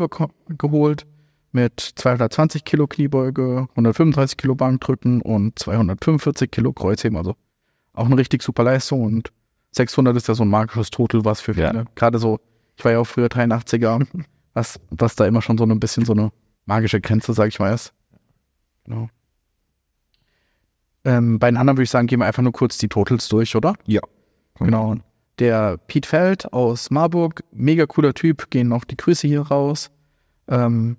geholt. 0.48 1.06
Mit 1.52 1.80
220 1.80 2.64
Kilo 2.64 2.86
Kniebeuge, 2.86 3.66
135 3.70 4.36
Kilo 4.36 4.54
Bankdrücken 4.54 5.20
und 5.20 5.58
245 5.58 6.48
Kilo 6.50 6.72
Kreuzheben. 6.72 7.16
Also 7.18 7.34
auch 7.92 8.06
eine 8.06 8.16
richtig 8.16 8.42
super 8.44 8.62
Leistung. 8.62 9.02
Und 9.02 9.32
600 9.72 10.16
ist 10.16 10.28
ja 10.28 10.34
so 10.34 10.44
ein 10.44 10.48
magisches 10.48 10.90
Total, 10.90 11.24
was 11.24 11.40
für 11.40 11.52
Ja. 11.54 11.70
viele. 11.70 11.84
Gerade 11.96 12.18
so, 12.18 12.38
ich 12.76 12.84
war 12.84 12.92
ja 12.92 13.00
auch 13.00 13.04
früher 13.04 13.26
83er, 13.26 14.06
was, 14.54 14.78
was 14.90 15.16
da 15.16 15.26
immer 15.26 15.42
schon 15.42 15.58
so 15.58 15.64
ein 15.64 15.80
bisschen 15.80 16.04
so 16.04 16.12
eine 16.12 16.30
magische 16.66 17.00
Grenze, 17.00 17.32
sag 17.32 17.48
ich 17.48 17.58
mal, 17.58 17.72
ist. 17.72 17.92
Genau. 18.84 19.08
Ähm, 21.04 21.38
bei 21.38 21.50
den 21.50 21.56
anderen 21.56 21.76
würde 21.76 21.84
ich 21.84 21.90
sagen, 21.90 22.06
gehen 22.06 22.20
wir 22.20 22.26
einfach 22.26 22.42
nur 22.42 22.52
kurz 22.52 22.78
die 22.78 22.88
Totals 22.88 23.28
durch, 23.28 23.56
oder? 23.56 23.74
Ja. 23.86 24.00
Genau. 24.58 24.96
Der 25.38 25.78
Pete 25.78 26.06
Feld 26.06 26.52
aus 26.52 26.90
Marburg, 26.90 27.42
mega 27.50 27.86
cooler 27.86 28.12
Typ, 28.12 28.50
gehen 28.50 28.72
auch 28.72 28.84
die 28.84 28.96
Grüße 28.96 29.26
hier 29.26 29.40
raus. 29.40 29.90
Ähm, 30.48 30.98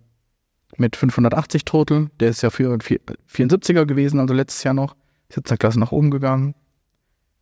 mit 0.77 0.95
580 0.95 1.65
Total. 1.65 2.09
Der 2.19 2.29
ist 2.29 2.41
ja 2.41 2.49
für 2.49 2.75
74er 2.75 3.85
gewesen, 3.85 4.19
also 4.19 4.33
letztes 4.33 4.63
Jahr 4.63 4.73
noch. 4.73 4.95
Ist 5.29 5.37
jetzt 5.37 5.51
eine 5.51 5.57
Klasse 5.57 5.79
nach 5.79 5.91
oben 5.91 6.11
gegangen. 6.11 6.55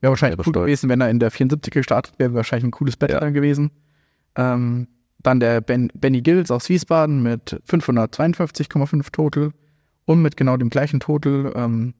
Wäre 0.01 0.11
wahrscheinlich 0.11 0.45
cool 0.45 0.53
gewesen, 0.53 0.89
wenn 0.89 1.01
er 1.01 1.09
in 1.09 1.19
der 1.19 1.31
74er 1.31 1.71
gestartet 1.71 2.13
wäre, 2.17 2.33
wahrscheinlich 2.33 2.65
ein 2.65 2.71
cooles 2.71 2.97
Bett 2.97 3.11
ja. 3.11 3.29
gewesen. 3.29 3.71
Ähm, 4.35 4.87
dann 5.21 5.39
der 5.39 5.61
ben, 5.61 5.91
Benny 5.93 6.21
Gills 6.21 6.51
aus 6.51 6.69
Wiesbaden 6.69 7.21
mit 7.21 7.61
552,5 7.67 9.11
Total 9.11 9.51
und 10.05 10.21
mit 10.21 10.37
genau 10.37 10.57
dem 10.57 10.69
gleichen 10.69 10.99
Total 10.99 11.51
ähm, 11.55 11.93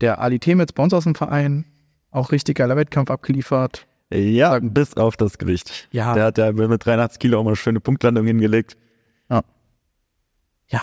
der 0.00 0.20
Ali 0.20 0.38
Temitz 0.38 0.72
bei 0.72 0.82
uns 0.82 0.92
aus 0.92 1.04
dem 1.04 1.14
Verein. 1.14 1.64
Auch 2.10 2.32
richtig 2.32 2.56
geiler 2.58 2.76
Wettkampf 2.76 3.10
abgeliefert. 3.10 3.86
Ja, 4.12 4.58
bis 4.60 4.96
auf 4.96 5.16
das 5.16 5.38
Gewicht. 5.38 5.88
Ja. 5.90 6.14
Der 6.14 6.24
hat 6.24 6.38
ja 6.38 6.52
mit 6.52 6.84
83 6.84 7.18
Kilo 7.18 7.38
auch 7.38 7.44
mal 7.44 7.50
eine 7.50 7.56
schöne 7.56 7.80
Punktlandung 7.80 8.26
hingelegt. 8.26 8.76
Ja. 9.30 9.42
Ja, 10.68 10.82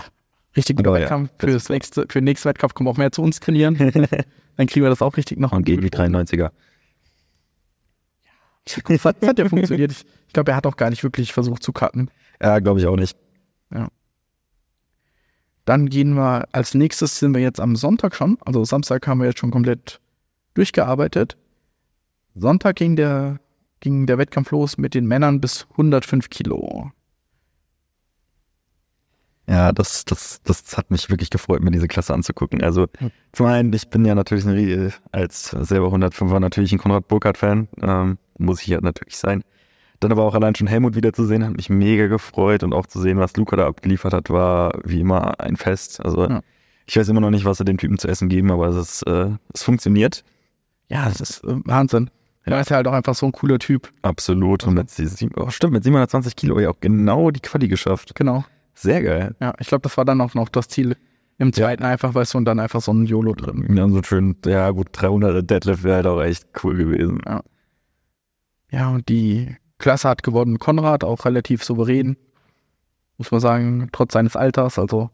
richtig 0.56 0.78
guter 0.78 0.94
Wettkampf. 0.94 1.30
Ja. 1.42 1.48
Fürs 1.48 1.70
nächste, 1.70 2.02
für 2.10 2.20
den 2.20 2.26
nächsten 2.26 2.50
Wettkampf 2.50 2.74
kommen 2.74 2.90
auch 2.90 2.98
mehr 2.98 3.12
zu 3.12 3.22
uns 3.22 3.40
trainieren. 3.40 3.78
Dann 4.58 4.68
kriegen 4.68 4.84
wir 4.84 4.90
das 4.90 5.02
auch 5.02 5.16
richtig 5.18 5.40
noch. 5.40 5.52
Und 5.52 5.66
gegen 5.66 5.82
die 5.82 5.90
93er. 5.90 6.52
Das 8.66 9.06
hat, 9.06 9.22
hat 9.28 9.40
ja 9.40 9.50
funktioniert. 9.50 9.92
Ich, 9.92 10.06
ich 10.28 10.34
glaube, 10.34 10.52
er 10.52 10.58
hat 10.58 10.68
auch 10.68 10.78
gar 10.78 10.90
nicht 10.90 11.04
wirklich 11.04 11.34
versucht 11.34 11.64
zu 11.64 11.74
cutten. 11.74 12.10
Ja, 12.42 12.60
glaube 12.60 12.80
ich 12.80 12.86
auch 12.86 12.96
nicht. 12.96 13.18
Ja. 13.74 13.88
Dann 15.66 15.90
gehen 15.90 16.14
wir, 16.14 16.48
als 16.52 16.74
nächstes 16.74 17.20
sind 17.20 17.34
wir 17.34 17.42
jetzt 17.42 17.60
am 17.60 17.76
Sonntag 17.76 18.16
schon. 18.16 18.38
Also 18.46 18.64
Samstag 18.64 19.08
haben 19.08 19.20
wir 19.20 19.28
jetzt 19.28 19.40
schon 19.40 19.52
komplett 19.52 20.00
durchgearbeitet. 20.54 21.38
Sonntag 22.36 22.78
ging 22.78 22.96
der, 22.96 23.40
ging 23.80 24.06
der 24.06 24.18
Wettkampf 24.18 24.52
los 24.52 24.78
mit 24.78 24.94
den 24.94 25.06
Männern 25.06 25.42
bis 25.42 25.68
105 25.72 26.30
Kilo. 26.30 26.92
Ja, 29.48 29.72
das, 29.74 30.06
das, 30.06 30.42
das 30.44 30.78
hat 30.78 30.92
mich 30.92 31.10
wirklich 31.10 31.30
gefreut, 31.30 31.62
mir 31.62 31.72
diese 31.72 31.88
Klasse 31.88 32.14
anzugucken. 32.14 32.64
Also 32.64 32.88
mhm. 33.00 33.12
zum 33.34 33.48
einen, 33.48 33.74
ich 33.74 33.90
bin 33.90 34.06
ja 34.06 34.16
natürlich 34.16 34.46
ein, 34.46 34.94
als 35.12 35.50
selber 35.50 35.88
105er 35.88 36.40
natürlich 36.40 36.72
ein 36.72 36.78
Konrad 36.78 37.08
Burkhardt-Fan, 37.08 37.68
ähm, 37.82 38.18
muss 38.42 38.62
ich 38.62 38.68
ja 38.68 38.80
natürlich 38.82 39.18
sein. 39.18 39.44
Dann 40.00 40.12
aber 40.12 40.24
auch 40.24 40.34
allein 40.34 40.56
schon 40.56 40.68
Helmut 40.68 40.96
wiederzusehen, 40.96 41.46
hat 41.46 41.56
mich 41.56 41.70
mega 41.70 42.08
gefreut 42.08 42.64
und 42.64 42.74
auch 42.74 42.88
zu 42.88 43.00
sehen, 43.00 43.20
was 43.20 43.38
Luca 43.38 43.56
da 43.56 43.68
abgeliefert 43.68 44.14
hat, 44.14 44.30
war 44.30 44.80
wie 44.84 45.02
immer 45.02 45.40
ein 45.40 45.56
Fest. 45.58 46.04
Also 46.04 46.28
ja. 46.28 46.42
ich 46.88 46.98
weiß 46.98 47.08
immer 47.10 47.22
noch 47.22 47.30
nicht, 47.30 47.46
was 47.46 47.60
sie 47.60 47.66
dem 47.66 47.78
Typen 47.78 48.00
zu 48.00 48.08
essen 48.08 48.28
geben, 48.28 48.52
aber 48.52 48.68
es, 48.68 48.76
ist, 48.76 49.04
äh, 49.04 49.30
es 49.54 49.62
funktioniert. 49.62 50.24
Ja, 50.90 51.06
das 51.08 51.22
ist 51.22 51.44
äh, 51.44 51.56
Wahnsinn. 51.66 52.10
Ja. 52.46 52.54
Er 52.56 52.62
ist 52.62 52.70
ja 52.70 52.78
halt 52.78 52.88
auch 52.88 52.94
einfach 52.94 53.14
so 53.14 53.28
ein 53.28 53.32
cooler 53.32 53.60
Typ. 53.60 53.90
Absolut. 54.02 54.66
Und 54.66 54.74
mit, 54.74 54.90
oh, 55.38 55.50
stimmt, 55.52 55.74
mit 55.74 55.84
720 55.84 56.36
Kilo 56.36 56.60
ja 56.60 56.72
auch 56.72 56.80
genau 56.80 57.30
die 57.30 57.40
Quali 57.40 57.68
geschafft. 57.68 58.16
Genau. 58.16 58.44
Sehr 58.74 59.04
geil. 59.04 59.36
Ja, 59.40 59.54
ich 59.60 59.68
glaube, 59.68 59.84
das 59.84 59.96
war 59.98 60.06
dann 60.06 60.20
auch 60.22 60.34
noch 60.34 60.50
das 60.50 60.68
Ziel 60.68 60.98
im 61.38 61.54
zweiten 61.54 61.84
ja. 61.84 61.90
einfach, 61.90 62.14
weißt 62.14 62.34
du, 62.34 62.40
und 62.40 62.46
dann 62.46 62.60
einfach 62.60 62.82
so 62.82 62.92
ein 62.94 63.06
YOLO 63.06 63.34
drin. 63.34 63.76
Ja, 63.76 63.88
so 63.90 64.02
schön, 64.04 64.36
ja 64.46 64.70
gut, 64.72 64.90
300 64.94 65.50
Deadlift 65.50 65.84
wäre 65.84 65.96
halt 65.98 66.08
auch 66.08 66.22
echt 66.22 66.46
cool 66.64 66.78
gewesen. 66.78 67.22
Ja. 67.26 67.42
Ja, 68.72 68.90
und 68.90 69.10
die 69.10 69.56
Klasse 69.78 70.10
hat 70.10 70.24
gewonnen 70.24 70.60
Konrad, 70.60 71.04
auch 71.04 71.26
relativ 71.26 71.64
souverän. 71.64 72.18
Muss 73.18 73.32
man 73.32 73.42
sagen, 73.42 73.90
trotz 73.92 74.14
seines 74.14 74.36
Alters, 74.36 74.80
also. 74.80 75.10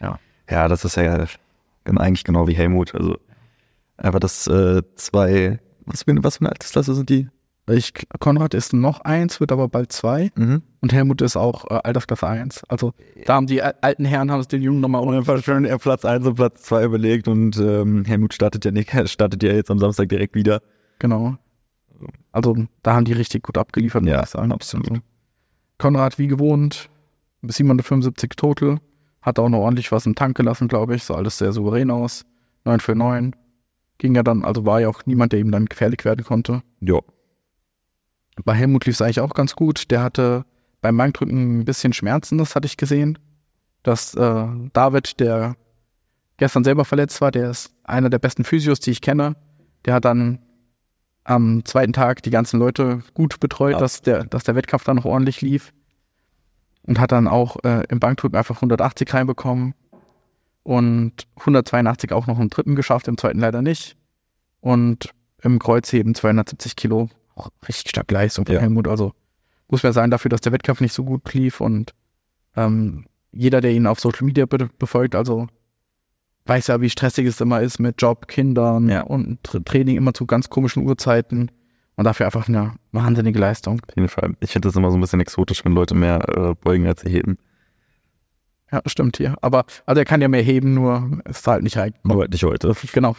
Ja. 0.00 0.18
Ja, 0.50 0.68
das 0.68 0.84
ist 0.84 0.96
ja 0.96 1.24
eigentlich 1.84 2.24
genau 2.24 2.48
wie 2.48 2.54
Helmut, 2.54 2.94
also. 2.94 3.16
Aber 3.96 4.20
das 4.20 4.46
äh, 4.46 4.82
zwei, 4.96 5.58
was 5.86 6.02
für, 6.02 6.22
was 6.22 6.36
für 6.36 6.42
eine 6.42 6.50
Altersklasse 6.50 6.94
sind 6.94 7.08
die? 7.08 7.28
Ich, 7.70 7.92
Konrad 8.18 8.54
ist 8.54 8.72
noch 8.72 9.00
eins, 9.00 9.40
wird 9.40 9.52
aber 9.52 9.68
bald 9.68 9.92
zwei. 9.92 10.30
Mhm. 10.36 10.62
Und 10.80 10.92
Helmut 10.92 11.20
ist 11.20 11.36
auch 11.36 11.70
äh, 11.70 11.80
Altersklasse 11.84 12.26
eins. 12.26 12.62
Also 12.68 12.94
da 13.26 13.34
haben 13.34 13.46
die 13.46 13.62
alten 13.62 14.04
Herren 14.04 14.30
haben 14.30 14.40
es 14.40 14.48
den 14.48 14.62
Jungen 14.62 14.80
nochmal 14.80 15.06
einfach 15.16 15.42
schön 15.42 15.68
Platz 15.78 16.04
eins 16.04 16.26
und 16.26 16.34
Platz 16.36 16.62
zwei 16.62 16.84
überlegt 16.84 17.28
und 17.28 17.58
ähm, 17.58 18.04
Helmut 18.04 18.32
startet 18.32 18.64
ja 18.64 18.70
nicht, 18.70 18.90
startet 19.08 19.42
ja 19.42 19.52
jetzt 19.52 19.70
am 19.70 19.78
Samstag 19.78 20.08
direkt 20.08 20.34
wieder. 20.34 20.62
Genau. 20.98 21.36
Also 22.38 22.54
da 22.84 22.94
haben 22.94 23.04
die 23.04 23.14
richtig 23.14 23.42
gut 23.42 23.58
abgeliefert, 23.58 24.04
ja, 24.04 24.22
ich 24.22 24.28
sagen. 24.28 24.52
Absolut. 24.52 24.88
Also, 24.88 25.02
Konrad 25.76 26.18
wie 26.20 26.28
gewohnt, 26.28 26.88
bis 27.42 27.56
775 27.56 28.30
total. 28.36 28.78
Hat 29.22 29.40
auch 29.40 29.48
noch 29.48 29.58
ordentlich 29.58 29.90
was 29.90 30.06
im 30.06 30.14
Tank 30.14 30.36
gelassen, 30.36 30.68
glaube 30.68 30.94
ich. 30.94 31.02
Sah 31.02 31.16
alles 31.16 31.38
sehr 31.38 31.52
souverän 31.52 31.90
aus. 31.90 32.24
9 32.64 32.78
für 32.78 32.94
9. 32.94 33.34
Ging 33.98 34.14
ja 34.14 34.22
dann, 34.22 34.44
also 34.44 34.64
war 34.64 34.80
ja 34.80 34.88
auch 34.88 35.04
niemand, 35.04 35.32
der 35.32 35.40
ihm 35.40 35.50
dann 35.50 35.66
gefährlich 35.66 36.04
werden 36.04 36.24
konnte. 36.24 36.62
Ja. 36.80 37.00
Bei 38.44 38.54
Helmut 38.54 38.86
lief 38.86 38.94
es 38.94 39.02
eigentlich 39.02 39.20
auch 39.20 39.34
ganz 39.34 39.56
gut. 39.56 39.90
Der 39.90 40.00
hatte 40.00 40.44
beim 40.80 40.96
Bankdrücken 40.96 41.58
ein 41.58 41.64
bisschen 41.64 41.92
Schmerzen, 41.92 42.38
das 42.38 42.54
hatte 42.54 42.66
ich 42.66 42.76
gesehen. 42.76 43.18
Dass 43.82 44.14
äh, 44.14 44.46
David, 44.72 45.18
der 45.18 45.56
gestern 46.36 46.62
selber 46.62 46.84
verletzt 46.84 47.20
war, 47.20 47.32
der 47.32 47.50
ist 47.50 47.74
einer 47.82 48.10
der 48.10 48.20
besten 48.20 48.44
Physios, 48.44 48.78
die 48.78 48.92
ich 48.92 49.00
kenne. 49.00 49.34
Der 49.84 49.94
hat 49.94 50.04
dann 50.04 50.38
am 51.28 51.62
zweiten 51.66 51.92
Tag 51.92 52.22
die 52.22 52.30
ganzen 52.30 52.58
Leute 52.58 53.02
gut 53.12 53.38
betreut, 53.38 53.72
ja. 53.72 53.78
dass, 53.78 54.00
der, 54.00 54.24
dass 54.24 54.44
der 54.44 54.54
Wettkampf 54.54 54.84
dann 54.84 54.96
noch 54.96 55.04
ordentlich 55.04 55.42
lief. 55.42 55.72
Und 56.82 56.98
hat 56.98 57.12
dann 57.12 57.28
auch 57.28 57.58
äh, 57.64 57.84
im 57.90 58.00
Bankdrücken 58.00 58.36
einfach 58.36 58.56
180 58.56 59.12
reinbekommen. 59.12 59.74
Und 60.62 61.26
182 61.36 62.12
auch 62.12 62.26
noch 62.26 62.38
im 62.40 62.48
dritten 62.48 62.76
geschafft, 62.76 63.08
im 63.08 63.18
zweiten 63.18 63.40
leider 63.40 63.60
nicht. 63.60 63.96
Und 64.60 65.10
im 65.42 65.58
Kreuzheben 65.58 66.14
270 66.14 66.76
Kilo 66.76 67.10
auch 67.34 67.50
richtig 67.68 67.90
stark 67.90 68.10
Leistung 68.10 68.46
von 68.46 68.54
ja. 68.54 68.62
Helmut. 68.62 68.88
Also 68.88 69.12
muss 69.68 69.82
man 69.82 69.92
sagen, 69.92 70.10
dafür, 70.10 70.30
dass 70.30 70.40
der 70.40 70.52
Wettkampf 70.52 70.80
nicht 70.80 70.94
so 70.94 71.04
gut 71.04 71.32
lief 71.34 71.60
und 71.60 71.92
ähm, 72.56 73.04
jeder, 73.32 73.60
der 73.60 73.72
ihn 73.72 73.86
auf 73.86 74.00
Social 74.00 74.24
Media 74.24 74.46
be 74.46 74.70
befolgt, 74.78 75.14
also 75.14 75.46
weiß 76.48 76.68
ja, 76.68 76.80
wie 76.80 76.90
stressig 76.90 77.26
es 77.26 77.40
immer 77.40 77.60
ist 77.60 77.78
mit 77.78 78.00
Job, 78.00 78.26
Kindern 78.28 78.88
ja. 78.88 79.02
und 79.02 79.42
Tra 79.44 79.58
Training 79.60 79.96
immer 79.96 80.14
zu 80.14 80.26
ganz 80.26 80.48
komischen 80.48 80.86
Uhrzeiten. 80.86 81.50
Und 81.96 82.04
dafür 82.04 82.26
einfach 82.26 82.48
eine 82.48 82.74
wahnsinnige 82.92 83.40
Leistung. 83.40 83.80
Auf 83.86 83.96
jeden 83.96 84.08
Fall. 84.08 84.36
Ich 84.38 84.52
finde 84.52 84.68
das 84.68 84.76
immer 84.76 84.90
so 84.90 84.96
ein 84.96 85.00
bisschen 85.00 85.20
exotisch, 85.20 85.64
wenn 85.64 85.72
Leute 85.72 85.96
mehr 85.96 86.28
äh, 86.28 86.54
beugen 86.54 86.86
als 86.86 87.00
sie 87.00 87.10
heben. 87.10 87.38
Ja, 88.70 88.82
stimmt 88.86 89.16
hier. 89.16 89.34
Aber, 89.40 89.64
also 89.84 89.98
er 89.98 90.04
kann 90.04 90.20
ja 90.20 90.28
mehr 90.28 90.42
heben, 90.42 90.74
nur 90.74 91.20
es 91.24 91.44
halt 91.46 91.64
nicht 91.64 91.76
rein. 91.76 91.94
Nur 92.04 92.20
halt 92.20 92.30
nicht 92.30 92.44
heute. 92.44 92.72
Genau. 92.92 93.16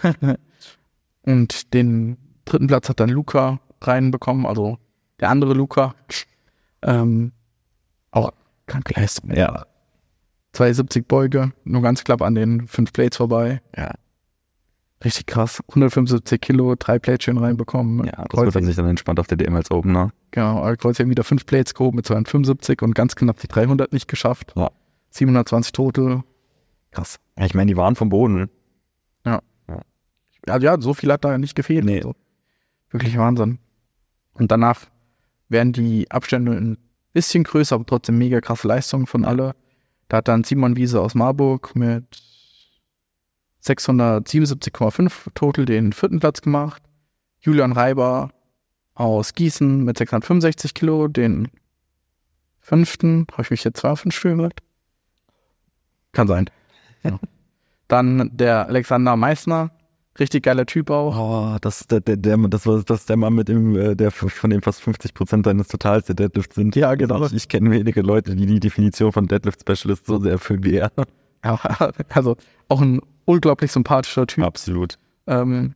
und 1.23 1.73
den 1.73 2.17
dritten 2.45 2.67
Platz 2.67 2.87
hat 2.87 3.01
dann 3.01 3.09
Luca 3.09 3.59
reinbekommen, 3.81 4.45
also 4.45 4.77
der 5.19 5.29
andere 5.29 5.53
Luca. 5.53 5.93
Ähm, 6.81 7.33
auch 8.11 8.31
kranke 8.65 8.99
Leistung. 8.99 9.31
Ja. 9.35 9.65
270 10.53 11.07
Beuge, 11.07 11.51
nur 11.63 11.81
ganz 11.81 12.03
knapp 12.03 12.21
an 12.21 12.35
den 12.35 12.67
fünf 12.67 12.93
Plates 12.93 13.17
vorbei. 13.17 13.61
Ja. 13.75 13.93
Richtig 15.03 15.27
krass. 15.27 15.61
175 15.69 16.41
Kilo, 16.41 16.75
drei 16.77 16.99
Plates 16.99 17.23
schön 17.23 17.37
reinbekommen. 17.37 18.05
Ja, 18.05 18.25
das 18.29 18.53
wird 18.53 18.65
sich 18.65 18.75
dann 18.75 18.87
entspannt 18.87 19.19
auf 19.19 19.27
der 19.27 19.37
DM 19.37 19.55
als 19.55 19.71
Opener. 19.71 20.11
Genau, 20.31 20.75
Kreuz 20.75 20.99
haben 20.99 21.09
wieder 21.09 21.23
fünf 21.23 21.45
Plates 21.45 21.73
gehoben 21.73 21.95
mit 21.95 22.05
275 22.05 22.81
und 22.81 22.95
ganz 22.95 23.15
knapp 23.15 23.39
die 23.39 23.47
300 23.47 23.93
nicht 23.93 24.07
geschafft. 24.07 24.53
Ja. 24.57 24.71
720 25.11 25.71
Total. 25.71 26.23
Krass. 26.91 27.19
Ja, 27.37 27.45
ich 27.45 27.53
meine, 27.53 27.71
die 27.71 27.77
waren 27.77 27.95
vom 27.95 28.09
Boden. 28.09 28.49
Ja. 29.25 29.39
ja. 29.69 29.81
Also 30.47 30.65
ja, 30.65 30.81
so 30.81 30.93
viel 30.93 31.11
hat 31.11 31.23
da 31.23 31.37
nicht 31.37 31.55
gefehlt. 31.55 31.85
Nee. 31.85 31.97
Also, 31.97 32.15
wirklich 32.89 33.17
Wahnsinn. 33.17 33.59
Und 34.33 34.51
danach 34.51 34.81
werden 35.47 35.71
die 35.71 36.09
Abstände 36.11 36.51
ein 36.51 36.77
bisschen 37.13 37.43
größer, 37.43 37.75
aber 37.75 37.85
trotzdem 37.85 38.17
mega 38.17 38.41
krasse 38.41 38.67
Leistungen 38.67 39.07
von 39.07 39.23
alle. 39.23 39.55
Da 40.09 40.17
hat 40.17 40.27
dann 40.27 40.43
Simon 40.43 40.75
Wiese 40.75 40.99
aus 40.99 41.15
Marburg 41.15 41.75
mit 41.75 42.03
677,5 43.63 45.33
Total 45.35 45.65
den 45.65 45.93
vierten 45.93 46.19
Platz 46.19 46.41
gemacht. 46.41 46.81
Julian 47.39 47.71
Reiber 47.71 48.31
aus 48.95 49.33
Gießen 49.33 49.83
mit 49.83 49.97
665 49.97 50.73
Kilo 50.73 51.07
den 51.07 51.47
fünften. 52.59 53.27
Habe 53.31 53.43
ich 53.43 53.51
mich 53.51 53.63
jetzt 53.63 53.79
zwar 53.79 53.95
fünf 53.95 54.15
Spiele 54.15 54.37
gesagt? 54.37 54.61
Kann 56.11 56.27
sein. 56.27 56.49
Ja. 57.03 57.19
Dann 57.87 58.35
der 58.35 58.67
Alexander 58.67 59.15
Meissner 59.15 59.71
Richtig 60.19 60.43
geiler 60.43 60.65
Typ 60.65 60.89
auch. 60.89 61.15
Oh, 61.17 61.57
das, 61.61 61.87
der, 61.87 62.01
der, 62.01 62.17
der, 62.17 62.37
das 62.49 62.65
war 62.65 62.83
das 62.83 63.05
der 63.05 63.15
Mann 63.15 63.35
mit 63.35 63.47
dem, 63.47 63.75
äh, 63.77 63.95
der 63.95 64.11
von 64.11 64.49
dem 64.49 64.61
fast 64.61 64.81
50 64.81 65.13
Prozent 65.13 65.45
seines 65.45 65.69
Totals 65.69 66.07
der 66.07 66.15
Deadlift 66.15 66.53
sind. 66.53 66.75
Ja, 66.75 66.95
genau. 66.95 67.25
Ich, 67.25 67.33
ich 67.33 67.47
kenne 67.47 67.71
wenige 67.71 68.01
Leute, 68.01 68.35
die 68.35 68.45
die 68.45 68.59
Definition 68.59 69.13
von 69.13 69.27
Deadlift 69.27 69.61
Specialist 69.61 70.05
so 70.07 70.19
sehr 70.19 70.33
erfüllen 70.33 70.63
wie 70.63 70.75
er. 70.75 70.91
Ja, 71.43 71.57
also 72.09 72.35
auch 72.67 72.81
ein 72.81 72.99
unglaublich 73.23 73.71
sympathischer 73.71 74.27
Typ. 74.27 74.43
Absolut. 74.43 74.97
Ähm, 75.25 75.75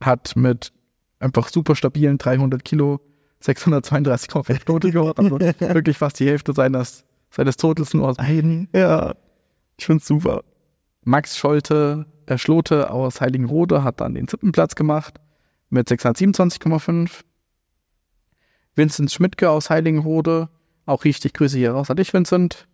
hat 0.00 0.34
mit 0.36 0.72
einfach 1.18 1.48
super 1.48 1.76
stabilen 1.76 2.16
300 2.16 2.64
Kilo 2.64 3.00
632,5 3.42 4.64
Total 4.64 4.90
gehabt. 4.90 5.18
Also 5.18 5.38
wirklich 5.38 5.98
fast 5.98 6.18
die 6.18 6.26
Hälfte 6.26 6.54
seines, 6.54 7.04
seines 7.30 7.58
Totals 7.58 7.92
nur 7.92 8.08
aus 8.08 8.18
einem. 8.18 8.68
Ja, 8.74 9.14
ich 9.76 9.84
find's 9.84 10.06
super. 10.06 10.44
Max 11.04 11.36
Scholte 11.36 12.06
äh, 12.30 12.38
Schlote 12.38 12.90
aus 12.90 13.20
Heiligenrode 13.20 13.84
hat 13.84 14.00
dann 14.00 14.14
den 14.14 14.28
siebten 14.28 14.52
Platz 14.52 14.74
gemacht 14.74 15.20
mit 15.68 15.88
627,5. 15.88 17.22
Vincent 18.76 19.10
Schmidtke 19.10 19.50
aus 19.50 19.68
Heiligenrode, 19.68 20.48
auch 20.86 21.04
richtig 21.04 21.34
Grüße 21.34 21.58
hier 21.58 21.72
raus 21.72 21.90
an 21.90 21.96
dich, 21.96 22.12
Vincent, 22.14 22.68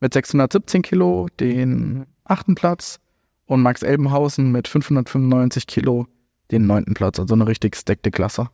mit 0.00 0.12
617 0.14 0.82
Kilo 0.82 1.28
den 1.40 2.06
achten 2.24 2.54
Platz 2.54 3.00
und 3.46 3.60
Max 3.60 3.82
Elbenhausen 3.82 4.52
mit 4.52 4.68
595 4.68 5.66
Kilo 5.66 6.06
den 6.50 6.66
neunten 6.66 6.94
Platz, 6.94 7.18
also 7.18 7.34
eine 7.34 7.46
richtig 7.46 7.76
stackte 7.76 8.10
Klasse. 8.10 8.50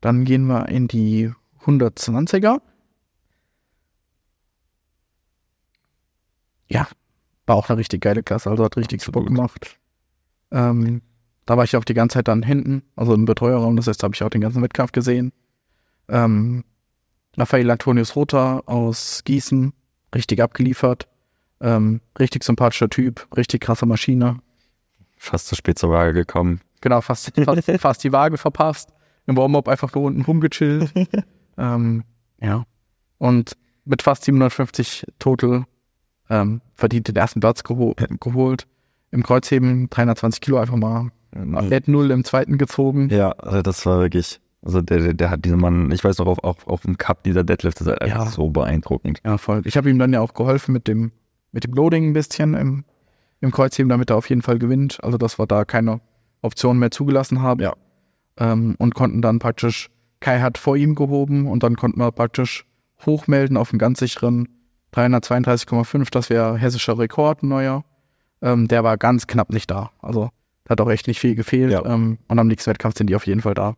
Dann 0.00 0.24
gehen 0.24 0.46
wir 0.46 0.68
in 0.68 0.88
die 0.88 1.32
120er. 1.64 2.60
Ja, 6.68 6.88
war 7.46 7.56
auch 7.56 7.68
eine 7.68 7.78
richtig 7.78 8.00
geile 8.00 8.22
Klasse, 8.22 8.50
also 8.50 8.64
hat 8.64 8.76
richtig 8.76 9.04
Bock 9.10 9.26
gemacht. 9.26 9.78
Ähm, 10.50 11.02
da 11.46 11.56
war 11.56 11.64
ich 11.64 11.76
auch 11.76 11.84
die 11.84 11.94
ganze 11.94 12.14
Zeit 12.14 12.28
dann 12.28 12.42
hinten, 12.42 12.82
also 12.96 13.14
im 13.14 13.24
Betreuerraum, 13.24 13.76
das 13.76 13.86
heißt, 13.86 14.02
da 14.02 14.06
habe 14.06 14.14
ich 14.14 14.22
auch 14.22 14.30
den 14.30 14.40
ganzen 14.40 14.62
Wettkampf 14.62 14.92
gesehen. 14.92 15.32
Ähm, 16.08 16.64
Raphael 17.36 17.70
Antonius 17.70 18.16
Rother 18.16 18.62
aus 18.66 19.22
Gießen, 19.24 19.72
richtig 20.14 20.40
abgeliefert. 20.40 21.08
Ähm, 21.60 22.00
richtig 22.18 22.44
sympathischer 22.44 22.90
Typ, 22.90 23.26
richtig 23.36 23.62
krasse 23.62 23.86
Maschine. 23.86 24.40
Fast 25.16 25.46
zu 25.46 25.54
spät 25.54 25.78
zur 25.78 25.90
Waage 25.90 26.12
gekommen. 26.12 26.60
Genau, 26.80 27.00
fast, 27.00 27.32
fast, 27.44 27.70
fast 27.80 28.04
die 28.04 28.12
Waage 28.12 28.36
verpasst. 28.38 28.90
Im 29.26 29.36
Warm-up 29.36 29.68
einfach 29.68 29.92
nur 29.94 30.04
unten 30.04 30.22
rumgechillt. 30.22 30.92
ähm, 31.58 32.04
ja. 32.40 32.64
Und 33.18 33.56
mit 33.84 34.02
fast 34.02 34.24
750 34.24 35.06
Total 35.18 35.64
ähm, 36.30 36.60
verdient 36.74 37.08
den 37.08 37.16
ersten 37.16 37.40
Platz 37.40 37.62
geho 37.62 37.94
geholt. 38.20 38.66
Im 39.10 39.22
Kreuzheben 39.22 39.88
320 39.90 40.40
Kilo 40.40 40.58
einfach 40.58 40.76
mal 40.76 41.10
Athlet 41.54 41.88
Null 41.88 42.10
im 42.10 42.24
zweiten 42.24 42.58
gezogen. 42.58 43.08
Ja, 43.10 43.32
also 43.32 43.62
das 43.62 43.84
war 43.86 44.00
wirklich, 44.00 44.40
also 44.62 44.80
der, 44.80 45.14
der, 45.14 45.30
hat 45.30 45.44
diesen 45.44 45.60
Mann, 45.60 45.90
ich 45.90 46.04
weiß 46.04 46.18
noch, 46.18 46.26
auf, 46.26 46.42
auf, 46.44 46.66
auf 46.66 46.82
dem 46.82 46.96
Cup 46.96 47.22
dieser 47.24 47.44
Deadlift, 47.44 47.80
ist 47.80 47.86
halt 47.86 48.00
Ja. 48.00 48.20
einfach 48.20 48.32
so 48.32 48.50
beeindruckend. 48.50 49.20
Ja, 49.24 49.38
voll. 49.38 49.62
Ich 49.64 49.76
habe 49.76 49.90
ihm 49.90 49.98
dann 49.98 50.12
ja 50.12 50.20
auch 50.20 50.34
geholfen 50.34 50.72
mit 50.72 50.88
dem, 50.88 51.12
mit 51.52 51.64
dem 51.64 51.72
Loading 51.74 52.10
ein 52.10 52.12
bisschen 52.12 52.54
im, 52.54 52.84
im 53.40 53.50
Kreuzheben, 53.50 53.88
damit 53.88 54.10
er 54.10 54.16
auf 54.16 54.28
jeden 54.28 54.42
Fall 54.42 54.58
gewinnt. 54.58 55.02
Also, 55.02 55.18
dass 55.18 55.38
wir 55.38 55.46
da 55.46 55.64
keine 55.64 56.00
Optionen 56.42 56.78
mehr 56.78 56.90
zugelassen 56.90 57.42
haben. 57.42 57.60
Ja. 57.60 57.74
Ähm, 58.36 58.74
und 58.78 58.94
konnten 58.94 59.22
dann 59.22 59.38
praktisch, 59.38 59.90
Kai 60.20 60.40
hat 60.40 60.58
vor 60.58 60.76
ihm 60.76 60.94
gehoben 60.94 61.46
und 61.46 61.62
dann 61.62 61.76
konnten 61.76 62.00
wir 62.00 62.10
praktisch 62.12 62.64
hochmelden 63.04 63.56
auf 63.56 63.72
einen 63.72 63.78
ganz 63.78 63.98
sicheren 63.98 64.48
332,5. 64.94 66.10
Das 66.10 66.30
wäre 66.30 66.56
hessischer 66.56 66.98
Rekord, 66.98 67.42
neuer. 67.42 67.84
Ähm, 68.42 68.68
der 68.68 68.84
war 68.84 68.96
ganz 68.96 69.26
knapp 69.26 69.50
nicht 69.50 69.70
da. 69.70 69.90
Also, 70.00 70.30
hat 70.68 70.80
auch 70.80 70.90
echt 70.90 71.08
nicht 71.08 71.20
viel 71.20 71.34
gefehlt. 71.34 71.72
Ja. 71.72 71.84
Ähm, 71.84 72.18
und 72.28 72.38
am 72.38 72.46
nächsten 72.46 72.70
Wettkampf 72.70 72.96
sind 72.96 73.08
die 73.08 73.16
auf 73.16 73.26
jeden 73.26 73.42
Fall 73.42 73.54
da. 73.54 73.74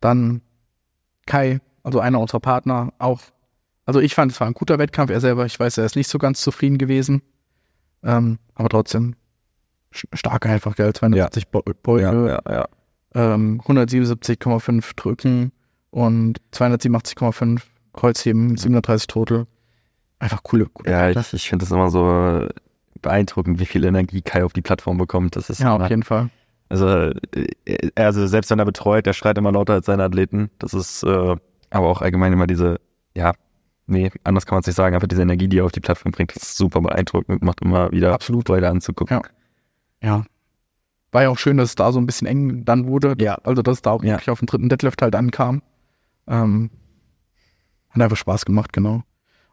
Dann 0.00 0.42
Kai, 1.26 1.60
also 1.82 2.00
einer 2.00 2.20
unserer 2.20 2.40
Partner, 2.40 2.92
auch 2.98 3.20
also 3.84 4.00
ich 4.00 4.14
fand, 4.14 4.32
es 4.32 4.40
war 4.40 4.46
ein 4.46 4.54
guter 4.54 4.78
Wettkampf. 4.78 5.10
Er 5.10 5.20
selber, 5.20 5.44
ich 5.46 5.58
weiß, 5.58 5.78
er 5.78 5.84
ist 5.84 5.96
nicht 5.96 6.08
so 6.08 6.18
ganz 6.18 6.40
zufrieden 6.40 6.78
gewesen. 6.78 7.22
Ähm, 8.02 8.38
aber 8.54 8.68
trotzdem 8.68 9.16
stark 9.90 10.46
einfach, 10.46 10.76
gell? 10.76 10.92
280 10.92 11.48
Bo 11.48 11.62
Beuge, 11.82 12.40
ja, 12.46 12.52
ja. 12.52 12.68
ähm, 13.14 13.60
177,5 13.62 14.96
Drücken 14.96 15.52
und 15.90 16.40
287,5 16.52 17.62
Kreuzheben, 17.92 18.56
37 18.56 19.06
Total. 19.06 19.46
Einfach 20.18 20.42
coole, 20.42 20.66
coole 20.66 20.90
Ja, 20.90 21.10
ich, 21.10 21.32
ich 21.32 21.48
finde 21.48 21.64
das 21.64 21.72
immer 21.72 21.90
so 21.90 22.48
beeindruckend, 23.00 23.58
wie 23.58 23.66
viel 23.66 23.84
Energie 23.84 24.22
Kai 24.22 24.44
auf 24.44 24.52
die 24.52 24.62
Plattform 24.62 24.96
bekommt. 24.98 25.34
Das 25.36 25.50
ist 25.50 25.60
ja, 25.60 25.72
auf 25.72 25.80
immer- 25.80 25.88
jeden 25.88 26.02
Fall. 26.04 26.30
Also, 26.68 26.86
äh, 26.86 27.90
also 27.96 28.26
selbst 28.26 28.50
wenn 28.50 28.58
er 28.58 28.64
betreut, 28.64 29.04
der 29.04 29.12
schreit 29.12 29.36
immer 29.36 29.52
lauter 29.52 29.74
als 29.74 29.86
seine 29.86 30.04
Athleten. 30.04 30.50
Das 30.58 30.72
ist 30.72 31.02
äh, 31.02 31.36
aber 31.70 31.88
auch 31.88 32.00
allgemein 32.00 32.32
immer 32.32 32.46
diese, 32.46 32.80
ja, 33.14 33.32
nee, 33.86 34.10
anders 34.24 34.46
kann 34.46 34.54
man 34.56 34.60
es 34.60 34.66
nicht 34.68 34.76
sagen, 34.76 34.94
einfach 34.94 35.08
diese 35.08 35.20
Energie, 35.22 35.48
die 35.48 35.58
er 35.58 35.64
auf 35.66 35.72
die 35.72 35.80
Plattform 35.80 36.12
bringt, 36.12 36.34
das 36.34 36.44
ist 36.44 36.56
super 36.56 36.80
beeindruckend 36.80 37.40
und 37.40 37.42
macht 37.42 37.60
immer 37.60 37.90
wieder 37.92 38.14
Absolut. 38.14 38.46
Freude 38.46 38.68
anzugucken. 38.70 39.20
Ja. 40.02 40.08
Ja. 40.08 40.24
War 41.10 41.22
ja 41.24 41.28
auch 41.28 41.36
schön, 41.38 41.58
dass 41.58 41.70
es 41.70 41.74
da 41.74 41.92
so 41.92 41.98
ein 42.00 42.06
bisschen 42.06 42.26
eng 42.26 42.64
dann 42.64 42.86
wurde. 42.86 43.16
Ja. 43.18 43.34
Also, 43.44 43.60
dass 43.60 43.74
es 43.78 43.82
da 43.82 43.90
auch 43.90 44.02
Ja. 44.02 44.12
wirklich 44.14 44.30
auf 44.30 44.38
den 44.38 44.46
dritten 44.46 44.68
Deadlift 44.70 45.02
halt 45.02 45.14
ankam. 45.14 45.60
Ähm, 46.26 46.70
hat 47.92 48.02
einfach 48.02 48.16
Spaß 48.16 48.44
gemacht, 48.44 48.72
genau. 48.72 49.02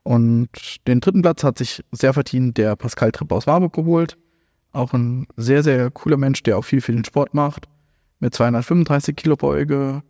Und 0.03 0.49
den 0.87 1.01
dritten 1.01 1.21
Platz 1.21 1.43
hat 1.43 1.57
sich 1.57 1.83
sehr 1.91 2.13
verdient 2.13 2.57
der 2.57 2.75
Pascal 2.75 3.11
Tripp 3.11 3.31
aus 3.31 3.47
Warburg 3.47 3.73
geholt. 3.73 4.17
Auch 4.71 4.93
ein 4.93 5.27
sehr, 5.35 5.63
sehr 5.63 5.91
cooler 5.91 6.17
Mensch, 6.17 6.43
der 6.43 6.57
auch 6.57 6.63
viel 6.63 6.81
für 6.81 6.91
den 6.91 7.05
Sport 7.05 7.33
macht. 7.33 7.67
Mit 8.19 8.33
235 8.33 9.15
Kilo 9.15 9.35
Beuge, 9.35 10.03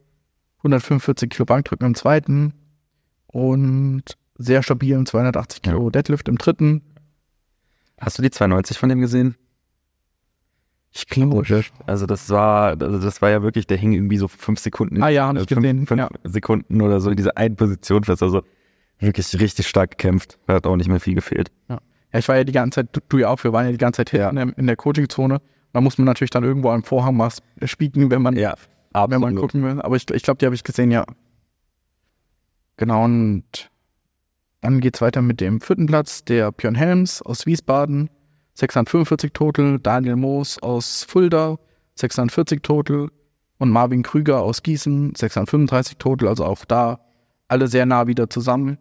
145 0.60 1.30
Kilo 1.30 1.46
Bankdrücken 1.46 1.88
im 1.88 1.96
zweiten 1.96 2.54
und 3.28 4.04
sehr 4.38 4.64
stabilen 4.64 5.06
280 5.06 5.62
Kilo 5.62 5.90
Deadlift 5.90 6.28
im 6.28 6.38
dritten. 6.38 6.82
Hast 8.00 8.18
du 8.18 8.22
die 8.22 8.32
290 8.32 8.78
von 8.78 8.90
dem 8.90 9.02
gesehen? 9.02 9.36
Ich 10.92 11.06
glaube, 11.08 11.44
Also 11.86 12.06
das 12.06 12.30
war, 12.30 12.82
also 12.82 13.00
das 13.00 13.22
war 13.22 13.30
ja 13.30 13.44
wirklich, 13.44 13.68
der 13.68 13.78
hing 13.78 13.94
irgendwie 13.94 14.18
so 14.18 14.28
fünf 14.28 14.60
Sekunden. 14.60 15.04
Ah 15.04 15.10
ja, 15.10 15.28
hab 15.28 15.36
ich 15.36 15.44
äh, 15.44 15.48
fünf, 15.48 15.62
gesehen, 15.62 15.88
Fünf 15.88 16.00
ja. 16.00 16.10
Sekunden 16.24 16.82
oder 16.82 17.00
so 17.00 17.12
in 17.12 17.16
dieser 17.16 17.38
einen 17.38 17.56
Position 17.56 18.04
fest. 18.04 18.24
Also 18.24 18.42
wirklich 18.98 19.40
richtig 19.40 19.68
stark 19.68 19.92
gekämpft. 19.92 20.40
Hat 20.48 20.66
auch 20.66 20.76
nicht 20.76 20.90
mehr 20.90 21.00
viel 21.00 21.16
gefehlt. 21.16 21.52
Ja, 21.70 21.80
ich 22.12 22.28
war 22.28 22.38
ja 22.38 22.44
die 22.44 22.52
ganze 22.52 22.82
Zeit, 22.82 22.90
du, 22.94 23.02
du 23.08 23.18
ja 23.20 23.30
auch, 23.30 23.44
wir 23.44 23.54
waren 23.54 23.66
ja 23.66 23.72
die 23.72 23.78
ganze 23.78 23.98
Zeit 24.04 24.10
hinten 24.10 24.38
in, 24.38 24.50
in 24.54 24.68
der 24.68 24.76
Coaching-Zone. 24.76 25.42
Da 25.74 25.82
muss 25.82 25.98
man 26.00 26.06
natürlich 26.06 26.32
dann 26.32 26.44
irgendwo 26.44 26.72
am 26.72 26.84
Vorhang 26.84 27.20
was 27.20 27.44
spieken, 27.66 28.10
wenn 28.10 28.24
man, 28.24 28.36
Ja, 28.36 28.56
wenn 28.94 29.22
man 29.22 29.36
gucken 29.36 29.64
will. 29.64 29.80
Aber 29.82 29.96
ich, 29.96 30.10
ich 30.10 30.24
glaube, 30.24 30.40
die 30.40 30.46
habe 30.46 30.56
ich 30.56 30.64
gesehen, 30.64 30.90
ja. 30.90 31.06
Genau, 32.78 33.04
und 33.06 33.70
dann 34.62 34.80
geht's 34.80 35.02
weiter 35.02 35.22
mit 35.22 35.42
dem 35.42 35.62
vierten 35.62 35.86
Platz, 35.86 36.24
der 36.24 36.52
Björn 36.52 36.76
Helms 36.76 37.22
aus 37.22 37.46
Wiesbaden, 37.46 38.10
645 38.60 39.32
Total, 39.34 39.80
Daniel 39.80 40.16
Moos 40.18 40.60
aus 40.60 41.04
Fulda, 41.04 41.58
640 41.96 42.62
Total 42.62 43.10
und 43.58 43.70
Marvin 43.70 44.04
Krüger 44.04 44.42
aus 44.42 44.64
Gießen, 44.64 45.16
635 45.16 45.98
Total, 45.98 46.28
also 46.28 46.46
auch 46.46 46.66
da 46.66 47.00
alle 47.48 47.68
sehr 47.68 47.86
nah 47.86 48.08
wieder 48.08 48.30
zusammen. 48.30 48.78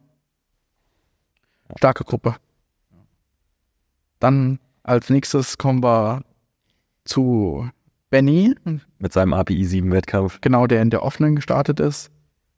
Starke 1.76 2.05
Gruppe. 2.05 2.37
Dann 4.18 4.59
als 4.83 5.11
nächstes 5.11 5.59
kommen 5.59 5.83
wir 5.83 6.22
zu 7.05 7.68
Benny, 8.11 8.55
Mit 8.99 9.12
seinem 9.12 9.35
API 9.35 9.64
7 9.64 9.93
Wettkampf. 9.93 10.41
genau 10.41 10.66
der 10.66 10.83
in 10.83 10.91
der 10.91 11.03
offenen 11.03 11.37
gestartet 11.37 11.79
ist, 11.79 12.11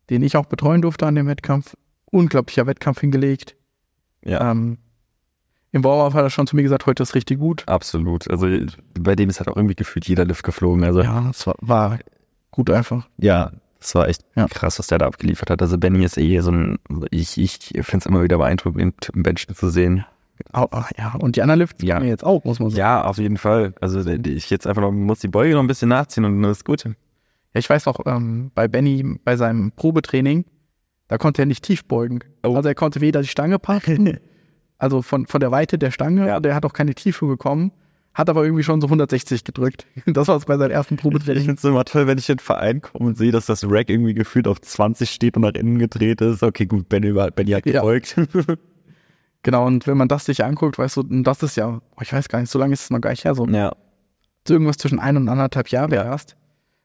den 0.08 0.22
ich 0.22 0.36
auch 0.36 0.46
betreuen 0.46 0.80
durfte 0.82 1.06
an 1.06 1.16
dem 1.16 1.26
Wettkampf. 1.26 1.76
Unglaublicher 2.06 2.66
Wettkampf 2.66 3.00
hingelegt. 3.00 3.56
Ja. 4.24 4.50
Ähm, 4.50 4.78
Im 5.72 5.84
Warm-Up 5.84 6.14
hat 6.14 6.22
er 6.24 6.30
schon 6.30 6.46
zu 6.46 6.56
mir 6.56 6.62
gesagt, 6.62 6.86
heute 6.86 7.02
ist 7.02 7.14
richtig 7.14 7.38
gut. 7.38 7.62
Absolut. 7.68 8.28
Also 8.30 8.48
bei 8.98 9.14
dem 9.14 9.28
ist 9.30 9.38
halt 9.38 9.48
auch 9.48 9.56
irgendwie 9.56 9.76
gefühlt 9.76 10.06
jeder 10.08 10.24
Lift 10.24 10.42
geflogen. 10.42 10.82
Also 10.84 11.00
ja, 11.02 11.22
Ja, 11.22 11.30
es 11.30 11.46
war, 11.46 11.54
war 11.60 11.98
gut 12.50 12.70
einfach. 12.70 13.06
das 13.18 13.94
war 13.94 14.08
echt 14.08 14.24
Ja. 14.34 14.46
krass, 14.48 14.78
was 14.80 14.88
der 14.88 14.98
da 14.98 15.06
abgeliefert 15.06 15.48
hat. 15.50 15.62
Also 15.62 15.78
Benny 15.78 16.04
ist 16.04 16.18
eh 16.18 16.40
so 16.40 16.50
ein, 16.50 16.78
ich, 17.10 17.38
ich 17.38 17.68
finde 17.82 17.98
es 17.98 18.06
immer 18.06 18.22
wieder 18.22 18.38
beeindruckend, 18.38 19.00
Typen 19.00 19.22
Benchen 19.22 19.54
zu 19.54 19.68
sehen. 19.70 20.04
Ja, 20.54 21.14
und 21.20 21.36
die 21.36 21.42
anderen 21.42 21.60
Lifts 21.60 21.82
Ja. 21.84 22.00
ja. 22.00 22.04
jetzt 22.06 22.24
auch, 22.24 22.42
muss 22.44 22.58
man 22.58 22.70
sagen. 22.70 22.78
Ja, 22.78 23.04
auf 23.04 23.18
jeden 23.18 23.36
Fall. 23.36 23.74
Also 23.80 24.00
ich 24.10 24.50
jetzt 24.50 24.66
einfach 24.66 24.82
noch, 24.82 24.90
muss 24.90 25.20
die 25.20 25.28
Beuge 25.28 25.54
noch 25.54 25.60
ein 25.60 25.66
bisschen 25.68 25.90
nachziehen 25.90 26.24
und 26.24 26.42
dann 26.42 26.50
ist 26.50 26.64
gut. 26.64 26.82
Ja, 26.84 26.92
ich 27.54 27.68
weiß 27.70 27.86
noch, 27.86 28.00
ähm, 28.06 28.50
bei 28.54 28.66
Benny, 28.66 29.18
bei 29.24 29.36
seinem 29.36 29.70
Probetraining, 29.72 30.46
da 31.08 31.18
konnte 31.18 31.42
er 31.42 31.46
nicht 31.46 31.62
tief 31.64 31.84
beugen. 31.84 32.20
Oh. 32.42 32.56
Also 32.56 32.68
er 32.68 32.74
konnte 32.74 33.00
weder 33.00 33.20
die 33.22 33.28
Stange 33.28 33.58
packen, 33.58 34.18
also 34.80 35.02
von, 35.02 35.26
von 35.26 35.40
der 35.40 35.50
Weite 35.52 35.78
der 35.78 35.90
Stange, 35.92 36.26
Ja. 36.26 36.36
und 36.38 36.46
er 36.46 36.54
hat 36.54 36.64
auch 36.64 36.72
keine 36.72 36.94
Tiefe 36.94 37.26
bekommen, 37.26 37.70
hat 38.14 38.28
aber 38.28 38.42
irgendwie 38.44 38.64
schon 38.64 38.80
so 38.80 38.88
160 38.88 39.44
gedrückt. 39.44 39.86
Das 40.06 40.26
war 40.28 40.36
es 40.36 40.46
bei 40.46 40.56
seinem 40.58 40.72
ersten 40.72 40.94
Ich 40.94 41.00
Probetraining. 41.00 41.44
finde 41.44 41.58
es 41.58 41.64
immer 41.64 41.84
toll, 41.84 42.06
wenn 42.08 42.18
ich 42.18 42.28
in 42.28 42.36
den 42.36 42.42
Verein 42.42 42.80
komme 42.80 43.06
und 43.10 43.16
sehe, 43.16 43.30
dass 43.30 43.46
das 43.46 43.64
Rack 43.70 43.88
irgendwie 43.88 44.14
gefühlt 44.14 44.48
auf 44.48 44.60
20 44.60 45.08
steht 45.10 45.36
und 45.36 45.42
nach 45.42 45.52
innen 45.54 45.78
gedreht 45.78 46.20
ist. 46.20 46.42
Okay, 46.42 46.66
gut, 46.66 46.88
Benny, 46.88 47.12
Benny 47.12 47.50
hat 47.52 47.66
Ja. 47.66 47.80
gebeugt. 47.80 48.16
Genau, 49.42 49.66
und 49.66 49.86
wenn 49.86 49.96
man 49.96 50.08
das 50.08 50.26
sich 50.26 50.44
anguckt, 50.44 50.78
weißt 50.78 50.98
du, 50.98 51.02
das 51.22 51.42
ist 51.42 51.56
ja, 51.56 51.80
ich 52.02 52.12
weiß 52.12 52.28
gar 52.28 52.40
nicht, 52.40 52.50
so 52.50 52.58
lange 52.58 52.74
ist 52.74 52.82
es 52.82 52.90
noch 52.90 53.00
gar 53.00 53.08
nicht 53.10 53.24
her, 53.24 53.34
so 53.34 53.46
ja. 53.46 53.72
irgendwas 54.46 54.76
zwischen 54.76 54.98
ein 54.98 55.16
und 55.16 55.28
anderthalb 55.30 55.68
Jahre 55.68 55.94
erst, 55.94 56.36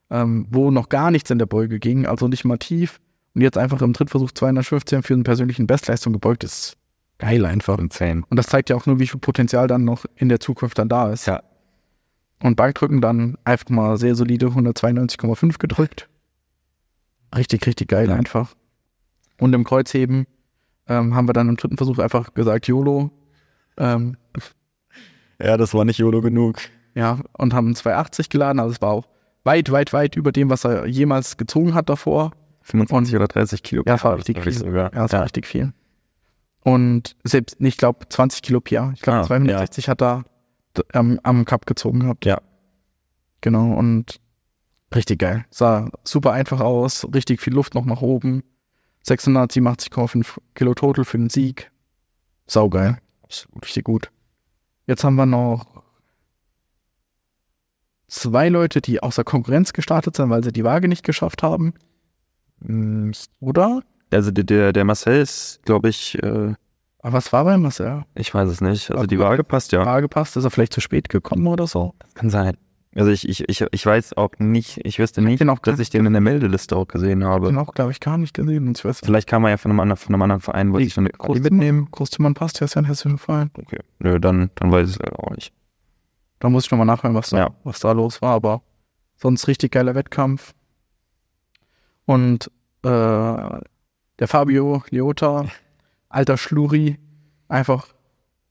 ähm, 0.10 0.48
wo 0.52 0.72
noch 0.72 0.88
gar 0.88 1.12
nichts 1.12 1.30
in 1.32 1.38
der 1.38 1.48
Beuge 1.48 1.80
ging, 1.80 2.06
also 2.06 2.30
nicht 2.30 2.46
mal 2.46 2.58
tief. 2.58 3.02
Und 3.34 3.42
jetzt 3.42 3.58
einfach 3.58 3.82
im 3.82 3.92
Drittversuch 3.92 4.32
215 4.32 5.04
für 5.04 5.14
einen 5.16 5.24
persönlichen 5.24 5.68
Bestleistung 5.68 6.14
gebeugt 6.14 6.46
ist 6.46 6.78
geil 7.18 7.46
einfach. 7.46 7.78
Insane. 7.80 8.24
Und 8.30 8.38
das 8.38 8.48
zeigt 8.48 8.70
ja 8.70 8.76
auch 8.76 8.86
nur, 8.86 9.00
wie 9.00 9.08
viel 9.08 9.20
Potenzial 9.20 9.68
dann 9.68 9.84
noch 9.86 10.06
in 10.16 10.30
der 10.30 10.40
Zukunft 10.40 10.78
dann 10.80 10.90
da 10.90 11.12
ist. 11.12 11.28
Ja. 11.28 11.44
Und 12.44 12.56
Bankdrücken 12.58 13.02
dann 13.02 13.38
einfach 13.46 13.70
mal 13.70 13.98
sehr 13.98 14.16
solide 14.16 14.48
192,5 14.48 15.58
gedrückt. 15.58 16.10
Richtig, 17.36 17.66
richtig 17.66 17.88
geil 17.88 18.10
Ja. 18.10 18.16
einfach. 18.16 18.54
Und 19.40 19.54
im 19.54 19.64
Kreuzheben 19.64 20.28
ähm, 20.88 21.16
haben 21.16 21.28
wir 21.28 21.34
dann 21.34 21.50
im 21.50 21.58
dritten 21.58 21.78
Versuch 21.78 22.00
einfach 22.00 22.34
gesagt, 22.34 22.68
YOLO, 22.68 23.12
Ähm, 23.78 24.16
Ja, 25.42 25.58
das 25.58 25.74
war 25.74 25.84
nicht 25.84 25.98
YOLO 26.00 26.22
genug. 26.22 26.60
ja, 26.94 27.20
und 27.34 27.54
haben 27.54 27.76
280 27.76 28.30
geladen. 28.30 28.60
Also 28.60 28.74
es 28.74 28.82
war 28.82 28.92
auch 28.92 29.08
weit, 29.44 29.70
weit, 29.72 29.92
weit 29.94 30.16
über 30.16 30.32
dem, 30.32 30.50
was 30.50 30.64
er 30.64 30.86
jemals 30.86 31.36
gezogen 31.38 31.74
hat 31.74 31.90
davor. 31.90 32.32
25 32.62 33.16
oder 33.16 33.28
30 33.28 33.62
Kilo. 33.64 33.84
Ja, 33.86 33.94
das 33.96 34.04
war 34.04 34.16
richtig 34.18 34.42
viel. 34.42 34.54
Sogar. 34.54 34.94
Ja, 34.94 35.02
das 35.04 35.12
war 35.14 35.24
richtig 35.24 35.46
viel. 35.46 35.74
Und 36.66 37.16
selbst, 37.24 37.58
ich 37.60 37.78
glaube, 37.78 38.10
20 38.10 38.42
Kilo 38.42 38.60
PR. 38.60 38.92
Ich 38.96 39.02
glaube, 39.02 39.20
Ah, 39.20 39.24
260 39.24 39.88
hat 39.88 40.02
er 40.02 40.26
am, 40.94 41.20
am 41.22 41.46
Cup 41.46 41.68
gezogen 41.68 42.00
gehabt. 42.00 42.26
Ja. 42.26 42.42
Genau, 43.42 43.74
und 43.74 44.20
richtig 44.94 45.20
geil. 45.20 45.46
Sah 45.52 45.92
super 46.04 46.32
einfach 46.32 46.62
aus, 46.62 47.06
richtig 47.14 47.40
viel 47.40 47.54
Luft 47.54 47.76
noch 47.76 47.86
nach 47.86 48.02
oben. 48.02 48.44
687,5 49.06 50.40
Kilo 50.56 50.74
Total 50.74 51.06
für 51.06 51.20
den 51.20 51.30
Sieg. 51.30 51.72
Saugeil. 52.48 52.98
Absolut. 53.22 53.64
Richtig 53.64 53.84
gut. 53.84 54.10
Jetzt 54.88 55.04
haben 55.04 55.16
wir 55.18 55.28
noch 55.28 55.84
zwei 58.08 58.50
Leute, 58.50 58.82
die 58.82 59.04
außer 59.04 59.24
Konkurrenz 59.24 59.72
gestartet 59.74 60.16
sind, 60.16 60.32
weil 60.32 60.44
sie 60.44 60.52
die 60.52 60.64
Waage 60.64 60.88
nicht 60.88 61.04
geschafft 61.04 61.44
haben. 61.44 61.76
Mm, 62.62 63.12
Oder? 63.40 63.84
Also 64.16 64.32
der, 64.32 64.74
der, 64.74 64.86
Marcel 64.86 65.22
ist, 65.22 65.62
glaube 65.66 65.90
ich, 65.90 66.18
äh, 66.24 66.54
Aber 67.00 67.14
was 67.14 67.32
war 67.34 67.44
bei 67.44 67.58
Marcel? 67.58 68.04
ich 68.16 68.34
weiß 68.34 68.50
es 68.50 68.62
nicht. 68.62 68.90
Also 68.90 69.00
Aber 69.00 69.08
die 69.08 69.20
Waage 69.20 69.44
passt 69.44 69.72
ja. 69.72 69.86
Waage 69.86 70.08
passt, 70.08 70.38
ist 70.38 70.44
er 70.44 70.52
vielleicht 70.52 70.74
zu 70.74 70.82
spät 70.82 71.10
gekommen 71.10 71.46
oder 71.48 71.68
so? 71.68 71.94
Das 72.00 72.14
kann 72.14 72.30
sein. 72.30 72.58
Also 72.98 73.12
ich, 73.12 73.28
ich, 73.28 73.50
ich, 73.50 73.66
ich 73.72 73.86
weiß 73.86 74.16
auch 74.16 74.32
nicht, 74.40 74.80
ich 74.86 75.00
wüsste 75.00 75.22
nicht, 75.22 75.42
den 75.42 75.50
auch 75.50 75.60
dass 75.60 75.80
ich 75.80 75.90
den 75.90 76.06
in 76.06 76.14
der 76.14 76.22
Meldeliste 76.22 76.78
auch 76.78 76.88
gesehen 76.88 77.26
habe. 77.26 77.48
Den 77.48 77.58
auch, 77.58 77.74
glaube 77.74 77.92
ich, 77.92 78.00
gar 78.00 78.18
nicht 78.18 78.34
gesehen. 78.34 78.72
Ich 78.74 78.86
weiß, 78.86 79.02
Vielleicht 79.04 79.28
kam 79.28 79.44
er 79.44 79.50
ja 79.50 79.58
von 79.58 79.72
einem 79.72 79.82
anderen, 79.82 79.98
von 79.98 80.16
einem 80.16 80.22
anderen 80.22 80.40
Verein, 80.42 80.72
wollte 80.72 80.88
ich 80.88 80.94
schon 80.94 81.04
eine 81.04 81.10
Quali 81.10 81.42
mitnehmen. 81.42 81.90
Großzimmern 81.92 82.36
passt, 82.36 82.62
der 82.62 82.66
ist 82.66 82.76
ja 82.76 82.82
ein 82.82 82.86
hessischer 82.86 83.18
Verein. 83.18 83.52
Okay. 83.58 83.80
Nö, 84.00 84.18
dann, 84.18 84.50
dann 84.56 84.72
weiß 84.72 84.92
ich 84.92 84.96
es 84.96 85.14
auch 85.14 85.32
nicht. 85.32 85.52
Da 86.40 86.50
muss 86.50 86.66
ich 86.66 86.72
nochmal 86.72 86.88
nachhören, 86.88 87.16
was 87.16 87.32
da, 87.32 87.38
Ja. 87.38 87.50
was 87.66 87.82
da 87.82 87.92
los 87.92 88.22
war, 88.22 88.34
aber 88.34 88.62
sonst 89.18 89.50
richtig 89.50 89.74
geiler 89.74 89.94
Wettkampf. 89.94 90.54
Und 92.06 92.50
äh, 92.86 93.60
der 94.20 94.28
Fabio 94.28 94.84
Leota, 94.90 95.46
alter 96.10 96.38
Schluri, 96.38 96.98
einfach 97.48 97.88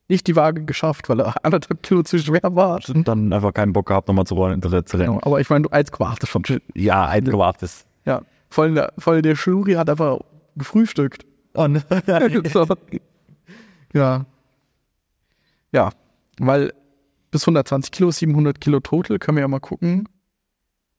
nicht 0.08 0.26
die 0.26 0.36
Waage 0.36 0.64
geschafft, 0.64 1.08
weil 1.08 1.20
er 1.20 1.34
anderthalb 1.44 1.82
Kilo 1.82 2.02
zu 2.02 2.18
schwer 2.18 2.54
war. 2.54 2.80
Dann 2.80 3.32
einfach 3.32 3.54
keinen 3.54 3.72
Bock 3.72 3.86
gehabt, 3.86 4.08
nochmal 4.08 4.26
zu 4.26 4.34
rollen, 4.34 4.60
zu 4.62 4.68
rennen. 4.68 4.86
Genau, 4.86 5.20
aber 5.22 5.40
ich 5.40 5.48
meine, 5.48 5.62
du 5.62 5.70
als 5.70 5.90
gewartet 5.90 6.28
schon. 6.28 6.60
Ja, 6.74 7.06
ein 7.06 7.24
gewartet. 7.24 7.70
Ja, 8.04 8.22
voll 8.50 8.74
der, 8.74 8.92
voll 8.98 9.22
der 9.22 9.36
Schluri 9.36 9.74
hat 9.74 9.88
einfach 9.88 10.18
gefrühstückt. 10.56 11.24
Oh, 11.54 11.66
ne. 11.66 11.82
So. 12.52 12.66
ja. 13.92 14.26
Ja, 15.72 15.90
weil 16.38 16.72
bis 17.30 17.42
120 17.42 17.90
Kilo, 17.90 18.10
700 18.10 18.60
Kilo 18.60 18.80
total, 18.80 19.18
können 19.18 19.36
wir 19.36 19.42
ja 19.42 19.48
mal 19.48 19.60
gucken. 19.60 20.08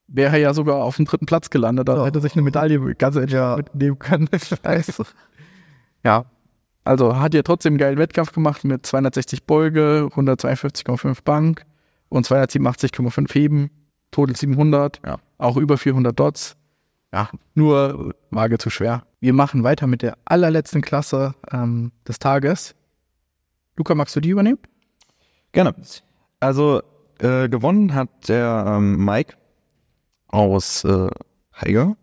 Wäre 0.07 0.39
ja 0.39 0.53
sogar 0.53 0.77
auf 0.83 0.97
dem 0.97 1.05
dritten 1.05 1.25
Platz 1.25 1.49
gelandet, 1.49 1.87
da 1.89 1.97
Ja. 1.97 2.05
hätte 2.05 2.21
sich 2.21 2.33
eine 2.33 2.43
Medaille 2.43 2.95
ganz 2.95 3.15
ja. 3.31 3.55
mitnehmen 3.57 3.97
können. 3.99 4.29
Scheiße. 4.63 5.03
ja, 6.03 6.25
also 6.83 7.19
hat 7.19 7.33
ja 7.33 7.41
trotzdem 7.41 7.71
einen 7.71 7.77
geilen 7.79 7.97
Wettkampf 7.97 8.31
gemacht 8.31 8.63
mit 8.63 8.85
260 8.85 9.45
Beuge, 9.45 10.07
152,5 10.13 11.23
Bank 11.23 11.65
und 12.09 12.27
287,5 12.27 13.33
Heben, 13.33 13.71
total 14.11 14.35
700, 14.35 15.01
Ja. 15.05 15.17
auch 15.39 15.57
über 15.57 15.77
400 15.77 16.17
Dots. 16.19 16.55
Ja, 17.11 17.29
nur 17.53 18.13
Waage 18.29 18.57
zu 18.57 18.69
schwer. 18.69 19.03
Wir 19.21 19.33
machen 19.33 19.63
weiter 19.63 19.87
mit 19.87 20.01
der 20.01 20.17
allerletzten 20.25 20.81
Klasse 20.81 21.33
ähm, 21.51 21.91
des 22.07 22.19
Tages. 22.19 22.75
Luca, 23.77 23.95
magst 23.95 24.15
du 24.15 24.19
die 24.19 24.29
übernehmen? 24.29 24.59
Gerne. 25.51 25.73
Also 26.41 26.81
äh, 27.19 27.47
gewonnen 27.49 27.93
hat 27.93 28.09
der 28.27 28.65
ähm, 28.67 29.03
Mike 29.03 29.35
aus 30.35 30.83
äh, 30.83 31.09
Heiger. 31.59 31.95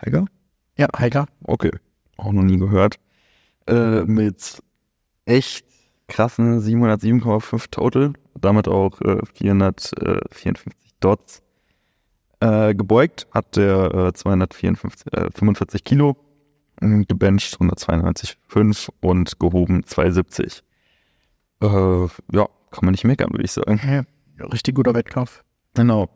Heiger? 0.00 0.26
Ja, 0.76 0.88
Heiger. 0.98 1.26
Okay. 1.44 1.70
Auch 2.16 2.32
noch 2.32 2.42
nie 2.42 2.58
gehört. 2.58 2.96
Äh, 3.66 4.02
mit 4.04 4.62
echt 5.24 5.64
krassen 6.08 6.60
707,5 6.60 7.70
Total. 7.70 8.12
Damit 8.40 8.68
auch 8.68 9.00
äh, 9.02 9.18
454 9.34 10.72
Dots. 11.00 11.42
Äh, 12.40 12.74
gebeugt 12.74 13.28
hat 13.30 13.56
der 13.56 13.94
äh, 13.94 14.12
245 14.12 15.12
äh, 15.12 15.30
45 15.32 15.84
Kilo. 15.84 16.16
äh, 16.80 17.04
Gebencht 17.04 17.54
192,5 17.60 18.88
und 19.00 19.38
gehoben 19.38 19.84
270. 19.84 20.62
Äh, 21.62 21.66
ja, 21.66 22.48
kann 22.70 22.84
man 22.84 22.90
nicht 22.92 23.04
meckern, 23.04 23.30
würde 23.32 23.44
ich 23.44 23.52
sagen. 23.52 23.80
Ja, 24.38 24.46
richtig 24.46 24.74
guter 24.74 24.94
Wettkampf. 24.94 25.44
Genau. 25.74 26.08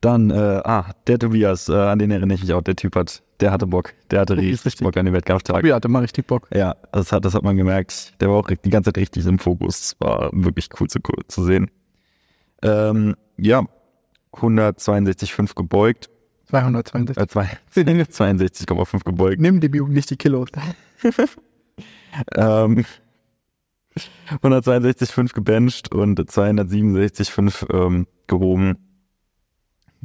Dann, 0.00 0.30
äh, 0.30 0.34
ah, 0.64 0.92
der 1.06 1.18
Tobias, 1.18 1.68
äh, 1.68 1.72
an 1.74 1.98
den 1.98 2.10
erinnere 2.10 2.34
ich 2.36 2.42
mich 2.42 2.52
auch. 2.52 2.62
Der 2.62 2.76
Typ 2.76 2.94
hat, 2.96 3.22
der 3.40 3.50
hatte 3.50 3.66
Bock. 3.66 3.94
Der 4.10 4.20
hatte 4.20 4.36
richtig 4.36 4.64
richtig. 4.66 4.84
Bock 4.84 4.96
an 4.96 5.06
den 5.06 5.14
Wettkampftag. 5.14 5.56
Tobi 5.56 5.72
hatte 5.72 5.88
mal 5.88 6.00
richtig 6.00 6.26
Bock. 6.26 6.48
Ja, 6.54 6.76
das 6.92 7.12
hat, 7.12 7.24
das 7.24 7.34
hat 7.34 7.42
man 7.42 7.56
gemerkt. 7.56 8.14
Der 8.20 8.28
war 8.28 8.36
auch 8.36 8.48
die 8.48 8.70
ganze 8.70 8.88
Zeit 8.92 8.98
richtig 9.00 9.26
im 9.26 9.38
Fokus. 9.38 9.96
War 9.98 10.30
wirklich 10.32 10.68
cool 10.78 10.88
zu, 10.88 11.00
zu 11.28 11.44
sehen. 11.44 11.70
Ähm, 12.62 13.16
ja, 13.38 13.62
162,5 14.34 15.54
gebeugt. 15.54 16.10
262. 16.48 17.16
Äh, 17.16 17.26
zwei- 17.26 17.58
62,5 17.74 19.04
gebeugt. 19.04 19.40
Nimm 19.40 19.60
die 19.60 19.68
Jugend 19.68 19.94
nicht 19.94 20.10
die 20.10 20.16
Kilos. 20.16 20.48
Ähm, 22.34 22.86
162,5 24.42 25.34
gebencht 25.34 25.94
und 25.94 26.18
267,5 26.18 27.74
ähm, 27.74 28.06
gehoben. 28.26 28.76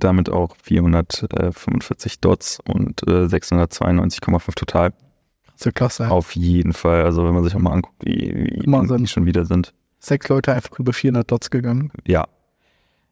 Damit 0.02 0.32
auch 0.32 0.56
445 0.64 2.20
Dots 2.20 2.60
und 2.66 3.04
äh, 3.08 3.26
692,5 3.26 4.56
total. 4.56 4.94
So 5.56 5.72
klasse. 5.72 6.10
Auf 6.10 6.36
jeden 6.36 6.74
Fall. 6.74 7.04
Also 7.04 7.24
wenn 7.24 7.36
man 7.36 7.44
sich 7.44 7.56
auch 7.56 7.60
mal 7.60 7.74
anguckt, 7.74 8.04
wie, 8.04 8.66
wie 8.66 8.98
die 8.98 9.08
schon 9.08 9.28
wieder 9.28 9.46
sind. 9.46 9.74
Sechs 10.00 10.28
Leute 10.28 10.54
einfach 10.54 10.80
über 10.80 10.92
400 10.92 11.32
Dots 11.32 11.52
gegangen. 11.52 11.92
Ja. 12.08 12.26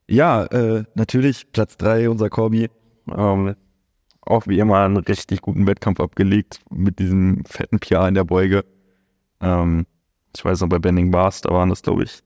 Ja, 0.07 0.45
äh, 0.45 0.83
natürlich 0.95 1.51
Platz 1.51 1.77
drei 1.77 2.09
unser 2.09 2.31
Corby. 2.31 2.71
Ähm, 3.15 3.55
auch 4.21 4.47
wie 4.47 4.57
immer 4.57 4.79
einen 4.79 4.97
richtig 4.97 5.41
guten 5.41 5.67
Wettkampf 5.67 5.99
abgelegt 5.99 6.59
mit 6.71 6.97
diesem 6.97 7.45
fetten 7.45 7.79
PR 7.79 8.07
in 8.07 8.15
der 8.15 8.23
Beuge. 8.23 8.65
Ähm, 9.41 9.85
ich 10.35 10.43
weiß 10.43 10.61
noch, 10.61 10.69
bei 10.69 10.79
Bending 10.79 11.11
Bars, 11.11 11.41
da 11.41 11.51
waren 11.51 11.69
das, 11.69 11.83
glaube 11.83 12.03
ich, 12.03 12.21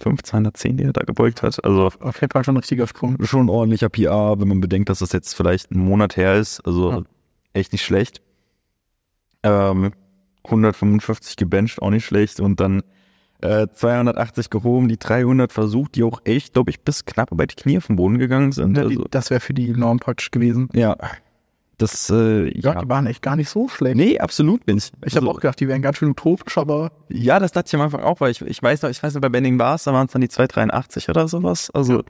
205, 0.00 0.22
210, 0.22 0.76
die 0.76 0.84
er 0.84 0.92
da 0.92 1.02
gebeugt 1.02 1.42
hat. 1.42 1.62
Also 1.64 1.86
Auf 2.00 2.20
jeden 2.20 2.30
Fall 2.32 2.44
schon 2.44 2.54
ein 2.54 2.58
richtiger 2.58 2.86
Sprung. 2.86 3.16
schon 3.24 3.46
ein 3.46 3.48
ordentlicher 3.50 3.88
PR, 3.88 4.40
wenn 4.40 4.48
man 4.48 4.60
bedenkt, 4.60 4.88
dass 4.88 4.98
das 5.00 5.12
jetzt 5.12 5.34
vielleicht 5.34 5.70
einen 5.70 5.84
Monat 5.84 6.16
her 6.16 6.34
ist. 6.36 6.60
Also 6.66 6.90
Ja. 6.90 7.02
echt 7.52 7.72
nicht 7.72 7.84
schlecht. 7.84 8.20
Ähm, 9.42 9.92
155 10.44 11.36
gebencht, 11.36 11.80
auch 11.82 11.90
nicht 11.90 12.04
schlecht. 12.04 12.40
Und 12.40 12.60
dann 12.60 12.82
äh, 13.42 13.66
280 13.72 14.50
gehoben, 14.50 14.88
die 14.88 14.98
300 14.98 15.52
versucht, 15.52 15.94
die 15.94 16.02
auch 16.02 16.20
echt, 16.24 16.52
glaube 16.52 16.70
ich, 16.70 16.80
bis 16.82 17.04
knapp 17.06 17.32
über 17.32 17.46
die 17.46 17.54
Knie 17.56 17.78
auf 17.78 17.86
den 17.86 17.96
Boden 17.96 18.18
gegangen 18.18 18.52
sind. 18.52 18.76
Ja, 18.76 18.84
die, 18.84 18.96
Also, 18.96 19.06
das 19.10 19.30
wäre 19.30 19.40
für 19.40 19.54
die 19.54 19.70
Norm 19.70 19.98
praktisch 19.98 20.30
gewesen. 20.30 20.68
ja, 20.74 20.96
das, 21.82 22.10
äh, 22.10 22.48
Ja, 22.60 22.74
ja. 22.74 22.80
die 22.82 22.88
waren 22.88 23.06
echt 23.06 23.22
gar 23.22 23.36
nicht 23.36 23.48
so 23.48 23.68
schlecht. 23.68 23.96
Nee, 23.96 24.18
absolut 24.18 24.66
nicht. 24.66 24.92
Ich 25.04 25.16
habe 25.16 25.26
Also, 25.26 25.30
auch 25.30 25.40
gedacht, 25.40 25.58
die 25.60 25.68
wären 25.68 25.82
ganz 25.82 25.96
schön 25.98 26.10
utopisch, 26.10 26.58
aber 26.58 26.92
Ja, 27.08 27.38
das 27.38 27.52
dachte 27.52 27.68
ich 27.68 27.74
am 27.74 27.80
Anfang 27.82 28.02
auch, 28.02 28.20
weil 28.20 28.30
ich, 28.30 28.40
ich 28.42 28.62
weiß 28.62 28.82
noch, 28.82 28.90
ich 28.90 29.02
weiß 29.02 29.14
noch, 29.14 29.20
bei 29.20 29.28
Bending 29.28 29.58
Bars, 29.58 29.84
da 29.84 29.92
waren 29.92 30.06
es 30.06 30.12
dann 30.12 30.20
die 30.22 30.28
283 30.28 31.08
oder 31.08 31.28
sowas. 31.28 31.70
Also 31.70 32.02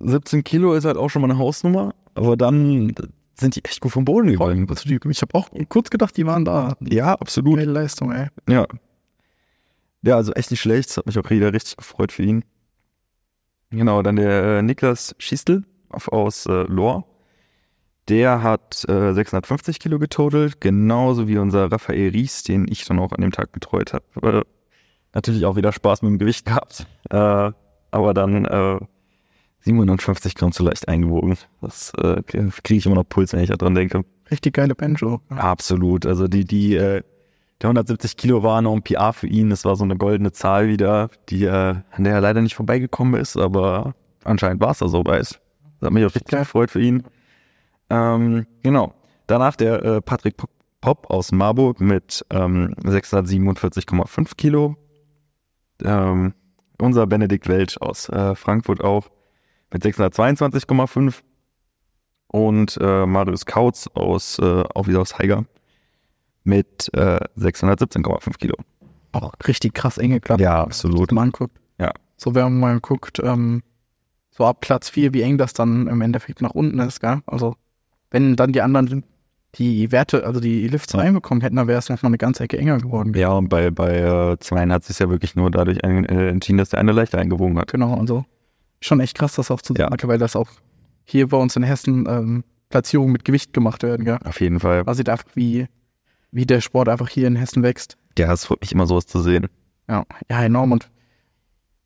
17 0.00 0.44
Kilo 0.44 0.74
ist 0.74 0.84
halt 0.84 0.96
auch 0.96 1.08
schon 1.10 1.22
mal 1.22 1.30
eine 1.30 1.38
Hausnummer, 1.38 1.94
aber 2.14 2.36
dann 2.36 2.94
sind 3.38 3.56
die 3.56 3.64
echt 3.64 3.80
gut 3.80 3.92
vom 3.92 4.04
Boden 4.04 4.28
gegangen. 4.28 4.66
also 4.68 4.88
ich 4.88 5.22
habe 5.22 5.34
auch 5.34 5.48
kurz 5.68 5.90
gedacht, 5.90 6.16
die 6.16 6.26
waren 6.26 6.44
da. 6.44 6.76
Ja, 6.80 7.14
absolut. 7.14 7.58
Geile 7.58 7.72
Leistung, 7.72 8.12
ey. 8.12 8.28
Ja. 8.48 8.66
Ja, 10.02 10.16
also 10.16 10.32
echt 10.34 10.50
nicht 10.50 10.60
schlecht. 10.60 10.90
Das 10.90 10.96
hat 10.98 11.06
mich 11.06 11.18
auch 11.18 11.28
wieder 11.30 11.52
richtig 11.52 11.76
gefreut 11.76 12.12
für 12.12 12.22
ihn. 12.22 12.44
Genau, 13.70 14.02
dann 14.02 14.16
der 14.16 14.58
äh, 14.58 14.62
Niklas 14.62 15.14
Schistel 15.18 15.64
aus 15.90 16.46
äh, 16.46 16.62
Lohr. 16.64 17.04
Der 18.08 18.42
hat 18.42 18.84
äh, 18.88 19.12
650 19.12 19.80
Kilo 19.80 19.98
getotelt, 19.98 20.60
genauso 20.60 21.26
wie 21.26 21.38
unser 21.38 21.72
Raphael 21.72 22.10
Ries, 22.10 22.42
den 22.42 22.66
ich 22.68 22.84
dann 22.84 22.98
auch 22.98 23.12
an 23.12 23.22
dem 23.22 23.32
Tag 23.32 23.52
betreut 23.52 23.94
habe. 23.94 24.04
Äh, 24.22 24.42
natürlich 25.14 25.46
auch 25.46 25.56
wieder 25.56 25.72
Spaß 25.72 26.02
mit 26.02 26.10
dem 26.10 26.18
Gewicht 26.18 26.44
gehabt, 26.44 26.86
äh, 27.10 27.16
aber 27.90 28.14
dann 28.14 28.44
äh, 28.44 28.78
750 29.60 30.34
Gramm 30.34 30.52
zu 30.52 30.62
leicht 30.62 30.88
eingewogen. 30.88 31.38
Das 31.62 31.92
äh, 31.96 32.22
kriege 32.22 32.74
ich 32.74 32.86
immer 32.86 32.96
noch 32.96 33.08
Puls, 33.08 33.32
wenn 33.32 33.40
ich 33.40 33.48
daran 33.48 33.74
denke. 33.74 34.04
Richtig 34.30 34.54
geile 34.54 34.74
Banjo. 34.74 35.20
Absolut. 35.30 36.04
Also 36.04 36.28
die, 36.28 36.44
die, 36.44 36.74
äh, 36.74 37.02
der 37.62 37.70
170 37.70 38.16
Kilo 38.18 38.42
war 38.42 38.60
noch 38.60 38.74
ein 38.74 38.82
PR 38.82 39.14
für 39.14 39.26
ihn. 39.26 39.48
Das 39.48 39.64
war 39.64 39.76
so 39.76 39.84
eine 39.84 39.96
goldene 39.96 40.32
Zahl 40.32 40.68
wieder, 40.68 41.08
die, 41.30 41.44
äh, 41.44 41.76
an 41.90 42.04
der 42.04 42.14
er 42.14 42.20
leider 42.20 42.42
nicht 42.42 42.54
vorbeigekommen 42.54 43.18
ist, 43.18 43.38
aber 43.38 43.94
anscheinend 44.22 44.60
war 44.60 44.72
es 44.72 44.78
da 44.78 44.88
so 44.88 45.04
weiß. 45.04 45.40
Das 45.80 45.86
hat 45.86 45.92
mich 45.92 46.04
auch 46.04 46.14
richtig 46.14 46.38
gefreut 46.38 46.70
für 46.70 46.80
ihn. 46.80 47.04
Ähm, 47.90 48.46
genau. 48.62 48.94
Danach 49.26 49.56
der 49.56 49.82
äh, 49.84 50.00
Patrick 50.00 50.36
Pop- 50.36 50.50
Pop 50.80 51.10
aus 51.10 51.32
Marburg 51.32 51.80
mit 51.80 52.24
ähm, 52.30 52.74
647,5 52.82 54.36
Kilo. 54.36 54.76
ähm, 55.82 56.34
unser 56.80 57.06
Benedikt 57.06 57.48
Welch 57.48 57.80
aus 57.80 58.08
äh, 58.10 58.34
Frankfurt 58.34 58.82
auch 58.84 59.08
mit 59.72 59.82
622,5 59.84 61.22
und 62.28 62.76
äh, 62.80 63.06
Marius 63.06 63.46
Kautz 63.46 63.88
aus, 63.94 64.38
äh, 64.40 64.64
auch 64.74 64.86
wieder 64.88 65.00
aus 65.00 65.18
Haiger 65.18 65.44
mit 66.42 66.90
äh, 66.94 67.20
617,5 67.38 68.36
Kilo. 68.38 68.56
Auch 69.12 69.32
richtig 69.46 69.72
krass 69.74 69.98
enge 69.98 70.20
Klasse. 70.20 70.42
Ja, 70.42 70.62
absolut. 70.62 71.10
Wenn 71.10 71.14
man 71.14 71.24
anguckt. 71.28 71.56
Ja. 71.78 71.92
So, 72.16 72.34
wenn 72.34 72.42
man 72.44 72.60
mal 72.60 72.80
guckt, 72.80 73.20
ähm, 73.22 73.62
so 74.30 74.44
ab 74.44 74.60
Platz 74.60 74.90
4, 74.90 75.14
wie 75.14 75.22
eng 75.22 75.38
das 75.38 75.52
dann 75.54 75.86
im 75.86 76.00
Endeffekt 76.02 76.42
nach 76.42 76.50
unten 76.50 76.78
ist, 76.80 77.00
gell? 77.00 77.22
Also, 77.26 77.54
wenn 78.14 78.36
dann 78.36 78.52
die 78.52 78.62
anderen 78.62 79.04
die 79.56 79.92
Werte, 79.92 80.24
also 80.26 80.40
die 80.40 80.66
Lifts 80.66 80.92
Ja. 80.94 81.00
reinbekommen 81.00 81.40
hätten, 81.42 81.56
dann 81.56 81.66
wäre 81.68 81.78
es 81.78 81.88
nochmal 81.88 82.10
eine 82.10 82.18
ganze 82.18 82.42
Ecke 82.44 82.58
enger 82.58 82.78
geworden. 82.78 83.12
Ja, 83.14 83.32
und 83.32 83.48
bei, 83.48 83.70
bei 83.70 83.98
äh, 84.32 84.38
Zweien 84.40 84.72
hat 84.72 84.84
sich 84.84 84.98
ja 84.98 85.08
wirklich 85.10 85.36
nur 85.36 85.50
dadurch 85.50 85.84
ein, 85.84 86.04
äh, 86.06 86.28
entschieden, 86.28 86.58
dass 86.58 86.70
der 86.70 86.80
eine 86.80 86.92
leichter 86.92 87.18
eingewogen 87.18 87.58
hat. 87.58 87.70
Genau, 87.70 87.94
also 87.94 88.24
schon 88.80 88.98
echt 89.00 89.16
krass, 89.16 89.34
das 89.34 89.50
auch 89.50 89.60
zu 89.62 89.74
Ja. 89.74 89.90
weil 90.02 90.18
das 90.18 90.34
auch 90.36 90.48
hier 91.04 91.28
bei 91.28 91.36
uns 91.36 91.54
in 91.56 91.62
Hessen 91.62 92.06
ähm, 92.08 92.44
Platzierungen 92.68 93.12
mit 93.12 93.24
Gewicht 93.24 93.52
gemacht 93.52 93.82
werden, 93.84 94.04
gell? 94.04 94.18
Auf 94.24 94.40
jeden 94.40 94.58
Fall. 94.58 94.82
Man 94.84 94.94
sieht 94.96 95.08
einfach, 95.08 95.26
wie, 95.34 95.66
wie 96.32 96.46
der 96.46 96.60
Sport 96.60 96.88
einfach 96.88 97.08
hier 97.08 97.28
in 97.28 97.36
Hessen 97.36 97.62
wächst. 97.62 97.96
Ja, 98.18 98.32
es 98.32 98.46
freut 98.46 98.60
mich 98.60 98.72
immer 98.72 98.86
sowas 98.86 99.06
zu 99.06 99.20
sehen. 99.20 99.46
Ja, 99.88 100.04
ja, 100.30 100.42
enorm. 100.42 100.72
Und 100.72 100.90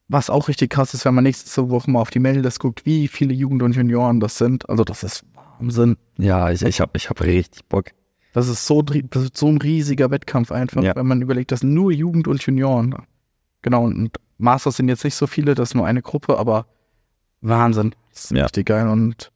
was 0.08 0.30
auch 0.30 0.48
richtig 0.48 0.70
krass 0.70 0.94
ist, 0.94 1.04
wenn 1.04 1.14
man 1.14 1.24
nächste 1.24 1.68
Woche 1.68 1.90
mal 1.90 2.00
auf 2.00 2.10
die 2.10 2.18
Meldeliste 2.20 2.60
guckt, 2.60 2.86
wie 2.86 3.08
viele 3.08 3.34
Jugend- 3.34 3.62
und 3.62 3.76
Junioren 3.76 4.20
das 4.20 4.38
sind. 4.38 4.66
Also 4.70 4.84
das 4.84 5.02
ist 5.02 5.24
Wahnsinn. 5.58 5.96
Ja, 6.18 6.50
ich, 6.50 6.62
ich 6.62 6.80
habe 6.80 6.92
ich 6.96 7.08
hab 7.10 7.20
richtig 7.22 7.64
Bock. 7.68 7.86
Das 8.32 8.48
ist 8.48 8.66
so, 8.66 8.82
das 8.82 9.22
ist 9.24 9.36
so 9.36 9.48
ein 9.48 9.58
riesiger 9.58 10.10
Wettkampf 10.10 10.52
einfach, 10.52 10.82
Ja. 10.82 10.94
wenn 10.96 11.06
man 11.06 11.22
überlegt, 11.22 11.50
das 11.52 11.60
sind 11.60 11.74
nur 11.74 11.92
Jugend 11.92 12.28
und 12.28 12.42
Junioren. 12.42 12.94
Genau, 13.62 13.84
und 13.84 14.16
Masters 14.38 14.76
sind 14.76 14.88
jetzt 14.88 15.04
nicht 15.04 15.14
so 15.14 15.26
viele, 15.26 15.54
das 15.54 15.70
ist 15.70 15.74
nur 15.74 15.86
eine 15.86 16.02
Gruppe, 16.02 16.38
aber 16.38 16.66
Wahnsinn. 17.40 17.94
Das 18.12 18.24
ist 18.24 18.30
Ja. 18.32 18.44
richtig 18.44 18.66
geil. 18.66 18.88
Und 18.88 19.32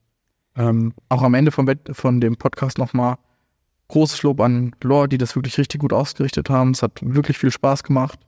ähm, 0.56 0.92
auch 1.08 1.22
am 1.22 1.34
Ende 1.34 1.50
vom 1.50 1.66
Wett 1.66 1.88
von 1.92 2.20
dem 2.20 2.36
Podcast 2.36 2.78
nochmal 2.78 3.16
großes 3.88 4.22
Lob 4.22 4.40
an 4.40 4.74
Lore, 4.82 5.08
die 5.08 5.18
das 5.18 5.34
wirklich 5.36 5.58
richtig 5.58 5.80
gut 5.80 5.92
ausgerichtet 5.92 6.50
haben. 6.50 6.70
Es 6.70 6.82
hat 6.82 6.98
wirklich 7.02 7.38
viel 7.38 7.50
Spaß 7.50 7.82
gemacht, 7.84 8.18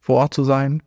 vor 0.00 0.16
Ort 0.16 0.34
zu 0.34 0.44
sein. 0.44 0.82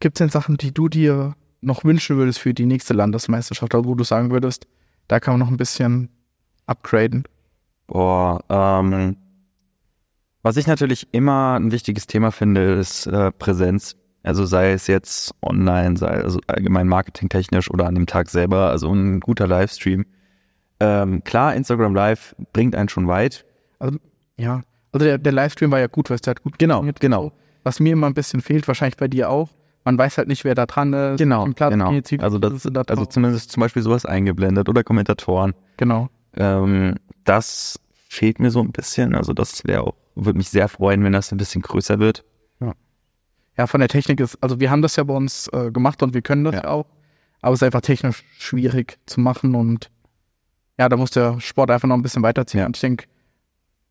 Gibt 0.00 0.16
es 0.16 0.18
denn 0.18 0.28
Sachen, 0.30 0.56
die 0.56 0.72
du 0.72 0.88
dir 0.88 1.34
noch 1.60 1.84
wünschen 1.84 2.16
würdest 2.16 2.38
für 2.38 2.54
die 2.54 2.66
nächste 2.66 2.94
Landesmeisterschaft, 2.94 3.74
wo 3.74 3.94
du 3.94 4.04
sagen 4.04 4.30
würdest, 4.30 4.66
da 5.10 5.18
kann 5.18 5.34
man 5.34 5.40
noch 5.40 5.48
ein 5.48 5.56
bisschen 5.56 6.08
upgraden? 6.66 7.24
Boah, 7.88 8.44
ähm, 8.48 9.16
was 10.42 10.56
ich 10.56 10.68
natürlich 10.68 11.08
immer 11.10 11.58
ein 11.58 11.72
wichtiges 11.72 12.06
Thema 12.06 12.30
finde, 12.30 12.74
ist 12.74 13.06
äh, 13.06 13.32
Präsenz. 13.32 13.96
Also 14.22 14.44
sei 14.44 14.70
es 14.70 14.86
jetzt 14.86 15.34
online, 15.42 15.96
sei 15.96 16.08
also 16.08 16.38
allgemein 16.46 16.86
marketingtechnisch 16.86 17.70
oder 17.70 17.86
an 17.86 17.96
dem 17.96 18.06
Tag 18.06 18.30
selber, 18.30 18.70
also 18.70 18.92
ein 18.92 19.18
guter 19.18 19.48
Livestream. 19.48 20.06
Ähm, 20.78 21.24
klar, 21.24 21.56
Instagram 21.56 21.94
Live 21.94 22.36
bringt 22.52 22.76
einen 22.76 22.88
schon 22.88 23.08
weit. 23.08 23.44
Also, 23.80 23.98
ja. 24.36 24.62
Also 24.92 25.06
der, 25.06 25.18
der 25.18 25.32
Livestream 25.32 25.72
war 25.72 25.80
ja 25.80 25.88
gut, 25.88 26.08
weil 26.08 26.18
es 26.22 26.28
hat 26.28 26.42
gut 26.42 26.58
Genau, 26.58 26.84
genau. 27.00 27.32
Was 27.64 27.80
mir 27.80 27.94
immer 27.94 28.06
ein 28.06 28.14
bisschen 28.14 28.42
fehlt, 28.42 28.68
wahrscheinlich 28.68 28.96
bei 28.96 29.08
dir 29.08 29.28
auch, 29.28 29.50
man 29.84 29.98
weiß 29.98 30.18
halt 30.18 30.28
nicht, 30.28 30.44
wer 30.44 30.54
da 30.54 30.66
dran 30.66 30.92
ist. 30.92 31.18
Genau, 31.18 31.46
Platz, 31.46 31.72
genau. 31.72 31.92
Also 32.18 32.38
das, 32.38 32.68
da 32.70 32.82
also 32.82 33.06
zumindest 33.06 33.50
zum 33.52 33.60
Beispiel 33.60 33.82
sowas 33.82 34.04
eingeblendet 34.06 34.68
oder 34.68 34.84
Kommentatoren. 34.84 35.54
genau. 35.76 36.08
Ähm, 36.36 36.94
das 37.24 37.80
fehlt 38.08 38.38
mir 38.38 38.50
so 38.50 38.60
ein 38.60 38.70
bisschen. 38.70 39.14
Also 39.14 39.32
das 39.32 39.64
wäre 39.64 39.82
auch, 39.82 39.94
würde 40.14 40.36
mich 40.36 40.48
sehr 40.48 40.68
freuen, 40.68 41.02
wenn 41.02 41.12
das 41.12 41.32
ein 41.32 41.38
bisschen 41.38 41.62
größer 41.62 41.98
wird. 41.98 42.24
Ja, 43.60 43.66
von 43.66 43.80
der 43.80 43.90
Technik 43.90 44.20
ist, 44.20 44.38
also 44.42 44.58
wir 44.58 44.70
haben 44.70 44.80
das 44.80 44.96
ja 44.96 45.04
bei 45.04 45.12
uns 45.12 45.46
äh, 45.48 45.70
gemacht 45.70 46.02
und 46.02 46.14
wir 46.14 46.22
können 46.22 46.44
das 46.44 46.54
ja. 46.54 46.62
Ja. 46.62 46.68
auch, 46.68 46.86
aber 47.42 47.52
es 47.52 47.58
ist 47.60 47.62
einfach 47.66 47.82
technisch 47.82 48.24
schwierig 48.38 48.98
zu 49.04 49.20
machen 49.20 49.54
und 49.54 49.90
ja, 50.78 50.88
da 50.88 50.96
muss 50.96 51.10
der 51.10 51.38
Sport 51.40 51.70
einfach 51.70 51.86
noch 51.86 51.96
ein 51.96 52.00
bisschen 52.00 52.22
weiterziehen. 52.22 52.60
Ja. 52.60 52.66
Und 52.66 52.78
ich 52.78 52.80
denke, 52.80 53.04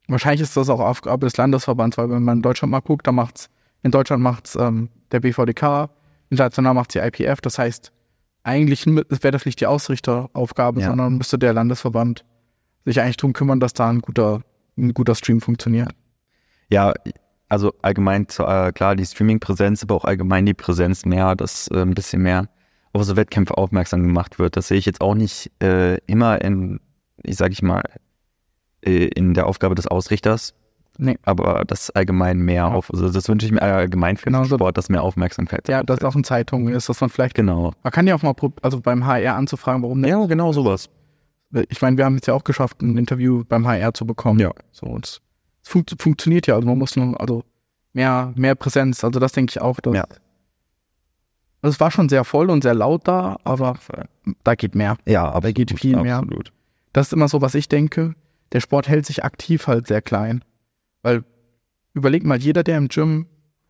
wahrscheinlich 0.07 0.41
ist 0.41 0.57
das 0.57 0.69
auch 0.69 0.79
Aufgabe 0.79 1.27
des 1.27 1.37
Landesverbands, 1.37 1.99
weil 1.99 2.09
wenn 2.09 2.23
man 2.23 2.39
in 2.39 2.41
Deutschland 2.41 2.71
mal 2.71 2.79
guckt, 2.79 3.05
da 3.05 3.11
macht's, 3.11 3.51
in 3.84 3.91
Deutschland 3.91 4.21
macht's 4.23 4.55
ähm, 4.55 4.89
der 5.11 5.19
BVDK, 5.21 5.89
international 6.30 6.73
macht's 6.73 6.93
die 6.93 6.99
IPF, 6.99 7.41
das 7.41 7.57
heißt, 7.59 7.91
eigentlich 8.43 8.86
wäre 8.86 9.32
das 9.32 9.45
nicht 9.45 9.59
die 9.59 9.65
Ausrichteraufgabe, 9.67 10.82
Ja. 10.82 10.88
sondern 10.88 11.17
müsste 11.17 11.38
der 11.38 11.53
Landesverband 11.53 12.25
sich 12.86 12.99
eigentlich 13.01 13.17
drum 13.17 13.34
kümmern, 13.34 13.59
dass 13.59 13.73
da 13.73 13.89
ein 13.89 13.99
guter, 13.99 14.41
ein 14.77 14.93
guter 14.93 15.15
Stream 15.15 15.41
funktioniert. 15.41 15.89
Ja, 16.69 16.93
also 17.49 17.73
allgemein, 17.82 18.27
äh, 18.38 18.71
klar, 18.71 18.95
die 18.95 19.05
Streaming-Präsenz, 19.05 19.84
aber 19.84 19.95
auch 19.95 20.05
allgemein 20.05 20.45
die 20.45 20.53
Präsenz 20.53 21.05
mehr, 21.05 21.36
dass 21.36 21.67
äh, 21.69 21.82
ein 21.82 21.95
bisschen 21.95 22.21
mehr 22.21 22.47
auf 22.93 23.03
so 23.03 23.15
Wettkämpfe 23.15 23.57
aufmerksam 23.57 24.03
gemacht 24.03 24.39
wird. 24.39 24.55
Das 24.55 24.67
sehe 24.67 24.77
ich 24.77 24.86
jetzt 24.86 25.01
auch 25.01 25.15
nicht 25.15 25.51
äh, 25.61 25.97
immer 26.05 26.41
in, 26.41 26.80
ich 27.23 27.38
sage 27.38 27.53
ich 27.53 27.61
mal, 27.61 27.84
äh, 28.82 29.07
in 29.07 29.34
der 29.34 29.47
Aufgabe 29.47 29.75
des 29.75 29.88
Ausrichters, 29.88 30.53
Nee. 31.01 31.17
aber 31.23 31.63
das 31.65 31.89
allgemein 31.91 32.39
mehr 32.39 32.55
Ja. 32.55 32.67
auf, 32.67 32.91
also 32.93 33.09
das 33.09 33.27
wünsche 33.29 33.45
ich 33.45 33.51
mir 33.53 33.61
allgemein 33.61 34.17
für 34.17 34.25
Genau 34.25 34.41
den 34.43 34.49
so. 34.49 34.55
Sport, 34.57 34.77
dass 34.77 34.89
mehr 34.89 35.01
Aufmerksamkeit 35.01 35.67
Ja, 35.69 35.77
darauf 35.81 35.85
das 35.85 35.99
fällt. 35.99 36.11
auch 36.11 36.15
in 36.17 36.23
Zeitungen 36.25 36.73
ist, 36.73 36.89
dass 36.89 36.99
man 37.01 37.09
vielleicht 37.09 37.35
Genau. 37.35 37.71
Man 37.83 37.91
kann 37.93 38.05
ja 38.05 38.15
auch 38.15 38.21
mal, 38.21 38.35
also 38.61 38.81
beim 38.81 39.05
HR 39.05 39.35
anzufragen, 39.35 39.81
warum 39.81 40.03
Ja, 40.03 40.25
genau 40.25 40.51
sowas. 40.51 40.89
Ich 41.69 41.81
meine, 41.81 41.97
wir 41.97 42.05
haben 42.05 42.17
es 42.17 42.27
ja 42.27 42.33
auch 42.33 42.43
geschafft, 42.43 42.81
ein 42.81 42.97
Interview 42.97 43.43
beim 43.47 43.65
HR 43.65 43.93
zu 43.93 44.05
bekommen. 44.05 44.39
Ja. 44.39 44.51
So, 44.71 44.85
und 44.87 45.05
es 45.63 45.69
fun 45.69 45.83
funktioniert 45.97 46.45
ja. 46.47 46.55
Also 46.55 46.67
man 46.67 46.77
muss 46.77 46.95
nur, 46.95 47.19
also 47.19 47.43
mehr, 47.93 48.33
mehr 48.35 48.55
Präsenz. 48.55 49.03
Also 49.03 49.19
das 49.19 49.31
denke 49.31 49.51
ich 49.51 49.61
auch. 49.61 49.79
Dass, 49.79 49.95
Ja. 49.95 50.03
Also 51.61 51.73
es 51.75 51.79
war 51.79 51.91
schon 51.91 52.07
sehr 52.09 52.23
voll 52.23 52.49
und 52.49 52.63
sehr 52.63 52.73
laut 52.75 53.07
da, 53.07 53.37
aber 53.43 53.77
da 54.43 54.55
geht 54.55 54.75
mehr. 54.75 54.97
Ja, 55.05 55.29
aber 55.29 55.51
geht 55.51 55.77
viel 55.77 55.95
mehr. 55.97 56.17
absolut. 56.17 56.51
Das 56.93 57.07
ist 57.07 57.13
immer 57.13 57.27
so, 57.27 57.41
was 57.41 57.53
ich 57.55 57.67
denke. 57.67 58.15
Der 58.51 58.61
Sport 58.61 58.87
hält 58.87 59.05
sich 59.05 59.23
aktiv 59.23 59.67
halt 59.67 59.87
sehr 59.87 60.01
klein. 60.01 60.43
Weil, 61.01 61.23
überleg 61.93 62.23
mal, 62.25 62.37
jeder, 62.37 62.63
der 62.63 62.77
im 62.77 62.87
Gym 62.87 63.27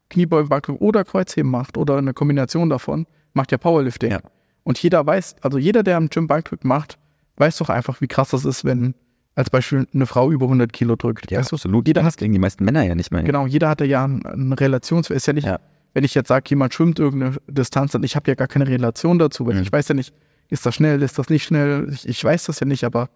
Kniebeugen, 0.10 0.50
Bankdrücken 0.50 0.82
oder 0.86 1.04
Kreuzheben 1.04 1.52
macht 1.52 1.78
oder 1.78 1.98
eine 1.98 2.14
Kombination 2.14 2.70
davon, 2.70 3.06
macht 3.34 3.52
ja 3.52 3.58
Powerlifting. 3.58 4.12
Ja. 4.12 4.20
Und 4.64 4.80
jeder 4.82 5.06
weiß, 5.06 5.36
also 5.42 5.58
jeder, 5.58 5.84
der 5.84 5.98
im 5.98 6.10
Gym 6.10 6.28
Bankdrücken 6.28 6.68
macht, 6.68 6.98
weiß 7.38 7.58
doch 7.58 7.70
einfach, 7.70 8.02
wie 8.02 8.08
krass 8.08 8.30
das 8.30 8.44
ist, 8.46 8.66
wenn 8.66 8.96
als 9.36 9.50
Beispiel 9.52 9.88
eine 9.94 10.06
Frau 10.06 10.32
über 10.32 10.48
100 10.48 10.74
Kilo 10.74 10.96
drückt. 10.96 11.32
Ja, 11.32 11.40
weißt 11.40 11.52
du? 11.52 11.56
absolut. 11.56 11.88
Jeder 11.88 12.02
das 12.02 12.14
hat, 12.14 12.18
kriegen 12.20 12.34
die 12.34 12.40
meisten 12.40 12.66
Männer 12.66 12.84
ja 12.84 12.96
nicht 12.96 13.12
mehr. 13.12 13.24
genau, 13.24 13.46
jeder 13.46 13.70
hatte 13.70 13.86
ja 13.86 14.04
ein- 14.04 14.26
eine 14.26 14.60
Relation. 14.60 15.02
Ist 15.08 15.28
ja 15.28 15.34
nicht, 15.34 15.46
Ja. 15.48 15.60
wenn 15.94 16.04
ich 16.04 16.14
jetzt 16.16 16.28
sage, 16.28 16.46
jemand 16.50 16.74
schwimmt 16.74 17.00
irgendeine 17.00 17.38
Distanz, 17.48 17.92
dann 17.94 18.04
ich 18.04 18.16
habe 18.16 18.30
ja 18.30 18.36
gar 18.36 18.48
keine 18.48 18.68
Relation 18.68 19.18
dazu, 19.20 19.46
weil 19.46 19.56
Mhm. 19.56 19.62
ich 19.62 19.72
weiß 19.72 19.88
ja 19.90 19.96
nicht, 19.96 20.14
ist 20.50 20.66
das 20.66 20.76
schnell, 20.76 21.02
ist 21.04 21.18
das 21.20 21.30
nicht 21.30 21.44
schnell, 21.46 21.88
ich, 21.94 22.08
ich 22.10 22.22
weiß 22.24 22.46
das 22.46 22.60
ja 22.60 22.66
nicht, 22.66 22.84
aber 22.84 23.10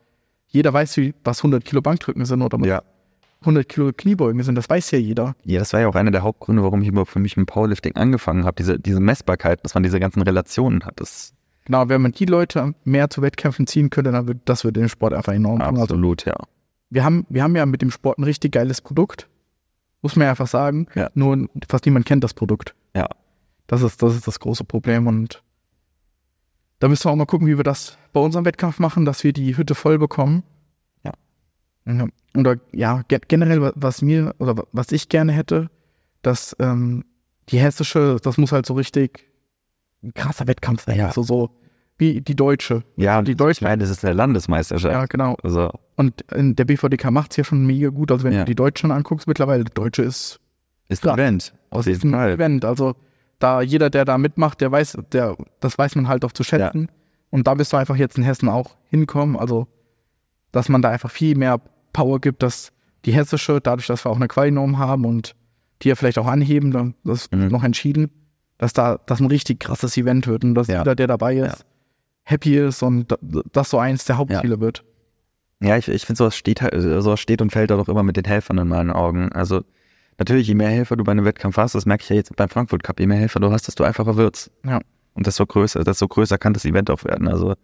jeder 0.47 0.72
weiß, 0.72 0.95
wie, 0.97 1.14
was 1.24 1.41
100 1.43 1.66
Kilo 1.66 1.82
Bankdrücken 1.82 2.24
sind 2.26 2.41
oder 2.43 2.59
was 2.61 2.68
Ja. 2.68 2.84
100 3.44 3.68
Kilo 3.68 3.91
Kniebeugen 3.96 4.41
sind, 4.44 4.56
das 4.56 4.70
weiß 4.70 4.91
ja 4.91 4.98
jeder. 4.98 5.36
Ja, 5.44 5.60
das 5.60 5.74
war 5.74 5.82
ja 5.82 5.88
auch 5.88 5.96
einer 5.96 6.12
der 6.12 6.24
Hauptgründe, 6.24 6.64
warum 6.64 6.82
ich 6.82 6.88
überhaupt 6.88 7.12
für 7.12 7.20
mich 7.20 7.38
mit 7.38 7.48
Powerlifting 7.48 7.96
angefangen 7.96 8.46
habe. 8.46 8.56
Diese, 8.58 8.80
diese 8.80 9.00
Messbarkeit, 9.00 9.64
dass 9.64 9.74
man 9.74 9.84
diese 9.84 10.00
ganzen 10.00 10.22
Relationen 10.22 10.86
hat. 10.86 11.00
Das 11.00 11.34
Genau, 11.66 11.88
wenn 11.88 12.02
man 12.02 12.12
die 12.12 12.26
Leute 12.26 12.76
mehr 12.84 13.10
zu 13.10 13.22
Wettkämpfen 13.22 13.68
ziehen 13.68 13.89
könnte, 13.89 14.12
dann 14.12 14.28
wird 14.28 14.39
das 14.46 14.64
würde 14.64 14.82
den 14.82 14.89
Sport 14.89 15.14
einfach 15.14 15.34
enorm 15.34 15.60
tun. 15.60 15.68
Also 15.68 15.82
absolut, 15.82 16.26
ja. 16.26 16.36
wir 16.89 17.04
haben, 17.04 17.26
wir 17.30 17.44
haben 17.44 17.56
ja 17.56 17.66
mit 17.66 17.82
dem 17.82 17.91
Sport 17.91 18.18
ein 18.18 18.24
richtig 18.24 18.52
geiles 18.52 18.82
Produkt. 18.82 19.30
Muss 20.02 20.18
man 20.18 20.26
ja 20.26 20.32
einfach 20.32 20.48
sagen. 20.48 20.88
Ja. 20.96 21.10
Nur 21.14 21.48
fast 21.70 21.86
niemand 21.86 22.06
kennt 22.06 22.24
das 22.24 22.34
Produkt. 22.34 22.76
Ja. 22.94 23.08
Das 23.68 23.82
ist, 23.82 24.04
das 24.04 24.16
ist 24.16 24.28
das 24.28 24.41
große 24.41 24.66
Problem 24.66 25.08
und 25.08 25.41
da 26.80 26.89
müssen 26.89 27.06
wir 27.06 27.12
auch 27.12 27.16
mal 27.16 27.26
gucken, 27.26 27.48
wie 27.48 27.56
wir 27.56 27.64
das 27.64 27.98
bei 28.12 28.20
unserem 28.20 28.44
Wettkampf 28.44 28.78
machen, 28.80 29.06
dass 29.06 29.24
wir 29.24 29.32
die 29.32 29.56
Hütte 29.56 29.74
voll 29.74 29.98
bekommen. 29.98 30.44
Ja. 31.86 31.94
Ja. 31.94 32.08
Oder 32.36 32.56
ja, 32.72 33.02
ge- 33.08 33.20
generell, 33.28 33.62
wa- 33.62 33.74
was 33.76 34.02
mir 34.02 34.34
oder 34.40 34.58
wa- 34.58 34.66
was 34.72 34.92
ich 34.92 35.10
gerne 35.10 35.32
hätte, 35.34 35.70
dass 36.22 36.56
ähm, 36.60 37.04
die 37.50 37.60
hessische, 37.60 38.18
das 38.24 38.38
muss 38.38 38.52
halt 38.52 38.66
so 38.66 38.74
richtig 38.74 39.30
ein 40.04 40.14
krasser 40.14 40.48
Wettkampf 40.48 40.86
sein. 40.86 40.98
Ja. 40.98 41.08
Also 41.08 41.24
so 41.24 41.50
wie 41.98 42.22
die 42.22 42.36
deutsche. 42.36 42.84
Ja, 42.96 43.22
Die 43.22 43.36
Deutschen- 43.36 43.64
Ich 43.66 43.70
meine, 43.70 43.82
das 43.82 43.90
ist 43.92 44.04
eine 44.04 44.14
Landesmeisterschaft. 44.16 44.92
Ja, 44.94 45.06
genau. 45.06 45.36
Also, 45.44 45.70
Und 45.96 46.24
der 46.32 46.66
BVDK 46.66 47.12
macht 47.12 47.32
es 47.32 47.38
ja 47.38 47.44
schon 47.44 47.66
mega 47.66 47.90
gut. 47.90 48.12
Also 48.12 48.24
wenn 48.24 48.34
Ja. 48.34 48.40
du 48.40 48.46
die 48.46 48.56
Deutschen 48.56 48.92
anguckst, 48.92 49.28
mittlerweile, 49.28 49.64
die 49.64 49.74
Deutsche 49.74 50.02
ist 50.02 50.40
ist 50.90 51.04
Ja. 51.06 51.14
ein 51.14 51.20
Event. 51.20 51.54
Jeden 51.86 52.10
ein 52.14 52.20
Fall. 52.20 52.32
Event. 52.34 52.66
Also 52.66 52.96
da 53.40 53.62
jeder, 53.62 53.90
der 53.90 54.06
da 54.06 54.18
mitmacht, 54.18 54.60
der 54.62 54.72
weiß, 54.72 54.98
der, 55.12 55.38
das 55.60 55.78
weiß 55.78 55.96
man 55.96 56.08
halt 56.08 56.26
auch 56.26 56.32
zu 56.32 56.44
schätzen. 56.44 56.90
Und 57.30 57.48
da 57.48 57.54
bist 57.54 57.72
du 57.74 57.78
einfach 57.78 57.96
jetzt 57.96 58.18
in 58.18 58.24
Hessen 58.24 58.50
auch 58.50 58.76
hinkommen. 58.90 59.36
Also, 59.38 59.68
dass 60.52 60.70
man 60.70 60.82
da 60.82 60.90
einfach 60.90 61.10
viel 61.12 61.36
mehr 61.38 61.60
Power 61.94 62.20
gibt, 62.20 62.44
dass 62.44 62.72
die 63.06 63.12
hessische, 63.14 63.60
dadurch, 63.62 63.88
dass 63.88 64.06
wir 64.06 64.10
auch 64.12 64.16
eine 64.18 64.28
Qualinorm 64.28 64.78
haben 64.78 65.06
und 65.06 65.36
die 65.82 65.89
ja 65.89 65.96
vielleicht 65.96 66.18
auch 66.18 66.28
anheben, 66.28 66.72
dann 66.72 66.96
das 67.04 67.24
ist 67.24 67.34
Mhm. 67.34 67.48
noch 67.48 67.64
entschieden, 67.64 68.10
dass 68.58 68.74
da 68.74 69.00
das 69.06 69.20
ein 69.20 69.28
richtig 69.28 69.60
krasses 69.60 69.98
Event 69.98 70.28
wird 70.28 70.44
und 70.44 70.56
dass 70.56 70.68
Ja. 70.68 70.80
jeder, 70.80 70.96
der 70.96 71.08
dabei 71.08 71.36
ist, 71.38 71.60
Ja. 71.60 71.66
happy 72.24 72.58
ist 72.58 72.82
und 72.84 73.12
da- 73.12 73.18
das 73.52 73.70
so 73.70 73.78
eins 73.80 74.06
der 74.06 74.18
Hauptziele 74.18 74.60
wird. 74.60 74.84
Ja, 75.62 75.78
ich, 75.78 75.88
ich 75.88 76.06
finde, 76.06 76.18
sowas 76.18 76.36
steht 76.36 76.62
halt, 76.62 76.74
sowas 76.78 77.20
steht 77.20 77.41
und 77.41 77.52
fällt 77.52 77.72
da 77.72 77.78
doch 77.78 77.88
immer 77.88 78.04
mit 78.04 78.18
den 78.18 78.26
Helfern 78.26 78.58
in 78.58 78.68
meinen 78.68 78.91
Augen. 78.91 79.32
Also, 79.32 79.64
natürlich, 80.18 80.48
je 80.48 80.56
mehr 80.56 80.70
Helfer 80.70 80.96
du 80.96 81.04
bei 81.04 81.12
einem 81.14 81.26
Wettkampf 81.26 81.58
hast, 81.58 81.76
das 81.76 81.86
merke 81.86 82.04
ich 82.04 82.10
ja 82.10 82.16
jetzt 82.18 82.36
beim 82.36 82.50
Frankfurt 82.50 82.84
Cup, 82.84 83.00
je 83.00 83.08
mehr 83.08 83.18
Helfer 83.18 83.39
du 83.39 83.52
hast, 83.52 83.68
desto 83.68 83.84
einfacher 83.84 84.16
wird's. 84.18 84.52
Ja. 84.66 84.80
Und 85.14 85.28
desto 85.28 85.46
größer, 85.46 85.84
desto 85.84 86.08
größer 86.08 86.38
kann 86.38 86.54
das 86.54 86.66
Event 86.66 86.89
auch 86.89 87.04
werden. 87.06 87.28
Also 87.28 87.56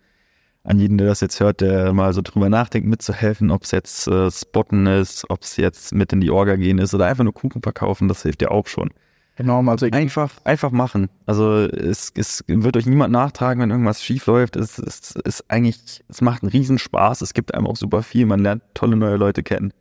an 0.64 0.80
jeden, 0.80 0.98
der 0.98 1.08
das 1.08 1.22
jetzt 1.22 1.40
hört, 1.40 1.62
der 1.62 1.94
mal 1.94 2.14
so 2.14 2.22
drüber 2.22 2.50
nachdenkt, 2.50 2.88
mitzuhelfen, 2.88 3.50
ob 3.52 3.64
es 3.64 3.72
jetzt 3.72 4.08
äh, 4.08 4.30
Spotten 4.30 4.86
ist, 4.88 5.30
ob 5.30 5.42
es 5.44 5.56
jetzt 5.58 5.94
mit 5.94 6.12
in 6.14 6.22
die 6.22 6.30
Orga 6.32 6.56
gehen 6.58 6.78
ist 6.80 6.94
oder 6.94 7.06
einfach 7.08 7.24
nur 7.24 7.34
Kuchen 7.34 7.62
verkaufen, 7.62 8.08
das 8.08 8.24
hilft 8.24 8.42
dir 8.42 8.52
auch 8.52 8.68
schon. 8.68 8.90
Enorm. 9.38 9.70
Also 9.70 9.88
Einfach, 9.90 10.34
einfach 10.44 10.72
machen. 10.72 11.10
Also 11.26 11.60
es, 11.60 12.12
es 12.14 12.44
wird 12.48 12.76
euch 12.76 12.86
niemand 12.86 13.14
nachtragen, 13.14 13.62
wenn 13.64 13.72
irgendwas 13.72 14.04
schief 14.04 14.26
läuft. 14.26 14.58
Es, 14.58 14.78
es 14.80 15.12
ist 15.12 15.46
eigentlich, 15.50 16.04
es 16.10 16.20
macht 16.20 16.44
einen 16.44 16.52
Riesenspaß. 16.52 17.22
Es 17.22 17.34
gibt 17.34 17.54
einem 17.54 17.66
auch 17.66 17.78
super 17.78 18.04
viel. 18.04 18.26
Man 18.26 18.42
lernt 18.42 18.64
tolle 18.74 18.98
neue 18.98 19.16
Leute 19.16 19.42
kennen. 19.42 19.72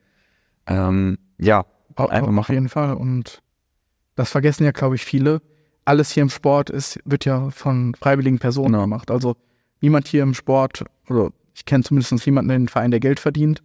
Ähm, 0.68 1.18
ja, 1.39 1.64
einfach 1.97 2.22
Auf 2.22 2.31
machen. 2.31 2.55
jeden 2.55 2.68
Fall. 2.68 2.95
Und 2.95 3.43
das 4.14 4.31
vergessen 4.31 4.62
ja, 4.62 4.70
glaube 4.70 4.95
ich, 4.95 5.05
viele. 5.05 5.43
Alles 5.85 6.12
hier 6.12 6.22
im 6.22 6.31
Sport 6.31 6.70
ist, 6.70 7.01
wird 7.05 7.24
ja 7.24 7.51
von 7.51 7.97
freiwilligen 7.97 8.39
Personen 8.39 8.74
Genau. 8.74 8.83
gemacht. 8.83 9.11
Also 9.11 9.35
niemand 9.81 10.09
hier 10.09 10.22
im 10.22 10.35
Sport, 10.35 10.85
oder 11.09 11.31
ich 11.55 11.64
kenne 11.64 11.85
zumindest 11.85 12.26
niemanden 12.26 12.51
in 12.51 12.62
den 12.62 12.68
Verein, 12.68 12.91
der 12.91 13.01
Geld 13.01 13.20
verdient. 13.20 13.62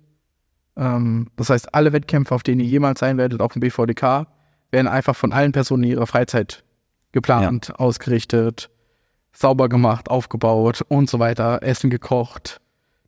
Ähm, 0.76 1.28
das 1.36 1.50
heißt, 1.50 1.74
alle 1.74 1.94
Wettkämpfe, 1.94 2.34
auf 2.34 2.44
denen 2.44 2.62
ihr 2.62 2.68
jemals 2.68 3.00
sein 3.00 3.18
werdet, 3.18 3.42
auf 3.42 3.54
dem 3.54 3.60
BVDK, 3.60 4.28
werden 4.72 4.88
einfach 4.88 5.16
von 5.16 5.32
allen 5.32 5.52
Personen 5.52 5.84
in 5.84 5.92
ihrer 5.92 6.08
Freizeit 6.08 6.64
geplant, 7.12 7.80
ausgerichtet, 7.80 8.72
sauber 9.34 9.70
gemacht, 9.70 10.10
aufgebaut 10.10 10.84
und 10.88 11.10
so 11.10 11.20
weiter, 11.20 11.62
Essen 11.62 11.90
gekocht. 11.90 12.60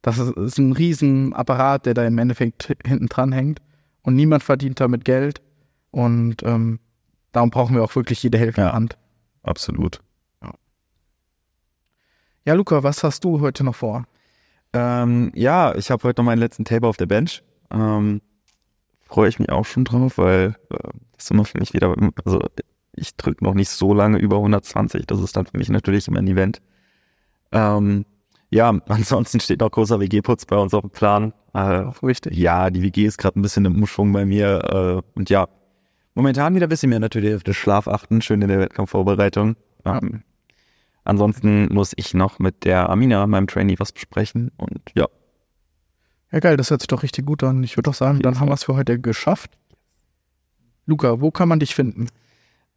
Das 0.02 0.20
ist, 0.20 0.38
ist 0.38 0.60
ein 0.60 0.74
Riesenapparat, 0.74 1.88
der 1.88 1.96
da 1.96 2.06
im 2.06 2.20
Endeffekt 2.20 2.76
hinten 2.86 3.08
dran 3.08 3.32
hängt. 3.32 3.60
Und 4.04 4.16
niemand 4.16 4.44
verdient 4.44 4.80
damit 4.80 5.04
Geld. 5.04 5.42
Und 5.90 6.44
ähm, 6.44 6.80
darum 7.32 7.50
brauchen 7.50 7.76
wir 7.76 7.84
auch 7.84 7.96
wirklich 7.96 8.22
jede 8.22 8.38
Hilfe 8.38 8.62
in 8.62 8.68
Ja. 8.68 8.74
Hand. 8.74 8.98
Absolut. 9.42 10.02
Ja, 12.46 12.54
Luca, 12.54 12.84
was 12.84 13.04
hast 13.04 13.24
du 13.24 13.42
heute 13.42 13.64
noch 13.64 13.74
vor? 13.74 14.06
Ähm, 14.72 15.32
ja, 15.34 15.74
ich 15.74 15.90
habe 15.90 16.04
heute 16.04 16.22
noch 16.22 16.26
meinen 16.26 16.38
letzten 16.38 16.64
Taper 16.64 16.88
auf 16.88 16.98
der 16.98 17.08
Bench. 17.08 17.44
Ähm, 17.72 18.22
Freue 19.02 19.30
ich 19.30 19.40
mich 19.40 19.50
auch 19.50 19.66
schon 19.66 19.84
drauf, 19.84 20.20
weil 20.20 20.56
äh, 20.70 20.78
das 21.14 21.26
ist 21.26 21.32
immer 21.32 21.46
für 21.46 21.60
mich 21.60 21.74
wieder, 21.74 21.96
also 22.24 22.40
ich 22.94 23.16
drücke 23.16 23.44
noch 23.44 23.56
nicht 23.56 23.70
so 23.70 23.96
lange 23.96 24.20
über 24.20 24.38
120. 24.38 25.08
Das 25.08 25.22
ist 25.22 25.36
dann 25.36 25.48
für 25.48 25.58
mich 25.58 25.70
natürlich 25.70 26.08
immer 26.08 26.20
ein 26.20 26.28
Event. 26.28 26.62
Ähm, 27.52 28.06
ja, 28.52 28.70
ansonsten 28.90 29.40
steht 29.40 29.62
noch 29.62 29.72
großer 29.72 30.00
WG-Putz 30.00 30.46
bei 30.46 30.58
uns 30.58 30.76
auf 30.76 30.82
dem 30.82 30.92
Plan. 30.92 31.34
Äh, 31.54 31.90
richtig. 32.04 32.38
ja, 32.38 32.70
die 32.70 32.84
WG 32.84 33.06
ist 33.06 33.18
gerade 33.18 33.40
ein 33.40 33.42
bisschen 33.42 33.66
im 33.66 33.76
Umschwung 33.76 34.14
bei 34.14 34.24
mir. 34.24 35.02
Äh, 35.04 35.18
und 35.18 35.32
ja, 35.32 35.48
momentan 36.14 36.54
wieder 36.54 36.68
ein 36.68 36.70
bisschen 36.70 36.92
mehr 36.92 37.00
natürlich 37.00 37.34
auf 37.34 37.44
den 37.44 37.56
Schlaf 37.56 37.88
achten, 37.88 38.22
schön 38.22 38.44
in 38.44 38.50
der 38.50 38.60
Wettkampfvorbereitung. 38.60 39.56
Ähm, 39.84 40.22
ansonsten 41.06 41.74
muss 41.74 41.94
ich 41.96 42.14
noch 42.14 42.40
mit 42.40 42.66
der 42.66 42.90
Amina, 42.90 43.26
meinem 43.28 43.48
Trainee, 43.48 43.76
was 43.80 43.92
besprechen. 43.94 44.52
Und 44.58 44.82
ja, 44.96 45.08
Ja, 46.32 46.40
geil, 46.40 46.58
das 46.58 46.70
hört 46.72 46.82
sich 46.82 46.88
doch 46.88 47.04
richtig 47.04 47.26
gut 47.26 47.44
an. 47.44 47.64
Ich 47.64 47.78
würde 47.78 47.90
doch 47.90 47.94
sagen, 47.96 48.20
dann 48.20 48.40
haben 48.40 48.50
wir 48.50 48.54
es 48.56 48.64
für 48.66 48.76
heute 48.76 49.00
geschafft. 49.00 49.52
Luca, 50.86 51.22
wo 51.22 51.32
kann 51.32 51.48
man 51.50 51.60
dich 51.60 51.74
finden? 51.76 52.08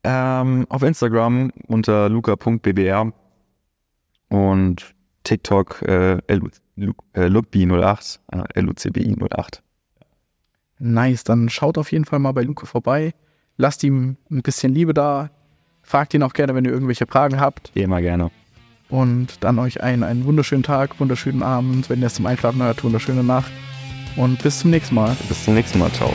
ähm, 0.05 0.65
auf 0.69 0.83
Instagram 0.85 1.51
unter 1.67 2.09
luca.bbr 2.09 3.13
und 4.29 4.95
TikTok 5.25 5.83
äh, 5.83 6.19
Lu- 6.35 6.49
Lu- 6.77 6.93
äh, 7.15 7.27
LuckB08, 7.27 8.21
äh, 8.31 8.61
LUCBI08. 8.61 9.61
Nice, 10.79 11.25
dann 11.25 11.49
schaut 11.49 11.77
auf 11.79 11.91
jeden 11.91 12.05
Fall 12.05 12.21
mal 12.21 12.33
bei 12.33 12.43
Luca 12.43 12.65
vorbei. 12.67 13.13
Lasst 13.57 13.83
ihm 13.83 14.17
ein 14.31 14.43
bisschen 14.43 14.73
Liebe 14.73 14.95
da. 14.95 15.31
Fragt 15.89 16.13
ihn 16.13 16.23
auch 16.23 16.35
gerne, 16.35 16.55
wenn 16.55 16.67
ihr 16.67 16.71
irgendwelche 16.71 17.07
Fragen 17.07 17.41
habt. 17.41 17.71
Immer 17.75 18.03
gerne. 18.03 18.31
Und 18.91 19.43
dann 19.43 19.59
euch 19.59 19.83
einen, 19.83 20.03
einen 20.03 20.27
wunderschönen 20.27 20.63
Tag, 20.63 21.01
wunderschönen 21.01 21.43
Abend. 21.43 21.89
Wenn 21.89 22.01
ihr 22.01 22.09
es 22.09 22.15
zum 22.15 22.27
Einschlafen 22.27 22.63
hört, 22.63 22.85
wunderschöne 22.85 23.25
Nacht. 23.25 23.51
Und 24.15 24.43
bis 24.43 24.59
zum 24.59 24.71
nächsten 24.71 24.95
Mal. 24.95 25.17
Bis 25.31 25.45
zum 25.45 25.55
nächsten 25.55 25.79
Mal. 25.79 25.91
Ciao. 25.93 26.13